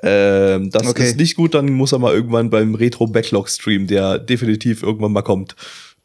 Ähm, 0.04 0.70
das 0.70 0.86
Okay. 0.86 1.08
ist 1.08 1.16
nicht 1.16 1.34
gut, 1.34 1.54
dann 1.54 1.72
muss 1.72 1.90
er 1.90 1.98
mal 1.98 2.14
irgendwann 2.14 2.50
beim 2.50 2.76
Retro-Backlog-Stream, 2.76 3.88
der 3.88 4.20
definitiv 4.20 4.84
irgendwann 4.84 5.10
mal 5.12 5.22
kommt, 5.22 5.56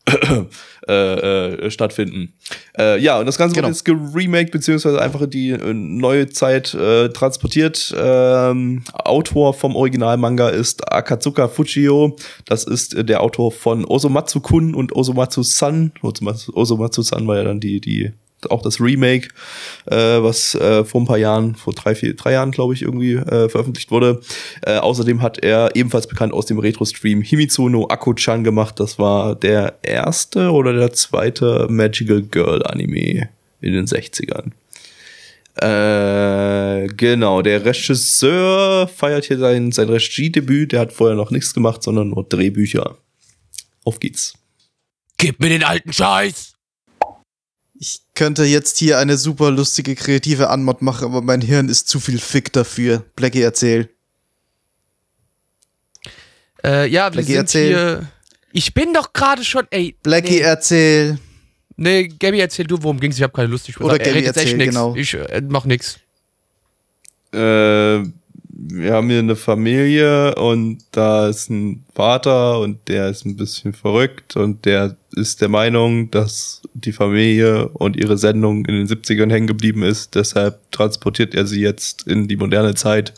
äh, 0.88 0.94
äh, 0.94 1.72
stattfinden. 1.72 2.34
Äh, 2.78 3.00
ja, 3.00 3.20
und 3.20 3.26
das 3.26 3.38
Ganze 3.38 3.56
Genau. 3.56 3.68
wird 3.68 3.76
jetzt 3.76 3.86
geremaked, 3.86 4.52
beziehungsweise 4.52 5.02
einfach 5.02 5.22
in 5.22 5.30
die 5.30 5.52
äh, 5.52 5.74
neue 5.74 6.28
Zeit 6.30 6.74
äh, 6.74 7.10
transportiert. 7.10 7.94
Ähm, 7.98 8.84
Autor 8.94 9.54
vom 9.54 9.76
Originalmanga 9.76 10.50
ist 10.50 10.92
Akatsuka 10.92 11.48
Fujio. 11.48 12.18
Das 12.46 12.66
ist 12.66 12.94
äh, 12.96 13.06
der 13.06 13.22
Autor 13.22 13.52
von 13.52 13.86
Osomatsu-kun 13.86 14.76
und 14.76 14.94
Osomatsu-san. 14.96 15.94
Osomatsu- 16.02 16.54
Osomatsu-san 16.54 17.26
war 17.28 17.38
ja 17.38 17.44
dann 17.46 17.60
die, 17.62 17.80
die 17.80 18.12
auch 18.52 18.62
das 18.62 18.80
Remake, 18.80 19.30
äh, 19.86 19.96
was 19.96 20.56
äh, 20.56 20.84
vor 20.84 21.02
ein 21.02 21.06
paar 21.06 21.18
Jahren, 21.18 21.56
vor 21.56 21.74
drei, 21.74 21.96
vier, 21.96 22.16
drei 22.16 22.34
Jahren, 22.34 22.52
glaube 22.52 22.74
ich, 22.74 22.82
irgendwie 22.82 23.14
äh, 23.14 23.50
veröffentlicht 23.50 23.92
wurde. 23.92 24.22
Äh, 24.62 24.78
außerdem 24.78 25.22
hat 25.22 25.44
er 25.44 25.76
ebenfalls 25.76 26.08
bekannt 26.08 26.34
aus 26.34 26.46
dem 26.46 26.60
Retro-Stream 26.60 27.22
Himitsu 27.22 27.70
no 27.70 27.88
Ako-chan 27.88 28.44
gemacht. 28.44 28.80
Das 28.80 29.00
war 29.00 29.36
der 29.36 29.80
erste 29.84 30.52
oder 30.52 30.74
der 30.74 30.94
zweite 30.94 31.68
Magical 31.70 32.22
Girl 32.22 32.64
Anime 32.64 33.30
in 33.62 33.74
den 33.74 33.86
60ern. 33.86 34.52
Äh, 35.56 36.88
genau, 36.88 37.42
der 37.44 37.64
Regisseur 37.64 38.88
feiert 38.88 39.26
hier 39.26 39.38
sein, 39.38 39.72
sein 39.72 39.90
Regiedebüt. 39.90 40.72
Der 40.72 40.80
hat 40.80 40.94
vorher 40.94 41.16
noch 41.16 41.32
nichts 41.32 41.54
gemacht, 41.54 41.84
sondern 41.84 42.10
nur 42.10 42.24
Drehbücher. 42.24 42.98
Auf 43.84 44.00
geht's. 44.00 44.34
Gib 45.18 45.40
mir 45.40 45.50
den 45.50 45.64
alten 45.64 45.94
Scheiß! 45.94 46.53
Ich 47.84 48.00
könnte 48.16 48.46
jetzt 48.46 48.78
hier 48.78 48.98
eine 48.98 49.18
super 49.18 49.52
lustige 49.52 49.94
kreative 49.96 50.50
Anmod 50.50 50.82
machen, 50.82 51.04
aber 51.04 51.22
mein 51.22 51.42
Hirn 51.42 51.68
ist 51.68 51.90
zu 51.90 52.00
viel 52.00 52.18
Fick 52.18 52.54
dafür. 52.54 53.04
Blackie, 53.18 53.42
erzähl. 53.42 53.90
Äh, 56.64 56.88
ja, 56.88 57.08
wir 57.08 57.12
Blackie, 57.12 57.28
sind 57.34 57.36
erzähl. 57.36 57.68
hier. 57.68 58.08
Ich 58.54 58.74
bin 58.74 58.94
doch 58.94 59.12
gerade 59.12 59.44
schon. 59.44 59.68
Ey. 59.70 59.98
Blackie, 60.02 60.36
nee, 60.36 60.40
erzähl. 60.40 61.20
nee, 61.76 62.08
Gabby, 62.08 62.40
erzähl 62.40 62.66
du, 62.66 62.82
worum 62.82 63.02
ging's? 63.02 63.18
Ich 63.18 63.24
habe 63.24 63.34
keine 63.34 63.50
Lust. 63.50 63.68
Ich 63.68 63.78
Oder 63.82 63.96
er 63.96 64.00
Gabby, 64.00 64.12
redet 64.12 64.28
jetzt 64.28 64.38
echt 64.38 64.46
erzähl, 64.54 64.58
nix. 64.60 64.70
genau. 64.74 64.96
Ich 64.96 65.14
äh, 65.14 65.42
mach 65.46 65.66
nix. 65.66 66.00
Äh, 67.34 68.04
wir 68.70 68.94
haben 68.94 69.10
hier 69.10 69.20
eine 69.20 69.36
Familie 69.36 70.36
und 70.36 70.80
da 70.92 71.28
ist 71.28 71.50
ein 71.50 71.84
Vater 71.94 72.60
und 72.60 72.88
der 72.88 73.10
ist 73.10 73.26
ein 73.26 73.36
bisschen 73.36 73.74
verrückt 73.74 74.36
und 74.36 74.66
der 74.66 74.96
ist 75.16 75.42
der 75.42 75.50
Meinung, 75.50 76.10
dass 76.12 76.62
die 76.74 76.92
Familie 76.94 77.68
und 77.70 77.98
ihre 77.98 78.18
Sendung 78.18 78.66
in 78.66 78.76
den 78.76 78.88
70ern 78.88 79.32
hängen 79.32 79.48
geblieben 79.48 79.84
ist. 79.84 80.16
Deshalb 80.16 80.72
transportiert 80.72 81.36
er 81.36 81.46
sie 81.46 81.62
jetzt 81.62 82.08
in 82.08 82.28
die 82.28 82.38
moderne 82.38 82.76
Zeit 82.76 83.14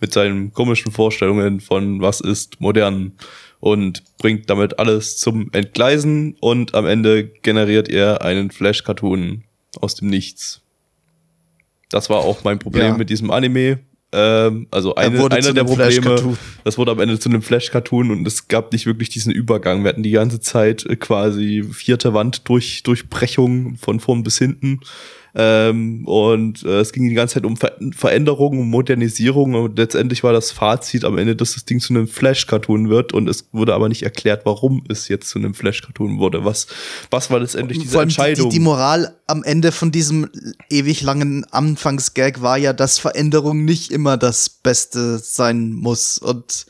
mit 0.00 0.12
seinen 0.12 0.52
komischen 0.52 0.90
Vorstellungen 0.90 1.60
von 1.60 2.00
was 2.00 2.20
ist 2.20 2.60
modern 2.60 3.12
und 3.60 4.02
bringt 4.18 4.50
damit 4.50 4.78
alles 4.78 5.16
zum 5.16 5.50
Entgleisen 5.52 6.36
und 6.40 6.74
am 6.74 6.86
Ende 6.86 7.28
generiert 7.42 7.88
er 7.88 8.22
einen 8.22 8.50
Flash-Cartoon 8.50 9.44
aus 9.80 9.94
dem 9.94 10.08
Nichts. 10.08 10.60
Das 11.88 12.10
war 12.10 12.18
auch 12.18 12.42
mein 12.42 12.58
Problem 12.58 12.84
Ja. 12.84 12.96
mit 12.96 13.10
diesem 13.10 13.30
Anime. 13.30 13.78
Ähm, 14.12 14.66
also 14.70 14.94
eine, 14.94 15.18
einer 15.30 15.52
der 15.54 15.64
Probleme, 15.64 16.36
das 16.64 16.76
wurde 16.76 16.90
am 16.90 17.00
Ende 17.00 17.18
zu 17.18 17.30
einem 17.30 17.40
Flash-Cartoon 17.40 18.10
und 18.10 18.26
es 18.26 18.46
gab 18.46 18.72
nicht 18.72 18.84
wirklich 18.84 19.08
diesen 19.08 19.32
Übergang. 19.32 19.84
Wir 19.84 19.88
hatten 19.88 20.02
die 20.02 20.10
ganze 20.10 20.38
Zeit 20.40 20.84
äh, 20.84 20.96
quasi 20.96 21.64
vierte 21.72 22.12
Wand 22.12 22.48
durch 22.48 22.82
Durchbrechung 22.82 23.76
von 23.76 24.00
vorn 24.00 24.22
bis 24.22 24.38
hinten. 24.38 24.80
Ähm, 25.34 26.06
und 26.06 26.62
äh, 26.64 26.80
es 26.80 26.92
ging 26.92 27.08
die 27.08 27.14
ganze 27.14 27.34
Zeit 27.34 27.46
um 27.46 27.56
Ver 27.56 27.72
Veränderung, 27.96 28.58
um 28.60 28.68
Modernisierung 28.68 29.54
und 29.54 29.78
letztendlich 29.78 30.22
war 30.22 30.34
das 30.34 30.50
Fazit 30.50 31.04
am 31.06 31.16
Ende, 31.16 31.34
dass 31.34 31.54
das 31.54 31.64
Ding 31.64 31.80
zu 31.80 31.94
einem 31.94 32.06
Flash-Cartoon 32.06 32.90
wird 32.90 33.14
und 33.14 33.28
es 33.30 33.46
wurde 33.50 33.72
aber 33.72 33.88
nicht 33.88 34.02
erklärt, 34.02 34.44
warum 34.44 34.84
es 34.90 35.08
jetzt 35.08 35.30
zu 35.30 35.38
einem 35.38 35.54
Flash-Cartoon 35.54 36.18
wurde. 36.18 36.44
Was, 36.44 36.66
was 37.10 37.30
war 37.30 37.40
letztendlich 37.40 37.78
diese 37.78 37.92
Vor 37.92 38.00
allem 38.00 38.08
die, 38.10 38.12
Entscheidung? 38.14 38.50
die, 38.50 38.56
die 38.58 38.62
Moral 38.62 39.16
am 39.26 39.42
Ende 39.42 39.72
von 39.72 39.90
diesem 39.90 40.28
ewig 40.68 41.00
langen 41.00 41.44
Anfangsgag 41.50 42.42
war 42.42 42.58
ja, 42.58 42.74
dass 42.74 42.98
Veränderung 42.98 43.64
nicht 43.64 43.90
immer 43.90 44.18
das 44.18 44.50
Beste 44.50 45.18
sein 45.18 45.72
muss. 45.72 46.18
Und 46.18 46.66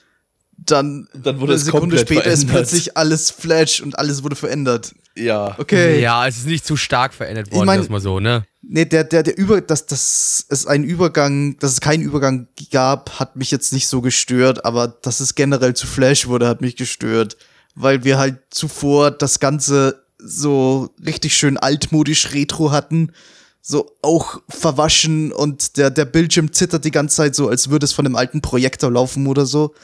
dann, 0.57 1.09
Dann 1.21 1.41
wurde 1.41 1.55
eine 1.55 1.57
es 1.59 1.65
Sekunde 1.65 1.97
komplett 1.97 2.07
später 2.09 2.27
ist 2.27 2.45
verändert. 2.45 2.69
plötzlich 2.69 2.97
alles 2.97 3.33
Flash 3.33 3.81
und 3.81 3.99
alles 3.99 4.23
wurde 4.23 4.37
verändert. 4.37 4.95
ja. 5.17 5.59
Okay. 5.59 6.01
Ja, 6.01 6.29
es 6.29 6.37
ist 6.37 6.47
nicht 6.47 6.65
zu 6.65 6.77
stark 6.77 7.13
verändert 7.13 7.49
Ich 7.49 7.55
worden, 7.55 7.67
mein- 7.67 7.81
das 7.81 7.89
mal 7.89 8.01
so, 8.01 8.21
ne? 8.21 8.45
Nee, 8.65 8.85
der, 8.85 9.03
der, 9.03 9.25
der 9.25 9.37
Über, 9.37 9.61
dass, 9.61 9.87
dass 9.87 10.47
es 10.49 10.67
einen 10.67 10.85
Übergang, 10.85 11.59
dass 11.59 11.73
es 11.73 11.81
keinen 11.81 12.03
Übergang 12.03 12.47
gab, 12.71 13.19
hat 13.19 13.35
mich 13.35 13.51
jetzt 13.51 13.73
nicht 13.73 13.89
so 13.89 14.01
gestört, 14.01 14.65
aber 14.65 14.87
dass 14.87 15.19
es 15.19 15.35
generell 15.35 15.75
zu 15.75 15.89
Flash 15.89 16.29
wurde, 16.29 16.47
hat 16.47 16.61
mich 16.61 16.77
gestört. 16.77 17.37
Weil 17.75 18.05
wir 18.05 18.19
halt 18.19 18.39
zuvor 18.51 19.11
das 19.11 19.41
Ganze 19.41 20.05
so 20.19 20.95
richtig 21.05 21.37
schön 21.37 21.59
altmodisch 21.59 22.33
retro 22.33 22.71
hatten. 22.71 23.13
So 23.61 23.97
auch 24.03 24.41
verwaschen 24.49 25.33
und 25.33 25.77
der, 25.77 25.91
der 25.91 26.05
Bildschirm 26.05 26.53
zittert 26.53 26.85
die 26.85 26.91
ganze 26.91 27.17
Zeit 27.17 27.35
so, 27.35 27.49
als 27.49 27.71
würde 27.71 27.85
es 27.85 27.93
von 27.93 28.07
einem 28.07 28.17
alten 28.17 28.43
Projektor 28.43 28.91
laufen 28.91 29.27
oder 29.27 29.47
so. 29.47 29.75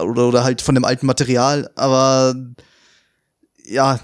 Oder, 0.00 0.28
oder 0.28 0.44
halt 0.44 0.62
von 0.62 0.74
dem 0.74 0.84
alten 0.84 1.06
Material, 1.06 1.70
aber 1.74 2.34
ja, 3.66 4.00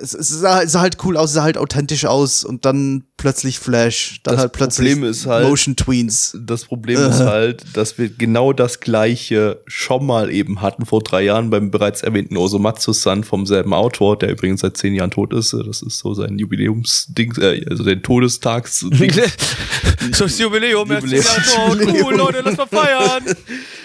es, 0.00 0.14
es 0.14 0.28
sah, 0.28 0.62
es 0.62 0.72
sah 0.72 0.80
halt 0.80 0.96
cool 1.04 1.16
aus, 1.16 1.30
es 1.30 1.34
sah 1.34 1.42
halt 1.42 1.58
authentisch 1.58 2.04
aus 2.04 2.44
und 2.44 2.64
dann 2.64 3.04
plötzlich 3.16 3.58
Flash, 3.58 4.20
dann 4.22 4.34
Das 4.34 4.42
halt 4.42 4.52
plötzlich 4.52 4.92
Problem 4.92 5.10
ist 5.10 5.26
halt- 5.26 5.46
Motion 5.48 5.76
Tweens. 5.76 6.36
Das 6.40 6.64
Problem 6.64 6.98
ist 7.00 7.20
halt, 7.20 7.64
dass 7.76 7.98
wir 7.98 8.08
genau 8.08 8.52
das 8.52 8.80
gleiche 8.80 9.60
schon 9.66 10.06
mal 10.06 10.30
eben 10.30 10.62
hatten 10.62 10.86
vor 10.86 11.02
drei 11.02 11.22
Jahren 11.22 11.50
beim 11.50 11.70
bereits 11.70 12.02
erwähnten 12.02 12.36
Osomatsu-san 12.36 13.24
vom 13.24 13.44
selben 13.46 13.74
Autor, 13.74 14.18
der 14.18 14.30
übrigens 14.30 14.60
seit 14.62 14.76
zehn 14.76 14.94
Jahren 14.94 15.10
tot 15.10 15.32
ist. 15.34 15.52
Das 15.52 15.82
ist 15.82 15.98
so 15.98 16.14
sein 16.14 16.38
Jubiläumsding, 16.38 17.34
äh, 17.38 17.64
also 17.68 17.84
den 17.84 18.02
Todestags. 18.02 18.80
so 18.80 18.88
das 20.24 20.38
Jubiläum, 20.38 20.90
er 20.90 21.02
ist 21.04 21.54
tot. 21.54 21.78
Cool, 22.02 22.14
Leute, 22.14 22.40
lass 22.44 22.56
mal 22.56 22.66
feiern. 22.66 23.22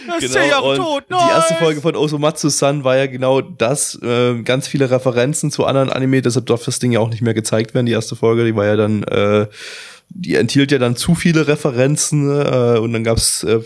Er 0.07 0.17
ist 0.19 0.31
zehn 0.33 0.49
Jahre 0.49 0.55
Genau, 0.55 0.69
und 0.71 0.77
tot, 0.77 1.03
die 1.09 1.13
erste 1.29 1.53
nice. 1.55 1.63
Folge 1.63 1.81
von 1.81 1.95
Osomatsu-san 1.95 2.83
war 2.83 2.95
ja 2.95 3.07
genau 3.07 3.41
das, 3.41 3.99
äh, 4.01 4.41
ganz 4.43 4.67
viele 4.67 4.89
Referenzen 4.89 5.51
zu 5.51 5.65
anderen 5.65 5.89
Anime, 6.05 6.21
deshalb 6.21 6.45
darf 6.45 6.63
das 6.63 6.79
Ding 6.79 6.91
ja 6.91 6.99
auch 6.99 7.09
nicht 7.09 7.21
mehr 7.21 7.33
gezeigt 7.33 7.73
werden, 7.73 7.85
die 7.85 7.91
erste 7.91 8.15
Folge, 8.15 8.45
die 8.45 8.55
war 8.55 8.65
ja 8.65 8.75
dann, 8.75 9.03
äh, 9.03 9.47
die 10.09 10.35
enthielt 10.35 10.71
ja 10.71 10.77
dann 10.77 10.95
zu 10.95 11.15
viele 11.15 11.47
Referenzen 11.47 12.29
äh, 12.29 12.77
und 12.77 12.93
dann 12.93 13.03
gab 13.03 13.17
es 13.17 13.43
äh, 13.43 13.59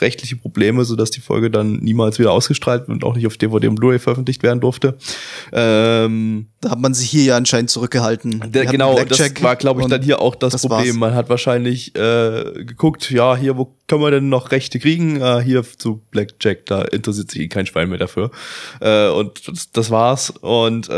rechtliche 0.00 0.36
Probleme, 0.36 0.84
sodass 0.84 1.10
die 1.10 1.20
Folge 1.20 1.50
dann 1.50 1.74
niemals 1.80 2.18
wieder 2.18 2.32
ausgestrahlt 2.32 2.88
und 2.88 3.04
auch 3.04 3.14
nicht 3.14 3.26
auf 3.26 3.36
DVD 3.36 3.68
und 3.68 3.74
Blu-ray 3.74 3.98
veröffentlicht 3.98 4.42
werden 4.42 4.60
durfte. 4.60 4.96
Ähm, 5.52 6.46
Da 6.62 6.70
hat 6.72 6.78
man 6.78 6.92
sich 6.92 7.08
hier 7.08 7.24
ja 7.24 7.36
anscheinend 7.38 7.70
zurückgehalten. 7.70 8.44
der, 8.52 8.66
genau, 8.66 8.94
das 8.94 9.06
Blackjack 9.06 9.42
war, 9.42 9.56
glaube 9.56 9.80
ich, 9.80 9.86
dann 9.88 10.02
hier 10.02 10.20
auch 10.20 10.34
das, 10.34 10.52
das 10.52 10.60
Problem. 10.62 10.88
war's. 10.88 10.96
Man 10.96 11.14
hat 11.14 11.30
wahrscheinlich 11.30 11.96
äh, 11.96 12.64
geguckt, 12.64 13.10
ja, 13.10 13.34
hier, 13.34 13.56
wo 13.56 13.74
können 13.88 14.02
wir 14.02 14.10
denn 14.10 14.28
noch 14.28 14.50
Rechte 14.52 14.78
kriegen? 14.78 15.20
Äh, 15.22 15.40
hier 15.42 15.62
zu 15.64 16.02
Blackjack, 16.10 16.66
da 16.66 16.82
interessiert 16.82 17.30
sich 17.30 17.40
eh 17.40 17.48
kein 17.48 17.64
Schwein 17.64 17.88
mehr 17.88 17.96
dafür. 17.98 18.30
Äh, 18.80 19.08
und 19.08 19.48
das, 19.48 19.72
das 19.72 19.90
war's. 19.90 20.30
Und 20.42 20.86
äh, 20.90 20.92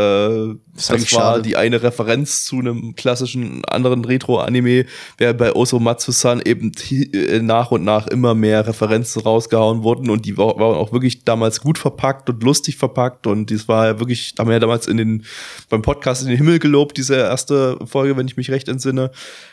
Das 0.75 0.89
das, 0.89 0.91
war 0.91 0.99
schade. 1.07 1.43
die 1.43 1.57
eine 1.57 1.81
Referenz 1.81 2.45
zu 2.45 2.59
einem 2.59 2.97
klassischen 2.97 3.65
anderen 3.67 4.05
Retro-Anime, 4.05 4.87
während 5.17 5.39
bei 5.39 5.55
Osomatsu-san 5.55 6.43
eben 6.45 6.73
äh, 6.91 7.39
nach 7.39 7.71
und 7.71 7.85
nach 7.85 8.09
immer 8.09 8.35
mehr 8.35 8.67
Referenzen 8.67 9.23
rausgehauen 9.23 9.85
wurden 9.85 10.11
und 10.11 10.27
die 10.27 10.37
wa- 10.37 10.57
waren 10.59 10.77
auch 10.77 10.93
wirklich 10.93 11.25
damals 11.25 11.61
gut 11.61 11.79
verpackt 11.79 12.29
und 12.29 12.43
lustig 12.43 12.77
verpackt 12.79 13.29
und 13.29 13.49
dies 13.51 13.69
war 13.69 13.87
ja 13.87 14.01
wirklich, 14.01 14.35
haben 14.41 14.49
wir 14.49 14.55
ja 14.55 14.59
damals 14.61 14.87
in 14.89 14.97
den, 14.97 15.25
beim 15.69 15.83
Podcast 15.83 16.23
in 16.23 16.29
den 16.29 16.37
Himmel 16.37 16.59
gelobt, 16.59 16.97
diese 16.97 17.17
erste 17.17 17.79
Folge, 17.87 18.17
wenn 18.17 18.27
ich 18.27 18.37
mich 18.37 18.51
recht 18.51 18.69
entsinne. 18.69 19.11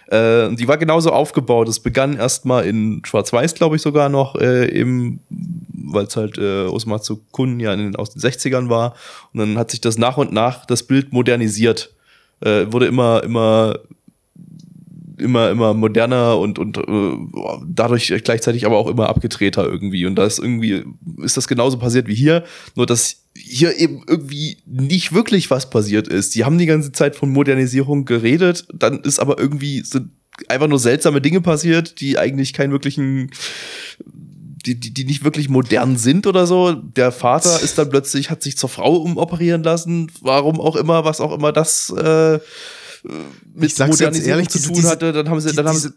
Äh, 0.07 0.53
die 0.55 0.67
war 0.67 0.77
genauso 0.77 1.11
aufgebaut. 1.11 1.67
Es 1.67 1.79
begann 1.79 2.17
erstmal 2.17 2.65
in 2.65 3.01
Schwarz-Weiß, 3.05 3.55
glaube 3.55 3.75
ich, 3.75 3.81
sogar 3.81 4.09
noch, 4.09 4.35
äh, 4.35 4.65
im 4.65 5.19
weil 5.91 6.05
es 6.05 6.15
halt 6.15 6.37
äh, 6.37 6.65
Osamatsu 6.65 7.19
Kun 7.31 7.59
ja 7.59 7.75
den, 7.75 7.95
aus 7.95 8.11
den 8.11 8.21
60ern 8.21 8.69
war. 8.69 8.95
Und 9.33 9.39
dann 9.39 9.57
hat 9.57 9.71
sich 9.71 9.81
das 9.81 9.97
nach 9.97 10.17
und 10.17 10.31
nach 10.31 10.65
das 10.65 10.83
Bild 10.83 11.13
modernisiert. 11.13 11.93
Äh, 12.41 12.71
wurde 12.71 12.85
immer, 12.85 13.23
immer 13.23 13.79
immer, 15.19 15.49
immer 15.49 15.73
moderner 15.73 16.37
und, 16.37 16.59
und 16.59 16.77
äh, 16.77 17.61
dadurch 17.67 18.13
gleichzeitig 18.23 18.65
aber 18.65 18.77
auch 18.77 18.87
immer 18.87 19.09
abgedrehter 19.09 19.65
irgendwie. 19.65 20.05
Und 20.05 20.15
da 20.15 20.25
ist 20.25 20.39
irgendwie, 20.39 20.83
ist 21.21 21.37
das 21.37 21.47
genauso 21.47 21.77
passiert 21.77 22.07
wie 22.07 22.15
hier, 22.15 22.43
nur 22.75 22.85
dass 22.85 23.23
hier 23.35 23.77
eben 23.77 24.03
irgendwie 24.07 24.57
nicht 24.65 25.13
wirklich 25.13 25.51
was 25.51 25.69
passiert 25.69 26.07
ist. 26.07 26.35
Die 26.35 26.45
haben 26.45 26.57
die 26.57 26.65
ganze 26.65 26.91
Zeit 26.91 27.15
von 27.15 27.29
Modernisierung 27.29 28.05
geredet, 28.05 28.67
dann 28.73 28.99
ist 28.99 29.19
aber 29.19 29.39
irgendwie 29.39 29.81
sind 29.83 30.11
einfach 30.47 30.67
nur 30.67 30.79
seltsame 30.79 31.21
Dinge 31.21 31.41
passiert, 31.41 31.99
die 31.99 32.17
eigentlich 32.17 32.53
keinen 32.53 32.71
wirklichen 32.71 33.29
die, 34.65 34.79
die, 34.79 34.93
die 34.93 35.05
nicht 35.05 35.23
wirklich 35.23 35.49
modern 35.49 35.97
sind 35.97 36.27
oder 36.27 36.45
so. 36.45 36.73
Der 36.73 37.11
Vater 37.11 37.61
ist 37.61 37.77
dann 37.77 37.89
plötzlich, 37.89 38.29
hat 38.29 38.43
sich 38.43 38.57
zur 38.57 38.69
Frau 38.69 38.97
umoperieren 38.97 39.63
lassen, 39.63 40.11
warum 40.21 40.59
auch 40.59 40.75
immer, 40.75 41.05
was 41.05 41.21
auch 41.21 41.33
immer 41.33 41.51
das 41.51 41.89
äh, 41.91 42.39
mit 43.03 43.79
Modernisierung 43.79 44.29
ehrlich, 44.29 44.49
zu 44.49 44.59
tun 44.61 44.73
diese, 44.75 44.89
hatte, 44.89 45.11
dann 45.13 45.29
haben 45.29 45.39
sie, 45.41 45.53
dann 45.55 45.67
haben 45.67 45.77
sie, 45.77 45.89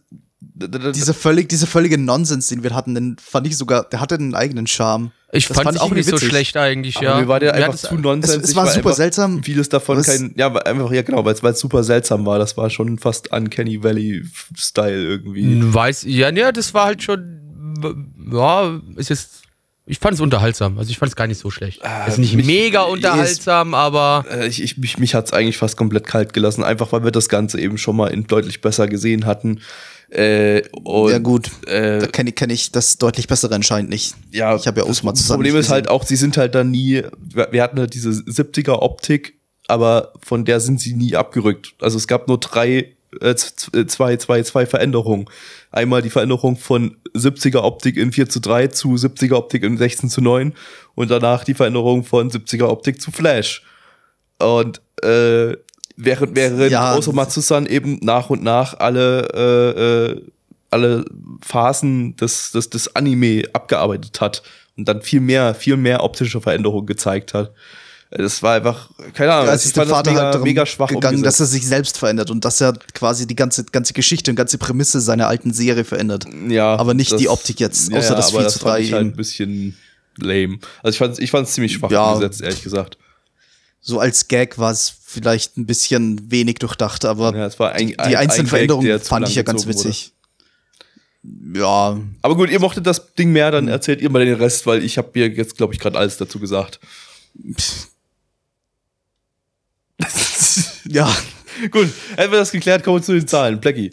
Diese 0.94 1.14
völlig, 1.14 1.48
diese 1.48 1.66
völlige 1.66 1.98
Nonsens, 1.98 2.48
den 2.48 2.62
wir 2.62 2.74
hatten, 2.74 2.94
den 2.94 3.16
fand 3.22 3.46
ich 3.46 3.56
sogar, 3.56 3.84
der 3.84 4.00
hatte 4.00 4.16
einen 4.16 4.34
eigenen 4.34 4.66
Charme. 4.66 5.12
Ich 5.34 5.46
Das 5.48 5.56
fand 5.56 5.64
fand 5.66 5.76
es 5.76 5.82
auch 5.82 5.90
nicht 5.90 6.06
so 6.06 6.12
witzig. 6.16 6.28
schlecht 6.28 6.56
eigentlich, 6.58 6.96
ja. 7.00 7.12
Aber 7.12 7.20
mir 7.22 7.28
war 7.28 7.40
der 7.40 7.54
einfach 7.54 7.74
zu 7.76 7.94
nonsens. 7.94 8.36
Es- 8.36 8.50
es 8.50 8.54
war 8.56 8.66
super 8.66 8.76
einfach 8.78 8.94
seltsam. 8.94 9.42
Vieles 9.42 9.68
davon 9.70 9.96
Was- 9.98 10.06
kein, 10.06 10.34
ja, 10.36 10.54
einfach, 10.54 10.92
ja 10.92 11.00
genau, 11.02 11.24
weil 11.24 11.34
es 11.34 11.60
super 11.60 11.82
seltsam 11.84 12.26
war. 12.26 12.38
Das 12.38 12.56
war 12.58 12.68
schon 12.70 12.98
fast 12.98 13.32
Uncanny 13.32 13.82
Valley-Style 13.82 15.02
irgendwie. 15.02 15.72
Weiß, 15.72 16.02
ja, 16.06 16.30
ja, 16.30 16.52
das 16.52 16.74
war 16.74 16.84
halt 16.86 17.02
schon, 17.02 17.40
ja, 18.30 18.78
ist 18.96 19.08
jetzt, 19.08 19.41
ich 19.86 19.98
fand 19.98 20.14
es 20.14 20.20
unterhaltsam. 20.20 20.78
Also 20.78 20.90
ich 20.90 20.98
fand 20.98 21.10
es 21.10 21.16
gar 21.16 21.26
nicht 21.26 21.38
so 21.40 21.50
schlecht. 21.50 21.80
es 22.06 22.14
ist 22.14 22.18
nicht 22.18 22.34
mich- 22.36 22.46
mega 22.46 22.84
ist- 22.84 22.90
unterhaltsam, 22.90 23.74
aber 23.74 24.24
Äh, 24.30 24.46
Ich, 24.46 24.62
ich, 24.62 24.78
mich, 24.78 24.98
mich 24.98 25.14
hat's 25.14 25.32
eigentlich 25.32 25.56
fast 25.58 25.76
komplett 25.76 26.06
kalt 26.06 26.32
gelassen, 26.32 26.62
einfach 26.64 26.92
weil 26.92 27.04
wir 27.04 27.10
das 27.10 27.28
Ganze 27.28 27.60
eben 27.60 27.78
schon 27.78 27.96
mal 27.96 28.08
in 28.08 28.26
deutlich 28.26 28.60
besser 28.60 28.86
gesehen 28.86 29.26
hatten. 29.26 29.60
Äh, 30.10 30.62
und, 30.84 31.10
ja, 31.10 31.18
gut. 31.18 31.50
Äh, 31.66 31.98
Da 32.00 32.06
kenne 32.06 32.30
ich, 32.30 32.36
kenn 32.36 32.50
ich 32.50 32.70
das 32.70 32.98
deutlich 32.98 33.26
bessere 33.28 33.54
anscheinend 33.54 33.90
nicht. 33.90 34.14
ja, 34.30 34.54
Ich 34.56 34.66
habe 34.66 34.80
ja 34.80 34.86
das 34.86 34.98
Osma 34.98 35.14
zusammen 35.14 35.38
Problem 35.38 35.54
nicht 35.54 35.64
ist 35.64 35.70
halt 35.70 35.88
auch, 35.88 36.04
sie 36.04 36.16
sind 36.16 36.36
halt 36.36 36.54
da 36.54 36.64
nie, 36.64 37.02
wir 37.18 37.48
wir 37.50 37.62
hatten 37.62 37.78
halt 37.78 37.94
diese 37.94 38.10
70er 38.10 38.82
Optik, 38.82 39.38
aber 39.68 40.12
von 40.22 40.44
der 40.44 40.60
sind 40.60 40.80
sie 40.80 40.92
nie 40.94 41.16
abgerückt. 41.16 41.74
Also 41.80 41.96
es 41.96 42.06
gab 42.06 42.28
nur 42.28 42.38
drei, 42.38 42.94
äh, 43.20 43.30
äh, 43.30 43.86
zwei, 43.86 44.16
zwei, 44.16 44.42
zwei 44.42 44.66
Veränderungen. 44.66 45.26
Einmal 45.70 46.02
die 46.02 46.10
Veränderung 46.10 46.56
von 46.56 46.96
70er 47.14 47.62
Optik 47.62 47.96
in 47.96 48.12
4 48.12 48.28
zu 48.28 48.40
3 48.40 48.68
zu 48.68 48.94
70er 48.94 49.34
Optik 49.34 49.62
in 49.62 49.76
16 49.76 50.08
zu 50.08 50.20
9 50.20 50.54
und 50.94 51.10
danach 51.10 51.44
die 51.44 51.54
Veränderung 51.54 52.04
von 52.04 52.30
70er 52.30 52.64
Optik 52.64 53.00
zu 53.00 53.10
Flash. 53.10 53.62
Und 54.38 54.80
äh, 55.02 55.56
während, 55.96 56.36
während 56.36 56.70
Ja. 56.70 56.96
Osomatsu-san 56.96 57.66
eben 57.66 57.98
nach 58.02 58.30
und 58.30 58.42
nach 58.42 58.78
alle, 58.78 59.28
äh, 59.34 60.12
äh, 60.12 60.22
alle 60.70 61.04
Phasen 61.42 62.16
des, 62.16 62.52
des, 62.52 62.70
des 62.70 62.96
Anime 62.96 63.44
abgearbeitet 63.52 64.20
hat 64.20 64.42
und 64.76 64.88
dann 64.88 65.02
viel 65.02 65.20
mehr, 65.20 65.54
viel 65.54 65.76
mehr 65.76 66.02
optische 66.02 66.40
Veränderungen 66.40 66.86
gezeigt 66.86 67.34
hat. 67.34 67.52
Das 68.14 68.42
war 68.42 68.56
einfach, 68.56 68.90
keine 69.14 69.32
Ahnung, 69.32 69.46
Ja, 69.46 69.54
es 69.54 69.62
ich 69.62 69.68
ist 69.68 69.76
der 69.76 69.84
das 69.86 69.92
Vater 69.92 70.10
mega, 70.10 70.22
halt 70.32 70.42
mega 70.42 70.66
schwach 70.66 70.88
gegangen, 70.88 71.16
umgesetzt. 71.16 71.40
dass 71.40 71.48
er 71.48 71.50
sich 71.50 71.66
selbst 71.66 71.96
verändert 71.98 72.30
und 72.30 72.44
dass 72.44 72.60
er 72.60 72.74
quasi 72.92 73.26
die 73.26 73.34
ganze, 73.36 73.64
ganze 73.64 73.94
Geschichte 73.94 74.30
und 74.30 74.36
ganze 74.36 74.58
Prämisse 74.58 75.00
seiner 75.00 75.28
alten 75.28 75.52
Serie 75.54 75.84
verändert. 75.84 76.26
ja, 76.48 76.76
aber 76.76 76.92
nicht 76.92 77.18
die 77.18 77.28
Optik 77.28 77.58
jetzt, 77.58 77.90
außer 77.92 78.14
das 78.14 78.26
aber 78.28 78.38
4 78.40 78.42
das 78.44 78.52
zu 78.52 78.58
fand 78.58 78.74
3 78.76 78.80
ich 78.80 78.92
halt 78.92 79.06
ein 79.06 79.16
bisschen 79.16 79.76
lame. 80.18 80.58
Also 80.82 80.94
ich 80.94 80.98
fand 80.98 81.18
ich 81.18 81.30
fand's 81.30 81.52
ziemlich 81.54 81.72
schwach 81.72 81.90
Ja. 81.90 82.12
umgesetzt, 82.12 82.42
ehrlich 82.42 82.62
gesagt. 82.62 82.98
So 83.80 83.98
als 83.98 84.28
Gag 84.28 84.58
war 84.58 84.70
es 84.72 84.92
vielleicht 85.06 85.56
ein 85.56 85.64
bisschen 85.64 86.30
wenig 86.30 86.56
durchdacht, 86.56 87.06
aber 87.06 87.34
Ja, 87.34 87.46
es 87.46 87.58
ein, 87.58 87.86
die 87.88 87.98
ein, 87.98 88.14
einzelnen 88.14 88.46
ein 88.46 88.50
Veränderungen 88.50 88.86
Gag, 88.88 89.02
zu 89.04 89.08
fand 89.08 89.26
ich 89.26 89.34
ja 89.36 89.42
ganz 89.42 89.62
gezogen 89.64 89.78
wurde. 89.78 89.88
witzig. 89.88 90.12
Ja, 91.54 91.98
Aber 92.20 92.36
gut, 92.36 92.50
ihr 92.50 92.60
mochtet 92.60 92.86
das 92.86 93.14
Ding 93.14 93.32
mehr, 93.32 93.46
Hm. 93.46 93.52
dann 93.52 93.68
erzählt 93.68 94.02
ihr 94.02 94.10
mal 94.10 94.24
den 94.24 94.34
Rest, 94.34 94.66
weil 94.66 94.84
ich 94.84 94.98
habe 94.98 95.08
mir 95.14 95.28
jetzt, 95.28 95.56
glaube 95.56 95.72
ich, 95.72 95.80
gerade 95.80 95.96
alles 95.98 96.16
dazu 96.18 96.38
gesagt. 96.38 96.78
ja, 100.88 101.12
gut, 101.70 101.88
hätten 102.16 102.32
wir 102.32 102.38
das 102.38 102.52
geklärt, 102.52 102.84
kommen 102.84 102.98
wir 102.98 103.02
zu 103.02 103.12
den 103.12 103.26
Zahlen. 103.26 103.60
Blackie. 103.60 103.92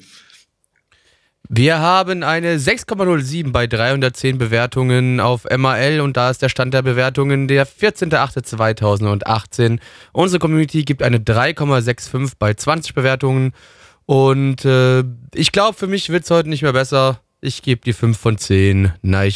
wir 1.49 1.79
haben 1.79 2.23
eine 2.23 2.57
6,07 2.57 3.51
bei 3.51 3.67
310 3.67 4.37
Bewertungen 4.37 5.19
auf 5.19 5.45
MAL 5.45 5.99
und 6.01 6.15
da 6.17 6.29
ist 6.29 6.41
der 6.41 6.49
Stand 6.49 6.73
der 6.73 6.81
Bewertungen 6.83 7.47
der 7.47 7.67
14.08.2018. 7.67 9.79
Unsere 10.11 10.39
Community 10.39 10.83
gibt 10.83 11.03
eine 11.03 11.17
3,65 11.17 12.33
bei 12.37 12.53
20 12.53 12.93
Bewertungen 12.93 13.53
und 14.05 14.65
äh, 14.65 15.03
ich 15.35 15.51
glaube, 15.51 15.77
für 15.77 15.85
mich 15.85 16.09
wird 16.09 16.23
es 16.23 16.31
heute 16.31 16.49
nicht 16.49 16.63
mehr 16.63 16.73
besser. 16.73 17.21
Ich 17.41 17.61
gebe 17.61 17.81
die 17.81 17.93
5 17.93 18.17
von 18.17 18.39
10. 18.39 18.93
Nein. 19.03 19.31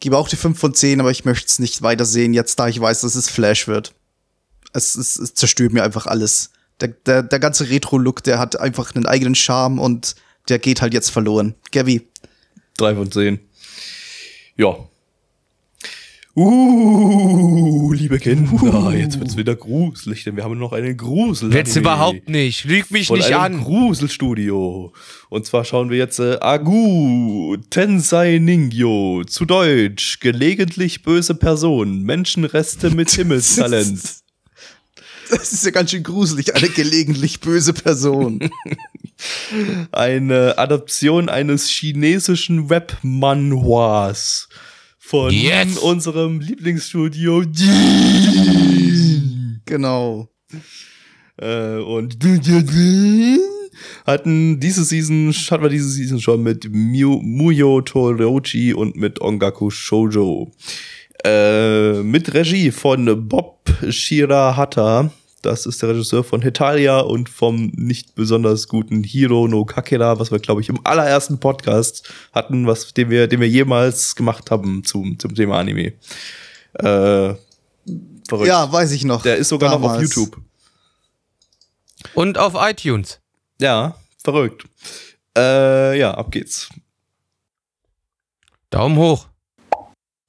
gebe 0.00 0.16
auch 0.16 0.28
die 0.28 0.36
5 0.36 0.58
von 0.58 0.72
10, 0.72 1.00
aber 1.00 1.10
ich 1.10 1.26
möchte 1.26 1.46
es 1.46 1.58
nicht 1.58 1.82
weitersehen, 1.82 2.32
jetzt 2.32 2.58
da 2.58 2.68
ich 2.68 2.80
weiß, 2.80 3.02
dass 3.02 3.14
es 3.14 3.28
Flash 3.28 3.68
wird. 3.68 3.92
Es, 4.72 4.94
es, 4.94 5.16
es 5.18 5.34
zerstört 5.34 5.72
mir 5.72 5.82
einfach 5.82 6.06
alles. 6.06 6.50
Der, 6.80 6.88
der, 6.88 7.22
der 7.22 7.38
ganze 7.38 7.68
Retro-Look, 7.68 8.22
der 8.22 8.38
hat 8.38 8.58
einfach 8.60 8.94
einen 8.94 9.06
eigenen 9.06 9.34
Charme 9.34 9.78
und 9.78 10.14
der 10.48 10.58
geht 10.58 10.80
halt 10.80 10.94
jetzt 10.94 11.10
verloren. 11.10 11.54
Gavi, 11.72 12.06
Drei 12.78 12.94
von 12.94 13.10
zehn. 13.10 13.40
Ja. 14.56 14.76
Uh, 16.36 17.92
liebe 17.92 18.20
Kinder, 18.20 18.94
jetzt 18.94 19.18
wird's 19.18 19.36
wieder 19.36 19.56
gruselig, 19.56 20.22
denn 20.22 20.36
wir 20.36 20.44
haben 20.44 20.56
noch 20.56 20.72
einen 20.72 20.96
Grusel. 20.96 21.52
Wird's 21.52 21.74
überhaupt 21.74 22.28
nicht. 22.28 22.64
Lüg 22.64 22.92
mich 22.92 23.08
von 23.08 23.18
nicht 23.18 23.34
einem 23.34 23.58
an. 23.58 23.64
Gruselstudio. 23.64 24.92
Und 25.28 25.46
zwar 25.46 25.64
schauen 25.64 25.90
wir 25.90 25.98
jetzt 25.98 26.20
äh, 26.20 26.38
Agu 26.40 27.56
Tensei 27.70 28.38
Ningyo, 28.38 29.24
zu 29.26 29.44
Deutsch, 29.44 30.20
gelegentlich 30.20 31.02
böse 31.02 31.34
Person, 31.34 32.02
Menschenreste 32.02 32.90
mit 32.90 33.10
Himmelstalent. 33.10 34.00
das 35.30 35.52
ist 35.52 35.64
ja 35.64 35.70
ganz 35.70 35.90
schön 35.90 36.02
gruselig, 36.02 36.54
eine 36.54 36.68
gelegentlich 36.68 37.40
böse 37.40 37.72
Person. 37.72 38.50
Eine 39.90 40.56
Adaption 40.58 41.28
eines 41.28 41.68
chinesischen 41.68 42.70
Web-Manhwas 42.70 44.48
von 44.96 45.32
Jetzt. 45.32 45.78
unserem 45.78 46.38
Lieblingsstudio 46.38 47.42
genau. 49.64 50.28
äh, 51.36 51.78
und 51.78 52.22
hatten 54.06 54.60
diese 54.60 54.84
Season 54.84 55.32
hatten 55.50 55.62
wir 55.64 55.70
diese 55.70 55.90
Season 55.90 56.20
schon 56.20 56.44
mit 56.44 56.68
Muyo 56.70 57.80
Torochi 57.80 58.72
und 58.72 58.96
mit 58.96 59.20
Ongaku 59.20 59.70
Shoujo 59.70 60.52
äh, 61.24 62.02
mit 62.02 62.32
Regie 62.34 62.70
von 62.70 63.28
Bob 63.28 63.70
Shirahata 63.88 65.10
das 65.42 65.66
ist 65.66 65.82
der 65.82 65.90
Regisseur 65.90 66.24
von 66.24 66.42
Hetalia 66.42 66.98
und 66.98 67.28
vom 67.28 67.70
nicht 67.74 68.14
besonders 68.14 68.68
guten 68.68 69.04
Hiro 69.04 69.46
no 69.46 69.64
Kakera, 69.64 70.18
was 70.18 70.30
wir, 70.30 70.40
glaube 70.40 70.60
ich, 70.60 70.68
im 70.68 70.84
allerersten 70.84 71.38
Podcast 71.38 72.12
hatten, 72.32 72.66
was, 72.66 72.92
den 72.92 73.10
wir, 73.10 73.28
den 73.28 73.40
wir 73.40 73.48
jemals 73.48 74.16
gemacht 74.16 74.50
haben 74.50 74.84
zum, 74.84 75.18
zum 75.18 75.34
Thema 75.34 75.58
Anime. 75.58 75.92
Äh, 76.74 77.34
verrückt. 78.28 78.46
Ja, 78.46 78.70
weiß 78.70 78.90
ich 78.92 79.04
noch. 79.04 79.22
Der 79.22 79.36
ist 79.36 79.48
sogar 79.48 79.70
noch 79.70 79.76
auf 79.76 79.92
Damals. 79.92 80.14
YouTube. 80.14 80.40
Und 82.14 82.36
auf 82.38 82.54
iTunes. 82.56 83.20
Ja, 83.60 83.96
verrückt. 84.22 84.64
Äh, 85.36 85.98
ja, 85.98 86.14
ab 86.14 86.32
geht's. 86.32 86.68
Daumen 88.70 88.96
hoch. 88.96 89.28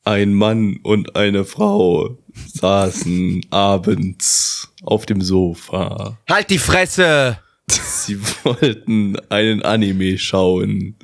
Ein 0.06 0.34
Mann 0.34 0.78
und 0.84 1.16
eine 1.16 1.45
Frau 1.45 2.18
saßen 2.54 3.45
abends 3.52 4.70
auf 4.84 5.06
dem 5.06 5.22
Sofa. 5.22 6.18
Halt 6.28 6.50
die 6.50 6.58
Fresse! 6.58 7.39
Sie 7.70 8.20
wollten 8.43 9.18
einen 9.30 9.62
Anime 9.62 10.18
schauen 10.18 10.95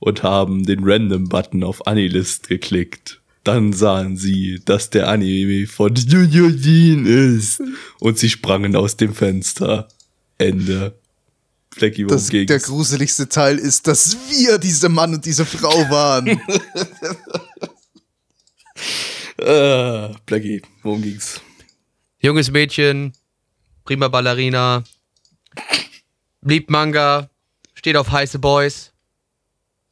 und 0.00 0.22
haben 0.22 0.66
den 0.66 0.80
Random-Button 0.84 1.64
auf 1.64 1.86
Anilist 1.86 2.48
geklickt. 2.48 3.20
Dann 3.44 3.72
sahen 3.72 4.16
sie, 4.16 4.60
dass 4.64 4.90
der 4.90 5.08
Anime 5.08 5.66
von 5.66 5.94
Jujujin 5.94 7.06
ist 7.06 7.62
und 8.00 8.18
sie 8.18 8.28
sprangen 8.28 8.76
aus 8.76 8.96
dem 8.96 9.14
Fenster. 9.14 9.88
Ende. 10.38 10.98
Worum 11.80 12.08
Das, 12.08 12.26
der 12.28 12.44
ging's? 12.46 12.64
gruseligste 12.64 13.28
Teil 13.28 13.58
ist, 13.58 13.86
dass 13.86 14.16
wir 14.30 14.58
diese 14.58 14.88
Mann 14.88 15.14
und 15.14 15.24
diese 15.24 15.46
Frau 15.46 15.88
waren. 15.90 16.40
Äh, 19.38 20.08
Blackie, 20.24 20.62
worum 20.82 21.02
ging's? 21.02 21.40
Junges 22.18 22.50
Mädchen, 22.50 23.12
prima 23.84 24.08
Ballerina, 24.08 24.82
liebt 26.42 26.70
Manga, 26.70 27.28
steht 27.74 27.96
auf 27.96 28.10
heiße 28.10 28.38
Boys, 28.38 28.92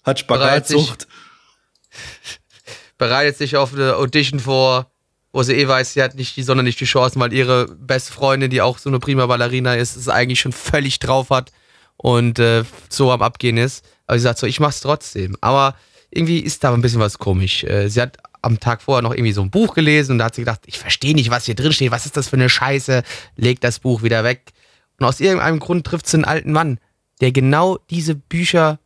Hat 0.03 0.19
Spagatsucht? 0.19 1.07
bereitet 2.99 3.37
sich 3.37 3.57
auf 3.57 3.75
eine 3.75 3.97
Audition 3.97 4.41
vor, 4.41 4.91
wo 5.33 5.43
sie 5.43 5.55
eh 5.55 5.67
weiß, 5.67 5.95
sie 5.95 6.03
hat 6.03 6.15
nicht 6.15 6.37
die, 6.37 6.43
sondern 6.43 6.65
nicht 6.65 6.81
die 6.81 6.85
Chancen, 6.85 7.21
weil 7.21 7.33
ihre 7.33 7.67
beste 7.67 8.13
Freundin, 8.13 8.51
die 8.51 8.63
auch 8.63 8.79
so 8.79 8.89
eine 8.89 9.01
prima 9.01 9.27
Ballerina 9.27 9.75
ist, 9.75 9.97
es 9.97 10.09
eigentlich 10.09 10.41
schon 10.41 10.53
völlig 10.53 11.01
drauf 11.01 11.31
hat 11.31 11.53
und 11.97 12.39
äh, 12.39 12.65
so 12.89 13.11
am 13.11 13.21
Abgehen 13.21 13.57
ist. 13.57 13.85
Aber 14.07 14.19
sie 14.19 14.23
sagt 14.23 14.39
so, 14.39 14.47
ich 14.47 14.61
mach's 14.61 14.81
trotzdem. 14.81 15.37
Aber 15.41 15.77
irgendwie 16.11 16.39
ist 16.39 16.63
da 16.63 16.73
ein 16.73 16.83
bisschen 16.83 17.01
was 17.01 17.19
komisch. 17.19 17.65
Äh, 17.65 17.89
sie 17.89 18.01
hat 18.01 18.19
am 18.45 18.61
Tag 18.61 18.83
vorher 18.83 19.03
noch 19.03 19.13
irgendwie 19.13 19.33
so 19.33 19.43
ein 19.43 19.51
Buch 19.51 19.75
gelesen 19.75 20.13
und 20.13 20.19
da 20.19 20.27
hat 20.27 20.35
sie 20.35 20.43
gedacht, 20.43 20.61
ich 20.67 20.79
verstehe 20.79 21.15
nicht, 21.15 21.31
was 21.31 21.47
hier 21.47 21.55
drin 21.55 21.73
steht, 21.73 21.91
was 21.91 22.07
ist 22.07 22.17
das 22.17 22.29
für 22.29 22.37
eine 22.37 22.49
Scheiße, 22.49 23.03
legt 23.37 23.65
das 23.65 23.79
Buch 23.79 24.03
wieder 24.03 24.25
weg. 24.25 24.53
Und 24.99 25.07
aus 25.07 25.21
irgendeinem 25.21 25.59
Grund 25.59 25.87
trifft 25.87 26.07
sie 26.07 26.17
einen 26.17 26.25
alten 26.25 26.53
Mann, 26.53 26.79
der 27.21 27.33
genau 27.33 27.79
diese 27.91 28.15
Bücher 28.15 28.79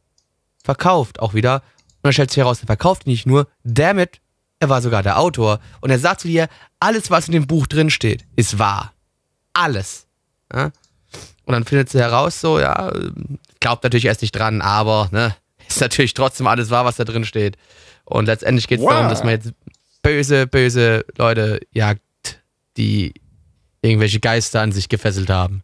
verkauft, 0.62 1.20
auch 1.20 1.34
wieder. 1.34 1.56
Und 1.56 2.04
dann 2.04 2.12
stellt 2.12 2.30
sich 2.30 2.38
heraus, 2.38 2.60
er 2.60 2.66
verkauft 2.66 3.06
nicht 3.06 3.26
nur, 3.26 3.48
damit, 3.64 4.20
er 4.60 4.68
war 4.68 4.80
sogar 4.80 5.02
der 5.02 5.18
Autor. 5.18 5.60
Und 5.80 5.90
er 5.90 5.98
sagt 5.98 6.20
zu 6.20 6.28
dir, 6.28 6.48
alles, 6.80 7.10
was 7.10 7.26
in 7.26 7.32
dem 7.32 7.46
Buch 7.46 7.66
drin 7.66 7.90
steht, 7.90 8.24
ist 8.36 8.58
wahr. 8.58 8.92
Alles. 9.52 10.06
Ja? 10.52 10.70
Und 11.44 11.52
dann 11.52 11.64
findet 11.64 11.90
sie 11.90 11.98
heraus, 11.98 12.40
so, 12.40 12.60
ja, 12.60 12.92
glaubt 13.60 13.82
natürlich 13.82 14.04
erst 14.04 14.22
nicht 14.22 14.32
dran, 14.32 14.60
aber, 14.60 15.08
ne, 15.12 15.34
ist 15.68 15.80
natürlich 15.80 16.14
trotzdem 16.14 16.46
alles 16.46 16.70
wahr, 16.70 16.84
was 16.84 16.96
da 16.96 17.04
drin 17.04 17.24
steht. 17.24 17.56
Und 18.08 18.26
letztendlich 18.26 18.66
geht 18.68 18.78
es 18.80 18.84
Wow. 18.84 18.92
darum, 18.92 19.08
dass 19.10 19.22
man 19.22 19.32
jetzt 19.34 19.52
böse, 20.02 20.46
böse 20.46 21.04
Leute 21.18 21.60
jagt, 21.72 22.00
die 22.76 23.12
irgendwelche 23.82 24.20
Geister 24.20 24.60
an 24.62 24.72
sich 24.72 24.88
gefesselt 24.88 25.28
haben. 25.30 25.62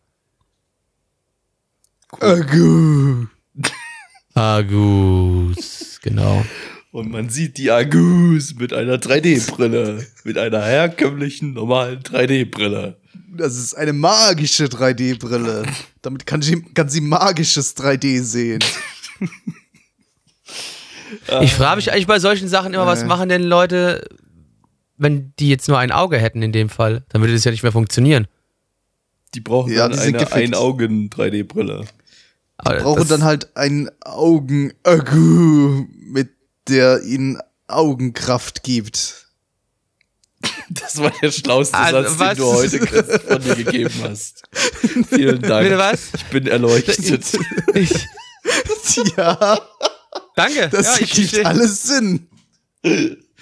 Agu. 2.21 3.27
Agus, 4.35 6.01
genau. 6.03 6.45
Und 6.91 7.11
man 7.11 7.29
sieht 7.29 7.57
die 7.59 7.71
Agus 7.71 8.55
mit 8.55 8.73
einer 8.73 8.97
3D-Brille. 8.97 10.07
mit 10.25 10.39
einer 10.39 10.63
herkömmlichen, 10.63 11.55
normalen 11.55 12.01
3D-Brille. 12.03 12.97
Das 13.37 13.57
ist 13.57 13.75
eine 13.75 13.93
magische 13.93 14.67
3D-Brille. 14.67 15.65
Damit 16.03 16.27
kann 16.27 16.43
sie, 16.43 16.63
kann 16.75 16.89
sie 16.89 17.01
magisches 17.01 17.77
3D 17.77 18.23
sehen. 18.23 18.63
Ich 21.43 21.55
frage 21.55 21.77
mich 21.77 21.93
eigentlich 21.93 22.07
bei 22.07 22.19
solchen 22.19 22.49
Sachen 22.49 22.75
immer, 22.75 22.87
was 22.87 23.03
Äh. 23.03 23.07
machen 23.07 23.29
denn 23.29 23.43
Leute, 23.43 24.07
wenn 24.97 25.33
die 25.39 25.49
jetzt 25.49 25.69
nur 25.69 25.79
ein 25.79 25.91
Auge 25.93 26.19
hätten 26.19 26.43
in 26.43 26.53
dem 26.53 26.69
Fall? 26.69 27.05
Dann 27.09 27.21
würde 27.23 27.33
das 27.35 27.45
ja 27.45 27.51
nicht 27.51 27.63
mehr 27.63 27.73
funktionieren. 27.73 28.27
Die 29.35 29.41
brauchen 29.41 29.73
Ja, 29.73 29.89
dann 29.89 29.93
die 29.93 29.99
sind 30.05 30.17
eine 30.17 30.25
gefickt. 30.25 30.55
Ein-Augen-3D-Brille. 30.55 31.85
Aber 32.59 32.77
Brauchen 32.79 33.09
dann 33.09 33.25
halt 33.25 33.57
ein 33.57 33.91
Augen-Agu, 34.05 35.87
mit 36.07 36.31
der 36.69 37.03
ihnen 37.03 37.39
Augenkraft 37.67 38.63
gibt. 38.63 39.27
Das 40.71 40.99
war 41.01 41.11
der 41.23 41.33
schlauste 41.33 41.77
Also, 41.77 42.03
Satz, 42.03 42.19
was? 42.19 42.29
den 42.29 42.39
du 42.39 42.53
heute 42.53 42.79
Chris, 42.81 43.23
von 43.27 43.43
dir 43.43 43.55
gegeben 43.57 43.95
hast. 44.03 44.43
Vielen 45.09 45.43
Dank. 45.43 45.65
Bitte 45.65 45.79
was? 45.79 46.09
Ich 46.15 46.25
bin 46.27 46.47
erleuchtet. 46.47 46.99
Ich, 47.75 47.93
Ja, 49.17 49.59
danke. 50.37 50.69
das 50.71 50.99
ja, 50.99 51.05
ich, 51.05 51.13
gibt 51.13 51.33
ich, 51.33 51.47
alles 51.47 51.83
Sinn. 51.83 52.27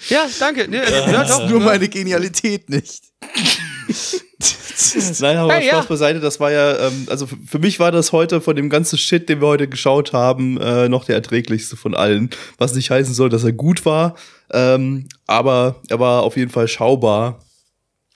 ja, 0.09 0.27
danke. 0.39 0.67
Nee, 0.67 0.77
ja, 0.77 1.11
Das 1.11 1.29
doch. 1.29 1.43
ist 1.43 1.49
nur 1.49 1.59
meine 1.59 1.87
Genialität 1.87 2.69
nicht. 2.69 3.03
Nein, 5.19 5.37
aber 5.37 5.53
Hey, 5.53 5.69
Spaß 5.69 5.83
ja. 5.83 5.89
beiseite, 5.89 6.19
das 6.19 6.39
war 6.39 6.51
ja, 6.51 6.87
ähm, 6.87 7.07
also 7.09 7.27
für, 7.27 7.37
für 7.45 7.59
mich 7.59 7.79
war 7.79 7.91
das 7.91 8.11
heute 8.11 8.41
von 8.41 8.55
dem 8.55 8.69
ganzen 8.69 8.97
Shit, 8.97 9.29
den 9.29 9.41
wir 9.41 9.47
heute 9.47 9.67
geschaut 9.67 10.13
haben, 10.13 10.59
äh, 10.59 10.89
noch 10.89 11.05
der 11.05 11.15
erträglichste 11.15 11.75
von 11.77 11.95
allen. 11.95 12.29
Was 12.57 12.73
nicht 12.73 12.89
heißen 12.89 13.13
soll, 13.13 13.29
dass 13.29 13.43
er 13.43 13.53
gut 13.53 13.85
war, 13.85 14.15
ähm, 14.51 15.07
aber 15.27 15.81
er 15.89 15.99
war 15.99 16.23
auf 16.23 16.37
jeden 16.37 16.51
Fall 16.51 16.67
schaubar. 16.67 17.39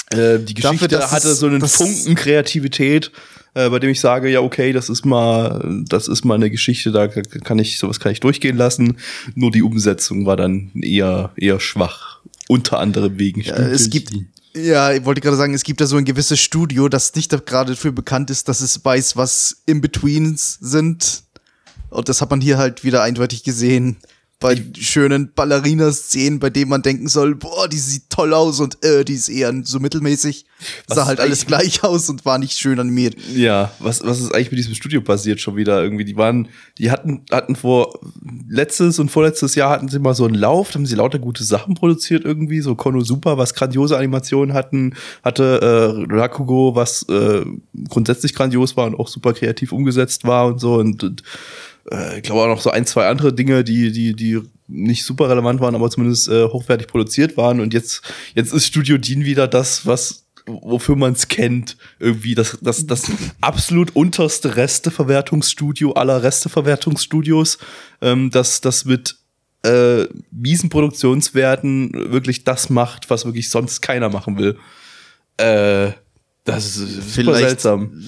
Äh, 0.09 0.39
die 0.39 0.53
Dafür, 0.53 0.71
Geschichte 0.71 0.87
dass 0.87 1.11
hatte 1.11 1.33
so 1.33 1.47
einen 1.47 1.67
Funken 1.67 2.15
Kreativität, 2.15 3.11
äh, 3.53 3.69
bei 3.69 3.79
dem 3.79 3.89
ich 3.89 3.99
sage, 3.99 4.29
ja, 4.29 4.41
okay, 4.41 4.71
das 4.71 4.89
ist 4.89 5.05
mal, 5.05 5.83
das 5.87 6.07
ist 6.07 6.23
mal 6.23 6.35
eine 6.35 6.49
Geschichte, 6.49 6.91
da 6.91 7.07
kann 7.07 7.59
ich, 7.59 7.77
sowas 7.77 7.99
kann 7.99 8.11
ich 8.11 8.19
durchgehen 8.19 8.55
lassen. 8.55 8.97
Nur 9.35 9.51
die 9.51 9.63
Umsetzung 9.63 10.25
war 10.25 10.37
dann 10.37 10.71
eher, 10.75 11.31
eher 11.35 11.59
schwach. 11.59 12.19
Unter 12.47 12.79
anderem 12.79 13.19
wegen 13.19 13.41
Ja, 13.41 13.57
es 13.57 13.89
gibt, 13.89 14.13
ja, 14.55 14.93
ich 14.93 15.03
wollte 15.05 15.21
gerade 15.21 15.35
sagen, 15.35 15.53
es 15.53 15.63
gibt 15.63 15.81
da 15.81 15.85
so 15.85 15.97
ein 15.97 16.05
gewisses 16.05 16.39
Studio, 16.39 16.87
das 16.87 17.13
nicht 17.15 17.31
gerade 17.45 17.73
dafür 17.73 17.91
bekannt 17.91 18.29
ist, 18.29 18.47
dass 18.47 18.61
es 18.61 18.83
weiß, 18.83 19.17
was 19.17 19.57
In-Betweens 19.65 20.57
sind. 20.61 21.23
Und 21.89 22.09
das 22.09 22.21
hat 22.21 22.29
man 22.29 22.41
hier 22.41 22.57
halt 22.57 22.83
wieder 22.83 23.01
eindeutig 23.01 23.43
gesehen. 23.43 23.97
Bei 24.39 24.55
schönen 24.79 25.33
Ballerina-Szenen, 25.33 26.39
bei 26.39 26.51
denen 26.51 26.69
man 26.69 26.83
denken 26.83 27.07
soll, 27.07 27.33
boah, 27.35 27.67
die 27.67 27.79
sieht 27.79 28.09
toll 28.09 28.33
aus 28.35 28.59
und 28.59 28.83
äh, 28.83 29.03
die 29.03 29.13
ist 29.13 29.29
eher 29.29 29.51
so 29.63 29.79
mittelmäßig. 29.79 30.45
Sah 30.87 31.05
halt 31.05 31.19
alles 31.19 31.45
gleich 31.45 31.83
aus 31.83 32.09
und 32.09 32.25
war 32.25 32.37
nicht 32.37 32.57
schön 32.57 32.79
animiert. 32.79 33.15
Ja, 33.33 33.71
was, 33.79 34.03
was 34.03 34.19
ist 34.19 34.33
eigentlich 34.33 34.51
mit 34.51 34.59
diesem 34.59 34.75
Studio 34.75 35.01
passiert 35.01 35.39
schon 35.39 35.55
wieder 35.55 35.83
irgendwie? 35.83 36.05
Die 36.05 36.17
waren, 36.17 36.49
die 36.77 36.91
hatten, 36.91 37.25
hatten 37.31 37.55
vor 37.55 37.99
letztes 38.47 38.99
und 38.99 39.09
vorletztes 39.09 39.55
Jahr 39.55 39.71
hatten 39.71 39.87
sie 39.87 39.99
mal 39.99 40.13
so 40.13 40.25
einen 40.25 40.35
Lauf, 40.35 40.69
da 40.69 40.75
haben 40.75 40.85
sie 40.85 40.95
lauter 40.95 41.19
gute 41.19 41.43
Sachen 41.43 41.75
produziert 41.75 42.23
irgendwie, 42.23 42.61
so 42.61 42.75
Konosuba, 42.75 43.37
was 43.37 43.53
grandiose 43.53 43.97
Animationen 43.97 44.53
hatten, 44.53 44.95
hatte 45.23 46.05
äh, 46.09 46.13
Rakugo, 46.13 46.75
was 46.75 47.03
äh, 47.09 47.45
grundsätzlich 47.89 48.33
grandios 48.33 48.77
war 48.77 48.87
und 48.87 48.95
auch 48.95 49.07
super 49.07 49.33
kreativ 49.33 49.71
umgesetzt 49.71 50.25
war 50.25 50.47
und 50.47 50.59
so 50.59 50.75
und, 50.75 51.03
und 51.03 51.23
äh, 51.91 52.17
ich 52.17 52.23
glaube 52.23 52.41
auch 52.41 52.47
noch 52.47 52.61
so 52.61 52.69
ein, 52.71 52.85
zwei 52.85 53.07
andere 53.07 53.33
Dinge, 53.33 53.63
die, 53.63 53.91
die, 53.91 54.13
die 54.13 54.41
nicht 54.67 55.03
super 55.05 55.29
relevant 55.29 55.59
waren, 55.61 55.75
aber 55.75 55.89
zumindest 55.89 56.27
äh, 56.27 56.45
hochwertig 56.45 56.87
produziert 56.87 57.37
waren. 57.37 57.59
Und 57.59 57.73
jetzt, 57.73 58.01
jetzt 58.35 58.53
ist 58.53 58.65
Studio 58.65 58.97
Dean 58.97 59.23
wieder 59.25 59.47
das, 59.47 59.85
was 59.85 60.23
wofür 60.49 60.95
man 60.95 61.11
es 61.11 61.27
kennt, 61.27 61.75
irgendwie 61.99 62.33
das, 62.33 62.57
das, 62.61 62.87
das 62.87 63.11
absolut 63.41 63.95
unterste 63.97 64.55
Resteverwertungsstudio 64.55 65.91
aller 65.91 66.23
Resteverwertungsstudios, 66.23 67.57
ähm, 68.01 68.31
das, 68.31 68.61
das 68.61 68.85
mit 68.85 69.17
äh, 69.63 70.05
miesen 70.31 70.69
Produktionswerten 70.69 71.91
wirklich 72.11 72.45
das 72.45 72.69
macht, 72.69 73.09
was 73.09 73.25
wirklich 73.25 73.49
sonst 73.49 73.81
keiner 73.81 74.07
machen 74.07 74.37
will. 74.37 74.57
Äh, 75.35 75.91
das 76.45 76.65
ist 76.65 76.75
super 76.77 77.01
Vielleicht- 77.09 77.47
seltsam. 77.49 78.07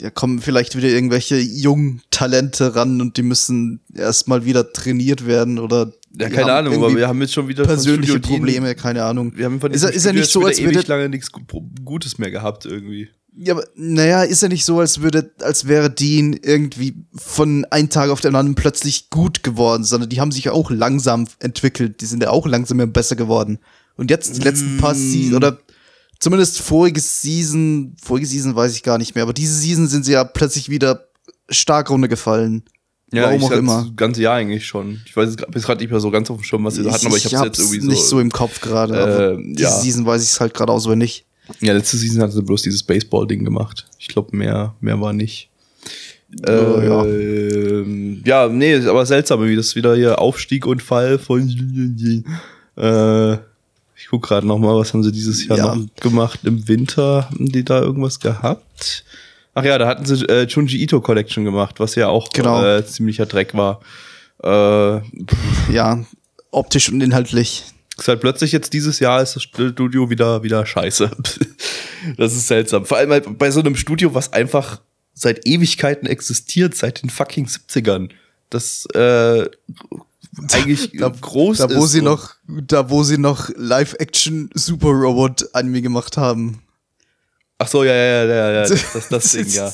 Ja, 0.00 0.10
kommen 0.10 0.40
vielleicht 0.40 0.76
wieder 0.76 0.88
irgendwelche 0.88 1.38
jungen 1.38 2.02
Talente 2.10 2.74
ran 2.74 3.00
und 3.00 3.16
die 3.16 3.22
müssen 3.22 3.80
erstmal 3.94 4.44
wieder 4.44 4.72
trainiert 4.72 5.26
werden 5.26 5.58
oder 5.58 5.90
Ja, 6.18 6.28
keine 6.28 6.52
Ahnung, 6.52 6.74
aber 6.74 6.94
wir 6.94 7.08
haben 7.08 7.20
jetzt 7.22 7.32
schon 7.32 7.48
wieder 7.48 7.64
persönliche 7.64 8.20
Probleme, 8.20 8.74
keine 8.74 9.04
Ahnung. 9.04 9.32
Wir 9.36 9.46
haben 9.46 9.58
von 9.60 9.70
Ist 9.72 9.84
ist 9.84 10.00
Studio 10.02 10.12
nicht 10.20 10.30
so, 10.30 10.44
als 10.44 10.60
würde- 10.62 10.80
lange 10.86 11.08
nichts 11.08 11.32
Gu- 11.32 11.40
Gutes 11.84 12.18
mehr 12.18 12.30
gehabt 12.30 12.66
irgendwie. 12.66 13.08
Ja, 13.38 13.54
aber 13.54 13.64
naja, 13.74 14.22
ist 14.22 14.42
ja 14.42 14.48
nicht 14.48 14.64
so, 14.64 14.80
als 14.80 15.00
würde, 15.02 15.30
als 15.40 15.66
wäre 15.66 15.90
Dean 15.90 16.34
irgendwie 16.42 16.94
von 17.14 17.64
einem 17.66 17.90
Tag 17.90 18.08
auf 18.10 18.20
den 18.22 18.34
anderen 18.34 18.54
plötzlich 18.54 19.10
gut 19.10 19.42
geworden, 19.42 19.84
sondern 19.84 20.08
die 20.10 20.20
haben 20.20 20.32
sich 20.32 20.44
ja 20.44 20.52
auch 20.52 20.70
langsam 20.70 21.26
entwickelt. 21.38 22.00
Die 22.00 22.06
sind 22.06 22.22
ja 22.22 22.30
auch 22.30 22.46
langsam 22.46 22.78
besser 22.92 23.14
geworden. 23.16 23.58
Und 23.96 24.10
jetzt 24.10 24.36
die 24.36 24.42
letzten 24.42 24.76
paar 24.78 24.94
Mm. 24.94 24.96
Seasons, 24.96 25.34
oder 25.36 25.58
zumindest 26.18 26.60
vorige 26.60 27.00
Season, 27.00 27.96
vorige 28.02 28.26
Season 28.26 28.54
weiß 28.54 28.74
ich 28.74 28.82
gar 28.82 28.98
nicht 28.98 29.14
mehr, 29.14 29.22
aber 29.22 29.32
diese 29.32 29.54
Season 29.54 29.88
sind 29.88 30.04
sie 30.04 30.12
ja 30.12 30.24
plötzlich 30.24 30.68
wieder 30.68 31.08
stark 31.48 31.90
runtergefallen. 31.90 32.64
Warum 33.12 33.36
ich 33.36 33.42
auch 33.44 33.50
das 33.50 33.58
immer. 33.58 33.92
ganze 33.94 34.22
Jahr 34.22 34.34
eigentlich 34.34 34.66
schon. 34.66 35.00
Ich 35.06 35.16
weiß 35.16 35.36
bis 35.50 35.64
gerade 35.64 35.80
nicht 35.80 35.90
mehr 35.90 36.00
so 36.00 36.10
ganz 36.10 36.28
auf 36.28 36.38
dem 36.38 36.42
Schirm, 36.42 36.64
was 36.64 36.74
sie 36.74 36.82
da 36.82 36.92
hatten, 36.92 37.06
aber 37.06 37.16
ich 37.16 37.24
habe 37.26 37.36
es 37.36 37.42
jetzt 37.42 37.58
irgendwie 37.60 37.80
so. 37.80 37.88
nicht 37.88 38.02
so 38.02 38.20
im 38.20 38.30
Kopf 38.30 38.60
gerade. 38.60 39.38
Äh, 39.38 39.52
diese 39.54 39.62
ja. 39.62 39.70
Season 39.70 40.04
weiß 40.04 40.22
ich 40.22 40.30
es 40.30 40.40
halt 40.40 40.54
gerade 40.54 40.72
auswendig. 40.72 41.24
ja, 41.60 41.72
letzte 41.72 41.96
Season 41.96 42.20
hatte 42.20 42.32
sie 42.32 42.42
bloß 42.42 42.62
dieses 42.62 42.82
Baseball-Ding 42.82 43.44
gemacht. 43.44 43.86
Ich 43.98 44.08
glaube, 44.08 44.36
mehr, 44.36 44.74
mehr 44.80 45.00
war 45.00 45.12
nicht. 45.12 45.50
Oh, 46.48 46.50
ja. 46.50 47.04
Ähm, 47.04 48.22
ja, 48.26 48.48
nee, 48.48 48.74
ist 48.74 48.88
aber 48.88 49.06
seltsam, 49.06 49.46
wie 49.46 49.54
das 49.54 49.76
wieder 49.76 49.94
hier 49.94 50.18
Aufstieg 50.20 50.66
und 50.66 50.82
Fall 50.82 51.18
von. 51.20 52.24
Äh, 52.76 53.38
ich 54.06 54.10
guck 54.10 54.22
gerade 54.22 54.46
noch 54.46 54.58
mal, 54.58 54.76
was 54.76 54.92
haben 54.94 55.02
sie 55.02 55.10
dieses 55.10 55.44
Jahr 55.48 55.58
Ja. 55.58 55.74
noch 55.74 55.84
gemacht? 56.00 56.38
Im 56.44 56.68
Winter 56.68 57.24
haben 57.28 57.50
die 57.50 57.64
da 57.64 57.80
irgendwas 57.80 58.20
gehabt? 58.20 59.04
Ach 59.52 59.64
ja, 59.64 59.78
da 59.78 59.88
hatten 59.88 60.06
sie 60.06 60.24
äh, 60.28 60.44
Junji 60.46 60.80
Ito 60.80 61.00
Collection 61.00 61.44
gemacht, 61.44 61.80
was 61.80 61.96
ja 61.96 62.06
auch 62.06 62.28
Genau. 62.32 62.64
äh, 62.64 62.86
ziemlicher 62.86 63.26
Dreck 63.26 63.54
war. 63.54 63.80
Äh, 64.44 65.00
Ja, 65.72 66.04
optisch 66.52 66.88
und 66.88 67.00
inhaltlich. 67.00 67.64
ist 67.98 68.06
halt 68.06 68.20
plötzlich 68.20 68.52
jetzt 68.52 68.72
dieses 68.74 69.00
Jahr 69.00 69.22
ist 69.22 69.34
das 69.34 69.42
Studio 69.42 70.08
wieder, 70.08 70.44
wieder 70.44 70.64
scheiße. 70.64 71.10
das 72.16 72.32
ist 72.36 72.46
seltsam. 72.46 72.86
Vor 72.86 72.98
allem 72.98 73.10
halt 73.10 73.36
bei 73.38 73.50
so 73.50 73.58
einem 73.58 73.74
Studio, 73.74 74.14
was 74.14 74.32
einfach 74.32 74.80
seit 75.14 75.48
Ewigkeiten 75.48 76.06
existiert, 76.06 76.76
seit 76.76 77.02
den 77.02 77.10
fucking 77.10 77.46
70ern. 77.46 78.10
Das 78.50 78.86
äh, 78.94 79.46
eigentlich 80.52 80.92
Da- 80.92 81.08
groß 81.08 81.58
Da 81.58 81.70
wo 81.74 81.84
ist 81.84 81.92
sie 81.92 82.02
noch, 82.02 82.34
da 82.46 82.90
wo 82.90 83.02
sie 83.02 83.18
noch 83.18 83.50
Live-Action 83.56 84.50
Super 84.54 84.88
Robot 84.88 85.48
Anime 85.54 85.82
gemacht 85.82 86.16
haben. 86.16 86.62
Ach 87.58 87.68
so, 87.68 87.84
ja, 87.84 87.94
ja, 87.94 88.24
ja, 88.24 88.34
ja, 88.34 88.52
ja 88.52 88.62
das, 88.92 89.08
das, 89.08 89.32
Ding, 89.32 89.48
ja. 89.48 89.72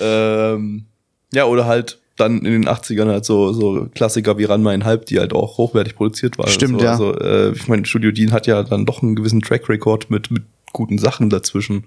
Ähm, 0.00 0.86
ja, 1.32 1.44
oder 1.44 1.66
halt 1.66 1.98
dann 2.16 2.38
in 2.44 2.52
den 2.52 2.68
80ern 2.68 3.08
halt 3.08 3.24
so, 3.24 3.52
so 3.52 3.88
Klassiker 3.94 4.36
wie 4.36 4.44
Ranma 4.44 4.74
in 4.74 4.84
Halb, 4.84 5.06
die 5.06 5.18
halt 5.18 5.32
auch 5.32 5.56
hochwertig 5.58 5.94
produziert 5.96 6.38
waren. 6.38 6.50
Stimmt, 6.50 6.80
so. 6.80 6.84
ja. 6.84 6.92
Also, 6.92 7.14
äh, 7.18 7.52
ich 7.52 7.66
meine, 7.68 7.86
Studio 7.86 8.10
Dean 8.10 8.32
hat 8.32 8.46
ja 8.46 8.62
dann 8.62 8.84
doch 8.84 9.02
einen 9.02 9.16
gewissen 9.16 9.40
Track 9.40 9.68
Record 9.68 10.10
mit, 10.10 10.30
mit 10.30 10.42
guten 10.72 10.98
Sachen 10.98 11.30
dazwischen. 11.30 11.86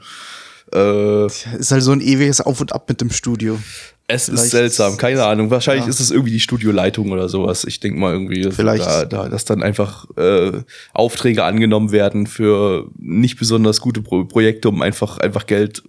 Äh, 0.73 1.27
Ist 1.27 1.71
halt 1.71 1.83
so 1.83 1.91
ein 1.91 2.01
ewiges 2.01 2.41
Auf 2.41 2.61
und 2.61 2.73
Ab 2.73 2.89
mit 2.89 2.99
dem 2.99 3.11
Studio. 3.11 3.59
Es 4.07 4.25
Vielleicht- 4.25 4.43
ist 4.43 4.51
seltsam, 4.51 4.97
keine 4.97 5.23
Ahnung. 5.25 5.49
Wahrscheinlich 5.49 5.85
Ja. 5.85 5.89
ist 5.89 5.99
es 5.99 6.11
irgendwie 6.11 6.31
die 6.31 6.39
Studioleitung 6.39 7.11
oder 7.11 7.29
sowas. 7.29 7.63
Ich 7.63 7.79
denke 7.79 7.99
mal 7.99 8.13
irgendwie, 8.13 8.51
Vielleicht. 8.51 8.85
Da, 8.85 9.05
da, 9.05 9.29
dass 9.29 9.45
dann 9.45 9.63
einfach 9.63 10.05
äh, 10.17 10.61
Aufträge 10.93 11.43
angenommen 11.43 11.91
werden 11.91 12.27
für 12.27 12.89
nicht 12.99 13.37
besonders 13.39 13.79
gute 13.81 14.01
Pro 14.01 14.25
Projekte, 14.25 14.69
um 14.69 14.81
einfach, 14.81 15.17
einfach 15.19 15.45
Geld, 15.45 15.83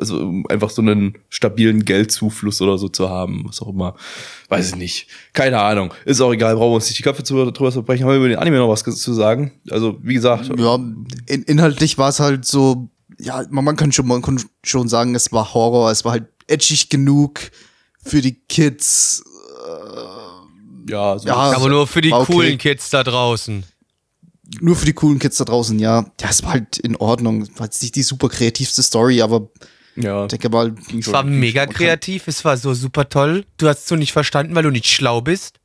also 0.00 0.20
um 0.20 0.46
einfach 0.48 0.70
so 0.70 0.80
einen 0.80 1.18
stabilen 1.28 1.84
Geldzufluss 1.84 2.62
oder 2.62 2.78
so 2.78 2.88
zu 2.88 3.10
haben, 3.10 3.44
was 3.46 3.60
auch 3.60 3.68
immer. 3.68 3.94
Weiß 4.48 4.70
ich 4.70 4.76
nicht. 4.76 5.08
Keine 5.32 5.60
Ahnung. 5.60 5.92
Ist 6.04 6.20
auch 6.20 6.32
egal, 6.32 6.54
brauchen 6.54 6.70
wir 6.70 6.76
uns 6.76 6.86
nicht 6.86 6.98
die 6.98 7.02
Köpfe 7.02 7.24
zu, 7.24 7.50
drüber 7.50 7.72
zerbrechen. 7.72 8.04
Haben 8.04 8.12
wir 8.12 8.16
über 8.18 8.28
den 8.28 8.38
Anime 8.38 8.58
noch 8.58 8.68
was 8.68 8.82
zu 8.84 9.12
sagen? 9.12 9.52
Also, 9.70 9.98
wie 10.02 10.14
gesagt, 10.14 10.50
Ja, 10.56 10.76
in, 11.26 11.42
inhaltlich 11.42 11.98
war 11.98 12.08
es 12.10 12.20
halt 12.20 12.44
so, 12.46 12.88
ja, 13.18 13.44
man, 13.50 13.64
man 13.64 13.76
kann 13.76 13.92
schon, 13.92 14.06
man 14.06 14.22
kann 14.22 14.40
schon 14.64 14.88
sagen, 14.88 15.14
es 15.14 15.32
war 15.32 15.52
Horror, 15.52 15.90
es 15.90 16.04
war 16.04 16.12
halt 16.12 16.26
edgig 16.46 16.88
genug 16.88 17.40
für 18.04 18.20
die 18.20 18.34
Kids. 18.48 19.22
ja, 20.88 21.18
so 21.18 21.26
Ja, 21.28 21.34
Aber 21.34 21.68
nur 21.68 21.86
für 21.86 22.00
die 22.00 22.12
okay. 22.12 22.32
coolen 22.32 22.58
Kids 22.58 22.90
da 22.90 23.02
draußen. 23.02 23.64
Nur 24.60 24.76
für 24.76 24.86
die 24.86 24.92
coolen 24.92 25.18
Kids 25.18 25.38
da 25.38 25.44
draußen, 25.44 25.78
ja. 25.78 26.06
Ja, 26.20 26.28
es 26.30 26.42
war 26.44 26.52
halt 26.52 26.78
in 26.78 26.96
Ordnung. 26.96 27.48
War 27.58 27.66
jetzt 27.66 27.82
nicht 27.82 27.96
die 27.96 28.02
super 28.04 28.28
kreativste 28.28 28.82
Story, 28.82 29.20
aber 29.20 29.48
ja. 29.96 30.22
ich 30.24 30.28
denke 30.30 30.48
mal, 30.50 30.70
ging 30.72 31.00
Es 31.00 31.06
schon. 31.06 31.14
war 31.14 31.24
ging 31.24 31.38
mega 31.40 31.62
schon. 31.62 31.66
Man 31.68 31.74
kann- 31.74 31.84
kreativ, 31.86 32.28
es 32.28 32.44
war 32.44 32.56
so 32.56 32.72
super 32.74 33.08
toll. 33.08 33.44
Du 33.56 33.68
hast 33.68 33.80
es 33.80 33.86
so 33.88 33.96
nicht 33.96 34.12
verstanden, 34.12 34.54
weil 34.54 34.62
du 34.62 34.70
nicht 34.70 34.86
schlau 34.86 35.20
bist. 35.20 35.58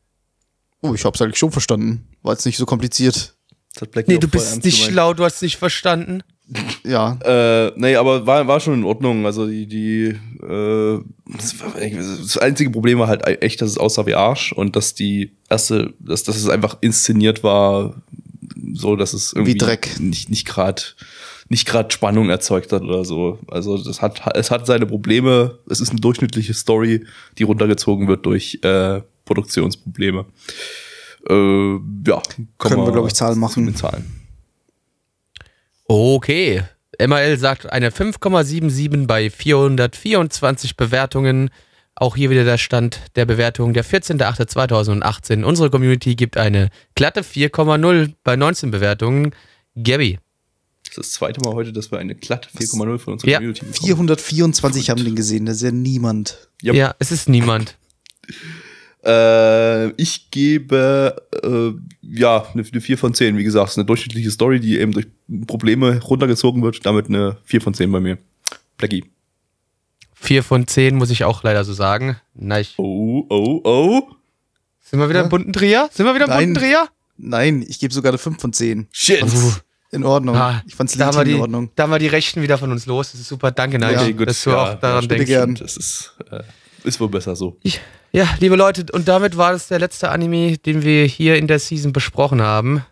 Oh, 0.82 0.96
ich 0.96 1.06
hab's 1.06 1.22
eigentlich 1.22 1.38
schon 1.38 1.52
verstanden. 1.52 2.08
War 2.24 2.34
jetzt 2.34 2.46
nicht 2.46 2.58
so 2.58 2.66
kompliziert. 2.66 3.36
Das 3.74 3.82
hat 3.84 3.92
Black 3.92 4.08
Nee, 4.08 4.18
du 4.18 4.28
bist 4.28 4.64
nicht 4.64 4.78
gemeint. 4.78 4.94
schlau, 4.94 5.14
du 5.14 5.24
hast 5.26 5.44
nicht 5.44 5.58
verstanden. 5.58 6.24
Ja. 6.84 7.18
Äh, 7.24 7.72
nee, 7.76 7.96
aber 7.96 8.26
war, 8.28 8.48
war 8.48 8.60
schon 8.60 8.74
in 8.76 8.84
Ordnung. 8.84 9.26
Also 9.26 9.48
die, 9.48 9.68
die, 9.68 10.16
äh, 10.44 11.00
das, 11.26 12.38
einzige 12.38 12.70
Problem 12.70 13.00
war 13.00 13.08
halt 13.08 13.26
echt, 13.42 13.62
dass 13.62 13.70
es 13.70 13.78
aussah 13.78 14.06
wie 14.06 14.16
Arsch 14.16 14.52
und 14.52 14.76
dass 14.76 14.94
die 14.94 15.32
erste, 15.50 15.94
dass, 16.00 16.24
dass 16.24 16.36
es 16.36 16.50
einfach 16.50 16.78
inszeniert 16.82 17.44
war, 17.44 18.02
so 18.74 18.96
dass 18.96 19.14
es 19.14 19.34
irgendwie 19.34 19.58
Dreck. 19.58 20.00
nicht, 20.00 20.30
nicht 20.30 20.46
gerade 20.46 20.82
nicht 21.50 21.68
gerade 21.68 21.92
Spannung 21.92 22.30
erzeugt 22.30 22.72
hat 22.72 22.82
oder 22.82 23.04
so. 23.04 23.38
Also 23.50 23.78
das 23.78 24.02
hat, 24.02 24.22
es 24.36 24.52
hat 24.52 24.66
seine 24.66 24.86
Probleme. 24.86 25.60
Es 25.70 25.82
ist 25.82 25.90
eine 25.90 26.00
durchschnittliche 26.00 26.54
Story, 26.54 27.06
die 27.38 27.44
runtergezogen 27.44 28.08
wird 28.08 28.26
durch 28.26 28.60
äh, 28.64 29.02
Produktionsprobleme. 29.26 30.26
Äh, 31.30 31.34
ja, 32.08 32.22
Können 32.58 32.86
wir, 32.86 32.92
glaub 32.94 33.06
ich, 33.06 33.14
Zahlen 33.14 33.38
machen. 33.38 33.66
Mit 33.66 33.78
Zahlen. 33.78 34.21
Okay. 35.92 36.64
MAL 37.06 37.38
sagt 37.38 37.70
eine 37.70 37.90
5,77 37.90 39.08
bei 39.08 39.30
424 39.30 40.78
Bewertungen. 40.78 41.50
Auch 41.96 42.16
hier 42.16 42.30
wieder 42.30 42.46
der 42.46 42.58
Stand 42.58 43.02
der 43.18 43.26
Bewertung 43.26 43.74
der 43.74 43.84
14.08.2018. 43.84 45.44
Unsere 45.44 45.70
Community 45.70 46.16
gibt 46.16 46.38
eine 46.38 46.70
glatte 46.96 47.24
4,0 47.24 48.14
bei 48.24 48.38
19 48.38 48.72
Bewertungen. 48.72 49.36
Gabby. 49.76 50.20
Das 50.86 50.92
ist 50.92 50.98
das 50.98 51.12
zweite 51.12 51.42
Mal 51.42 51.54
heute, 51.56 51.74
dass 51.74 51.92
wir 51.92 52.00
eine 52.00 52.16
glatte 52.16 52.48
4,0 52.58 52.98
von 52.98 53.14
unserer 53.14 53.30
Ja, 53.30 53.38
Community 53.40 53.66
bekommen. 53.66 53.84
424 53.84 54.90
haben 54.90 55.04
den 55.04 55.16
gesehen, 55.16 55.46
das 55.46 55.58
ist 55.58 55.64
ja 55.64 55.72
niemand. 55.72 56.50
Yep. 56.64 56.74
Ja, 56.74 56.96
es 57.00 57.12
ist 57.12 57.28
niemand. 57.28 57.78
Äh, 59.04 59.90
ich 60.02 60.30
gebe 60.32 61.16
äh, 61.44 61.72
ja 62.02 62.46
eine, 62.54 62.64
eine 62.72 62.82
4 62.82 62.98
von 62.98 63.14
10, 63.14 63.38
wie 63.38 63.44
gesagt, 63.44 63.68
es 63.68 63.74
ist 63.74 63.78
eine 63.80 63.86
durchschnittliche 63.86 64.30
Story, 64.32 64.60
die 64.60 64.80
eben 64.80 64.92
durch 64.92 65.08
Probleme 65.48 66.00
runtergezogen 66.02 66.62
wird, 66.62 66.86
damit 66.86 67.08
eine 67.08 67.38
4 67.46 67.62
von 67.62 67.74
10 67.74 67.92
bei 67.92 68.00
mir. 68.00 68.18
Blackie. 68.78 69.06
4 70.16 70.44
von 70.44 70.68
10 70.68 70.96
muss 70.96 71.10
ich 71.10 71.24
auch 71.24 71.42
leider 71.44 71.64
so 71.64 71.74
sagen. 71.74 72.18
Na, 72.36 72.60
ich, 72.60 72.76
Oh, 72.78 73.26
oh, 73.30 73.62
oh. 73.64 74.02
sind 74.82 75.00
wir 75.00 75.10
wieder 75.10 75.24
im 75.24 75.30
bunten 75.30 75.52
Dreher? 75.52 75.90
Sind 75.92 76.06
wir 76.06 76.14
wieder 76.14 76.26
im 76.26 76.30
Nein. 76.30 76.40
bunten 76.54 76.62
Dreher? 76.62 76.88
Nein, 77.18 77.66
ich 77.68 77.80
gebe 77.80 77.94
sogar 77.94 78.12
eine 78.12 78.18
5 78.20 78.40
von 78.40 78.54
10. 78.54 78.88
Shit. 78.92 79.24
Uh. 79.24 79.54
In 79.94 80.06
Ordnung. 80.06 80.38
Ah, 80.38 80.62
ich 80.66 80.74
fand's 80.76 80.96
da 80.96 81.08
legitim 81.10 81.26
die, 81.26 81.32
in 81.34 81.42
Ordnung. 81.42 81.72
da 81.76 81.84
haben 81.84 81.92
wir 81.92 82.00
die 82.00 82.08
Rechten 82.08 82.42
wieder 82.42 82.58
von 82.58 82.72
uns 82.72 82.86
los. 82.86 83.12
Das 83.12 83.20
ist 83.20 83.28
super. 83.28 83.52
Danke, 83.52 83.78
Nigel, 83.78 84.16
Ja. 84.18 84.26
Dass 84.26 84.44
du 84.44 84.52
ja, 84.52 84.64
auch 84.64 84.80
daran 84.80 85.02
ja, 85.04 85.08
denkst. 85.10 85.26
gern. 85.26 85.56
Das 85.56 85.76
ist, 85.76 86.16
äh, 86.32 86.44
ist 86.84 87.00
wohl 87.00 87.10
besser 87.10 87.36
so. 87.36 87.58
Ja, 88.12 88.28
liebe 88.40 88.56
Leute, 88.56 88.86
und 88.92 89.08
damit 89.08 89.38
war 89.38 89.54
das 89.54 89.68
der 89.68 89.80
letzte 89.80 90.10
Anime, 90.10 90.58
den 90.58 90.84
wir 90.84 91.06
hier 91.06 91.38
in 91.38 91.48
der 91.48 91.60
Season 91.60 91.94
besprochen 91.94 92.42
haben. 92.42 92.86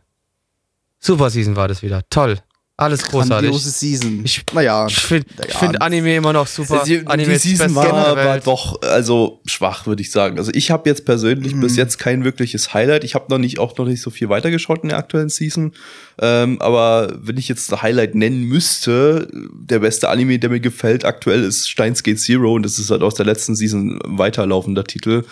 Super 1.00 1.30
Season 1.30 1.56
war 1.56 1.68
das 1.68 1.82
wieder. 1.82 2.02
Toll. 2.10 2.40
Alles 2.80 3.04
großartig. 3.04 3.30
Grandiose 3.50 3.70
Season. 3.72 4.22
Ich- 4.24 4.44
naja, 4.54 4.88
Ich 4.88 5.00
finde 5.00 5.28
find 5.60 5.82
Anime 5.82 6.16
immer 6.16 6.32
noch 6.34 6.48
super. 6.48 6.84
Die, 6.86 7.06
Anime 7.06 7.34
die 7.34 7.40
Season 7.40 7.76
war, 7.76 8.16
Welt. 8.16 8.48
doch 8.48 8.82
also 8.82 9.42
schwach, 9.46 9.86
würde 9.86 10.02
ich 10.02 10.12
sagen. 10.12 10.38
Also 10.38 10.52
ich 10.54 10.72
habe 10.72 10.90
jetzt 10.90 11.06
persönlich 11.06 11.54
Mhm. 11.56 11.60
bis 11.62 11.76
jetzt 11.76 11.98
kein 12.00 12.24
wirkliches 12.24 12.74
Highlight. 12.74 13.04
Ich 13.04 13.16
habe 13.16 13.26
noch 13.30 13.38
nicht 13.38 13.60
auch 13.60 13.78
noch 13.78 13.86
nicht 13.86 14.02
so 14.02 14.10
viel 14.10 14.30
weitergeschaut 14.30 14.84
in 14.84 14.90
der 14.90 14.98
aktuellen 14.98 15.30
Season. 15.30 15.74
Ähm, 16.22 16.62
aber 16.62 17.14
wenn 17.22 17.38
ich 17.38 17.48
jetzt 17.50 17.72
ein 17.74 17.82
Highlight 17.82 18.16
nennen 18.16 18.44
müsste, 18.44 19.28
der 19.54 19.80
beste 19.80 20.10
Anime, 20.10 20.40
der 20.40 20.50
mir 20.50 20.60
gefällt 20.60 21.06
aktuell, 21.06 21.44
ist 21.44 21.70
Steins 21.70 22.04
Gate 22.04 22.20
Zero 22.20 22.54
und 22.54 22.64
das 22.64 22.80
ist 22.80 22.92
halt 22.92 23.02
aus 23.04 23.14
der 23.16 23.26
letzten 23.26 23.56
Season 23.56 24.00
weiterlaufender 24.06 24.84
Titel. 24.84 25.24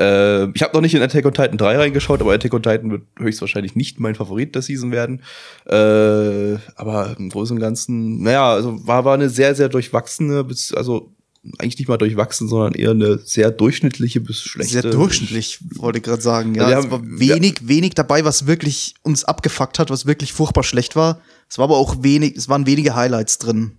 Äh, 0.00 0.50
ich 0.54 0.62
habe 0.62 0.72
noch 0.74 0.80
nicht 0.80 0.94
in 0.94 1.02
Attack 1.02 1.26
on 1.26 1.34
Titan 1.34 1.58
3 1.58 1.76
reingeschaut, 1.76 2.20
aber 2.22 2.32
Attack 2.32 2.54
on 2.54 2.62
Titan 2.62 2.90
wird 2.90 3.02
höchstwahrscheinlich 3.18 3.76
nicht 3.76 4.00
mein 4.00 4.14
Favorit 4.14 4.54
der 4.54 4.62
Season 4.62 4.90
werden. 4.92 5.22
Äh, 5.66 6.58
aber 6.76 7.14
im 7.18 7.28
Großen 7.28 7.56
und 7.56 7.60
Ganzen, 7.60 8.22
naja, 8.22 8.50
also 8.52 8.86
war, 8.86 9.04
war 9.04 9.14
eine 9.14 9.28
sehr, 9.28 9.54
sehr 9.54 9.68
durchwachsene, 9.68 10.42
bis, 10.44 10.72
also 10.72 11.12
eigentlich 11.58 11.78
nicht 11.78 11.88
mal 11.88 11.96
durchwachsen, 11.96 12.48
sondern 12.48 12.74
eher 12.74 12.90
eine 12.90 13.18
sehr 13.18 13.50
durchschnittliche 13.50 14.20
bis 14.20 14.42
schlechte. 14.42 14.82
sehr 14.82 14.90
durchschnittlich, 14.90 15.58
wollte 15.76 15.98
ich 15.98 16.04
gerade 16.04 16.20
sagen. 16.22 16.54
Ja, 16.54 16.68
Wir 16.68 16.78
es 16.78 16.84
haben- 16.84 16.90
war 16.90 17.00
wenig, 17.02 17.66
wenig 17.68 17.94
dabei, 17.94 18.24
was 18.24 18.46
wirklich 18.46 18.94
uns 19.02 19.24
abgefuckt 19.24 19.78
hat, 19.78 19.90
was 19.90 20.04
wirklich 20.06 20.32
furchtbar 20.32 20.64
schlecht 20.64 20.96
war. 20.96 21.20
Es 21.48 21.58
war 21.58 21.64
aber 21.64 21.78
auch 21.78 22.02
wenig, 22.02 22.36
es 22.36 22.48
waren 22.48 22.66
wenige 22.66 22.94
Highlights 22.94 23.38
drin. 23.38 23.72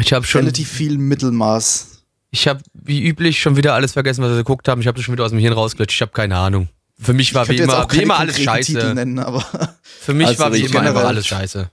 Ich 0.00 0.12
habe 0.12 0.26
schon, 0.26 0.40
Relativ 0.40 0.68
viel 0.68 0.98
Mittelmaß. 0.98 1.95
Ich 2.36 2.46
habe 2.48 2.60
wie 2.74 3.02
üblich 3.02 3.40
schon 3.40 3.56
wieder 3.56 3.72
alles 3.72 3.92
vergessen, 3.92 4.22
was 4.22 4.30
wir 4.30 4.36
geguckt 4.36 4.68
haben. 4.68 4.82
Ich 4.82 4.86
habe 4.86 4.96
das 4.96 5.04
schon 5.04 5.14
wieder 5.14 5.24
aus 5.24 5.30
dem 5.30 5.38
Hirn 5.38 5.54
rausgelöscht. 5.54 5.92
Ich 5.92 6.02
habe 6.02 6.12
keine 6.12 6.36
Ahnung. 6.36 6.68
Für 6.98 7.14
mich 7.14 7.34
war 7.34 7.48
wie 7.48 7.56
immer, 7.56 7.84
auch 7.84 7.92
wie 7.92 8.02
immer 8.02 8.18
alles 8.18 8.36
konkreten 8.36 8.64
Titel 8.66 8.80
scheiße. 8.80 8.94
nennen, 8.94 9.18
aber 9.18 9.40
Für 9.82 10.12
mich 10.12 10.26
Also 10.26 10.40
war 10.40 10.52
wie 10.52 10.60
immer 10.60 10.80
einfach 10.82 11.04
alles 11.04 11.26
scheiße. 11.26 11.70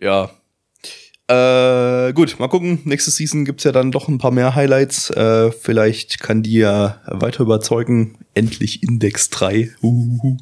Ja. 0.00 0.30
Äh, 1.28 2.12
gut, 2.12 2.38
mal 2.38 2.48
gucken. 2.48 2.80
Nächste 2.84 3.10
Season 3.10 3.44
gibt's 3.44 3.64
ja 3.64 3.72
dann 3.72 3.90
doch 3.90 4.06
ein 4.06 4.18
paar 4.18 4.30
mehr 4.30 4.54
Highlights. 4.54 5.10
Äh, 5.10 5.50
vielleicht 5.50 6.20
kann 6.20 6.44
die 6.44 6.58
ja 6.58 7.00
weiter 7.06 7.40
überzeugen. 7.40 8.18
Endlich 8.34 8.84
Index 8.84 9.30
3. 9.30 9.72
Huhuhu. 9.82 10.36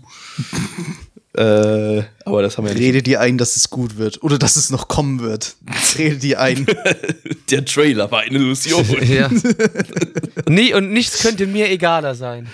Äh, 1.36 2.02
aber 2.24 2.42
das 2.42 2.58
haben 2.58 2.64
wir 2.64 2.72
ja 2.72 2.78
nicht. 2.78 2.86
rede 2.88 3.02
dir 3.02 3.20
ein, 3.20 3.38
dass 3.38 3.56
es 3.56 3.70
gut 3.70 3.96
wird. 3.98 4.22
Oder 4.22 4.38
dass 4.38 4.56
es 4.56 4.70
noch 4.70 4.88
kommen 4.88 5.20
wird. 5.20 5.54
Rede 5.96 6.16
dir 6.16 6.40
ein. 6.40 6.66
Der 7.50 7.64
Trailer 7.64 8.10
war 8.10 8.20
eine 8.20 8.36
Illusion. 8.38 8.84
ja. 9.02 9.30
Nie 10.48 10.74
und 10.74 10.92
nichts 10.92 11.22
könnte 11.22 11.46
mir 11.46 11.70
egaler 11.70 12.14
sein. 12.14 12.48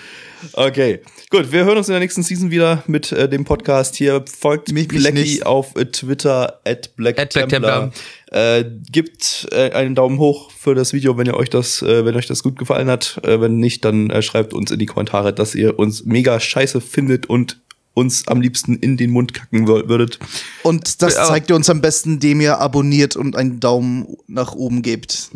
Okay, 0.53 0.99
gut, 1.31 1.51
wir 1.51 1.65
hören 1.65 1.77
uns 1.79 1.87
in 1.87 1.93
der 1.93 1.99
nächsten 1.99 2.21
Season 2.21 2.51
wieder 2.51 2.83
mit 2.85 3.11
äh, 3.11 3.27
dem 3.27 3.43
Podcast 3.43 3.95
hier. 3.95 4.23
Folgt 4.39 4.71
Mich- 4.71 4.87
mich 4.91 5.01
Blackie 5.01 5.41
auf 5.41 5.75
äh, 5.75 5.85
Twitter 5.85 6.59
at 6.63 6.95
Black 6.95 7.17
At 7.19 7.33
Black 7.33 7.49
Templar. 7.49 7.91
Äh, 8.31 8.63
gibt 8.91 9.47
äh, 9.51 9.71
einen 9.71 9.95
Daumen 9.95 10.19
hoch 10.19 10.51
für 10.51 10.75
das 10.75 10.93
Video, 10.93 11.17
wenn 11.17 11.25
ihr 11.25 11.35
euch 11.35 11.49
das, 11.49 11.81
äh, 11.81 12.05
wenn 12.05 12.15
euch 12.15 12.27
das 12.27 12.43
gut 12.43 12.59
gefallen 12.59 12.87
hat. 12.87 13.19
Äh, 13.23 13.41
wenn 13.41 13.57
nicht, 13.57 13.83
dann 13.83 14.11
äh, 14.11 14.21
schreibt 14.21 14.53
uns 14.53 14.69
in 14.69 14.77
die 14.77 14.85
Kommentare, 14.85 15.33
dass 15.33 15.55
ihr 15.55 15.79
uns 15.79 16.05
mega 16.05 16.39
scheiße 16.39 16.81
findet 16.81 17.25
und 17.25 17.59
uns 17.97 18.27
am 18.27 18.39
liebsten 18.41 18.75
in 18.77 18.95
den 18.95 19.09
Mund 19.11 19.33
kacken 19.33 19.67
wür- 19.67 19.89
würdet. 19.89 20.19
Und 20.63 21.01
das 21.01 21.15
Ja. 21.15 21.25
zeigt 21.25 21.49
ihr 21.49 21.55
uns 21.55 21.69
am 21.69 21.81
besten, 21.81 22.13
indem 22.13 22.41
ihr 22.41 22.59
abonniert 22.59 23.15
und 23.15 23.35
einen 23.35 23.59
Daumen 23.59 24.15
nach 24.27 24.53
oben 24.53 24.81
gebt. 24.83 25.31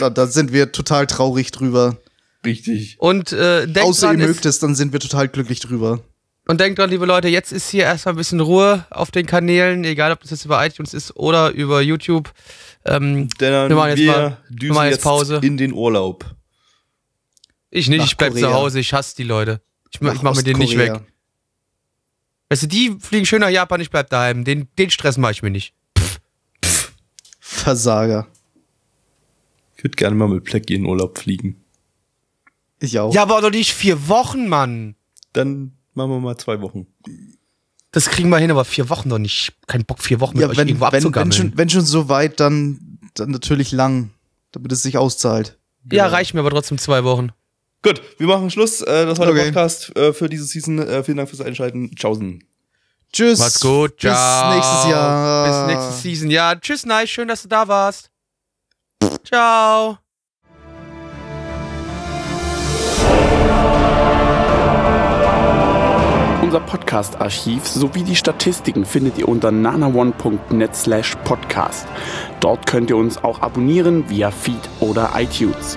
Da, 0.00 0.08
da 0.10 0.26
sind 0.26 0.52
wir 0.52 0.72
total 0.72 1.06
traurig 1.06 1.50
drüber. 1.50 1.98
Richtig. 2.46 2.96
Und 2.98 3.32
äh, 3.32 3.66
denkt 3.66 3.80
Außer 3.82 4.06
dran, 4.08 4.18
ihr 4.20 4.24
es- 4.24 4.30
mögt 4.30 4.46
es, 4.46 4.58
dann 4.58 4.74
sind 4.74 4.92
wir 4.92 5.00
total 5.00 5.28
glücklich 5.28 5.60
drüber. 5.60 6.00
Und 6.46 6.60
denkt 6.60 6.78
dran, 6.78 6.88
liebe 6.88 7.04
Leute, 7.04 7.28
jetzt 7.28 7.52
ist 7.52 7.68
hier 7.68 7.82
erstmal 7.84 8.14
ein 8.14 8.16
bisschen 8.16 8.40
Ruhe 8.40 8.86
auf 8.88 9.10
den 9.10 9.26
Kanälen, 9.26 9.84
egal 9.84 10.12
ob 10.12 10.22
das 10.22 10.30
jetzt 10.30 10.46
über 10.46 10.64
iTunes 10.64 10.94
ist 10.94 11.14
oder 11.14 11.50
über 11.50 11.82
YouTube. 11.82 12.32
Ähm, 12.86 13.28
Denn 13.38 13.68
Wir 13.68 13.76
machen 13.76 13.90
jetzt 13.90 13.98
wir 13.98 14.12
mal- 14.12 14.38
wir 14.48 14.56
düsen 14.56 14.74
machen 14.74 14.84
jetzt 14.86 14.94
jetzt 14.94 15.02
Pause. 15.04 15.40
in 15.42 15.58
den 15.58 15.74
Urlaub. 15.74 16.24
ich 17.70 17.88
nicht, 17.88 17.98
Nach 17.98 18.06
ich 18.06 18.16
bleib 18.16 18.32
zu 18.32 18.40
Korea. 18.40 18.54
Hause, 18.54 18.80
ich 18.80 18.94
hasse 18.94 19.14
die 19.16 19.24
Leute. 19.24 19.60
Ich, 19.90 20.00
ich 20.00 20.22
mach 20.22 20.34
mit 20.34 20.46
denen 20.46 20.58
nicht 20.60 20.78
weg. 20.78 21.00
Weißt 22.48 22.62
du, 22.62 22.66
die 22.66 22.96
fliegen 22.98 23.26
schön 23.26 23.40
nach 23.40 23.50
Japan, 23.50 23.80
ich 23.80 23.90
bleib 23.90 24.08
daheim. 24.10 24.44
Den, 24.44 24.68
den 24.78 24.90
Stress 24.90 25.18
mache 25.18 25.32
ich 25.32 25.42
mir 25.42 25.50
nicht. 25.50 25.74
Versager. 27.40 28.26
Ich 29.76 29.84
würde 29.84 29.96
gerne 29.96 30.16
mal 30.16 30.28
mit 30.28 30.44
Blackie 30.44 30.74
in 30.74 30.86
Urlaub 30.86 31.18
fliegen. 31.18 31.62
Ich 32.80 32.98
auch. 32.98 33.14
Ja, 33.14 33.22
aber 33.22 33.40
doch 33.40 33.50
nicht 33.50 33.74
vier 33.74 34.08
Wochen, 34.08 34.48
Mann. 34.48 34.94
Dann 35.32 35.72
machen 35.94 36.10
wir 36.10 36.20
mal 36.20 36.36
zwei 36.38 36.60
Wochen. 36.60 36.86
Das 37.92 38.08
kriegen 38.08 38.28
wir 38.28 38.38
hin, 38.38 38.50
aber 38.50 38.64
vier 38.64 38.88
Wochen 38.88 39.08
doch 39.08 39.18
nicht. 39.18 39.54
Kein 39.66 39.84
Bock, 39.84 40.00
vier 40.00 40.20
Wochen 40.20 40.34
mit 40.34 40.42
ja 40.42 40.48
euch 40.48 40.56
wenn, 40.56 40.68
irgendwo 40.68 40.92
wenn, 40.92 41.14
wenn, 41.14 41.32
schon, 41.32 41.56
wenn 41.56 41.68
schon 41.68 41.84
so 41.84 42.08
weit, 42.08 42.40
dann, 42.40 42.98
dann 43.14 43.30
natürlich 43.30 43.72
lang, 43.72 44.10
damit 44.52 44.72
es 44.72 44.82
sich 44.82 44.96
auszahlt. 44.96 45.58
ja, 45.90 46.06
reicht 46.06 46.34
mir 46.34 46.40
aber 46.40 46.50
trotzdem 46.50 46.78
zwei 46.78 47.04
Wochen. 47.04 47.30
Gut, 47.82 48.02
wir 48.18 48.26
machen 48.26 48.50
Schluss. 48.50 48.80
Äh, 48.80 49.06
das 49.06 49.18
war 49.18 49.26
der 49.26 49.34
Okay. 49.34 49.44
Podcast 49.52 49.96
äh, 49.96 50.12
für 50.12 50.28
diese 50.28 50.44
Season. 50.44 50.78
Äh, 50.78 51.04
vielen 51.04 51.16
Dank 51.16 51.28
fürs 51.28 51.40
Einschalten. 51.40 51.94
Tschaußen. 51.94 52.42
Tschüss. 53.12 53.38
Macht's 53.38 53.60
gut. 53.60 53.96
Bis 53.98 54.10
Ciao. 54.10 54.54
nächstes 54.54 54.90
Jahr. 54.90 55.66
Bis 55.66 55.74
nächste 55.76 56.02
Season. 56.02 56.30
Ja, 56.30 56.56
tschüss, 56.56 56.84
nice. 56.84 57.08
Schön, 57.08 57.28
dass 57.28 57.42
du 57.42 57.48
da 57.48 57.68
warst. 57.68 58.10
Ciao. 59.24 59.98
Unser 66.42 66.60
Podcast-Archiv 66.60 67.66
sowie 67.66 68.02
die 68.02 68.16
Statistiken 68.16 68.86
findet 68.86 69.18
ihr 69.18 69.28
unter 69.28 69.50
nanaone.net 69.50 70.74
slash 70.74 71.14
podcast. 71.24 71.86
Dort 72.40 72.66
könnt 72.66 72.88
ihr 72.88 72.96
uns 72.96 73.22
auch 73.22 73.42
abonnieren 73.42 74.08
via 74.08 74.30
Feed 74.30 74.60
oder 74.80 75.10
iTunes. 75.14 75.76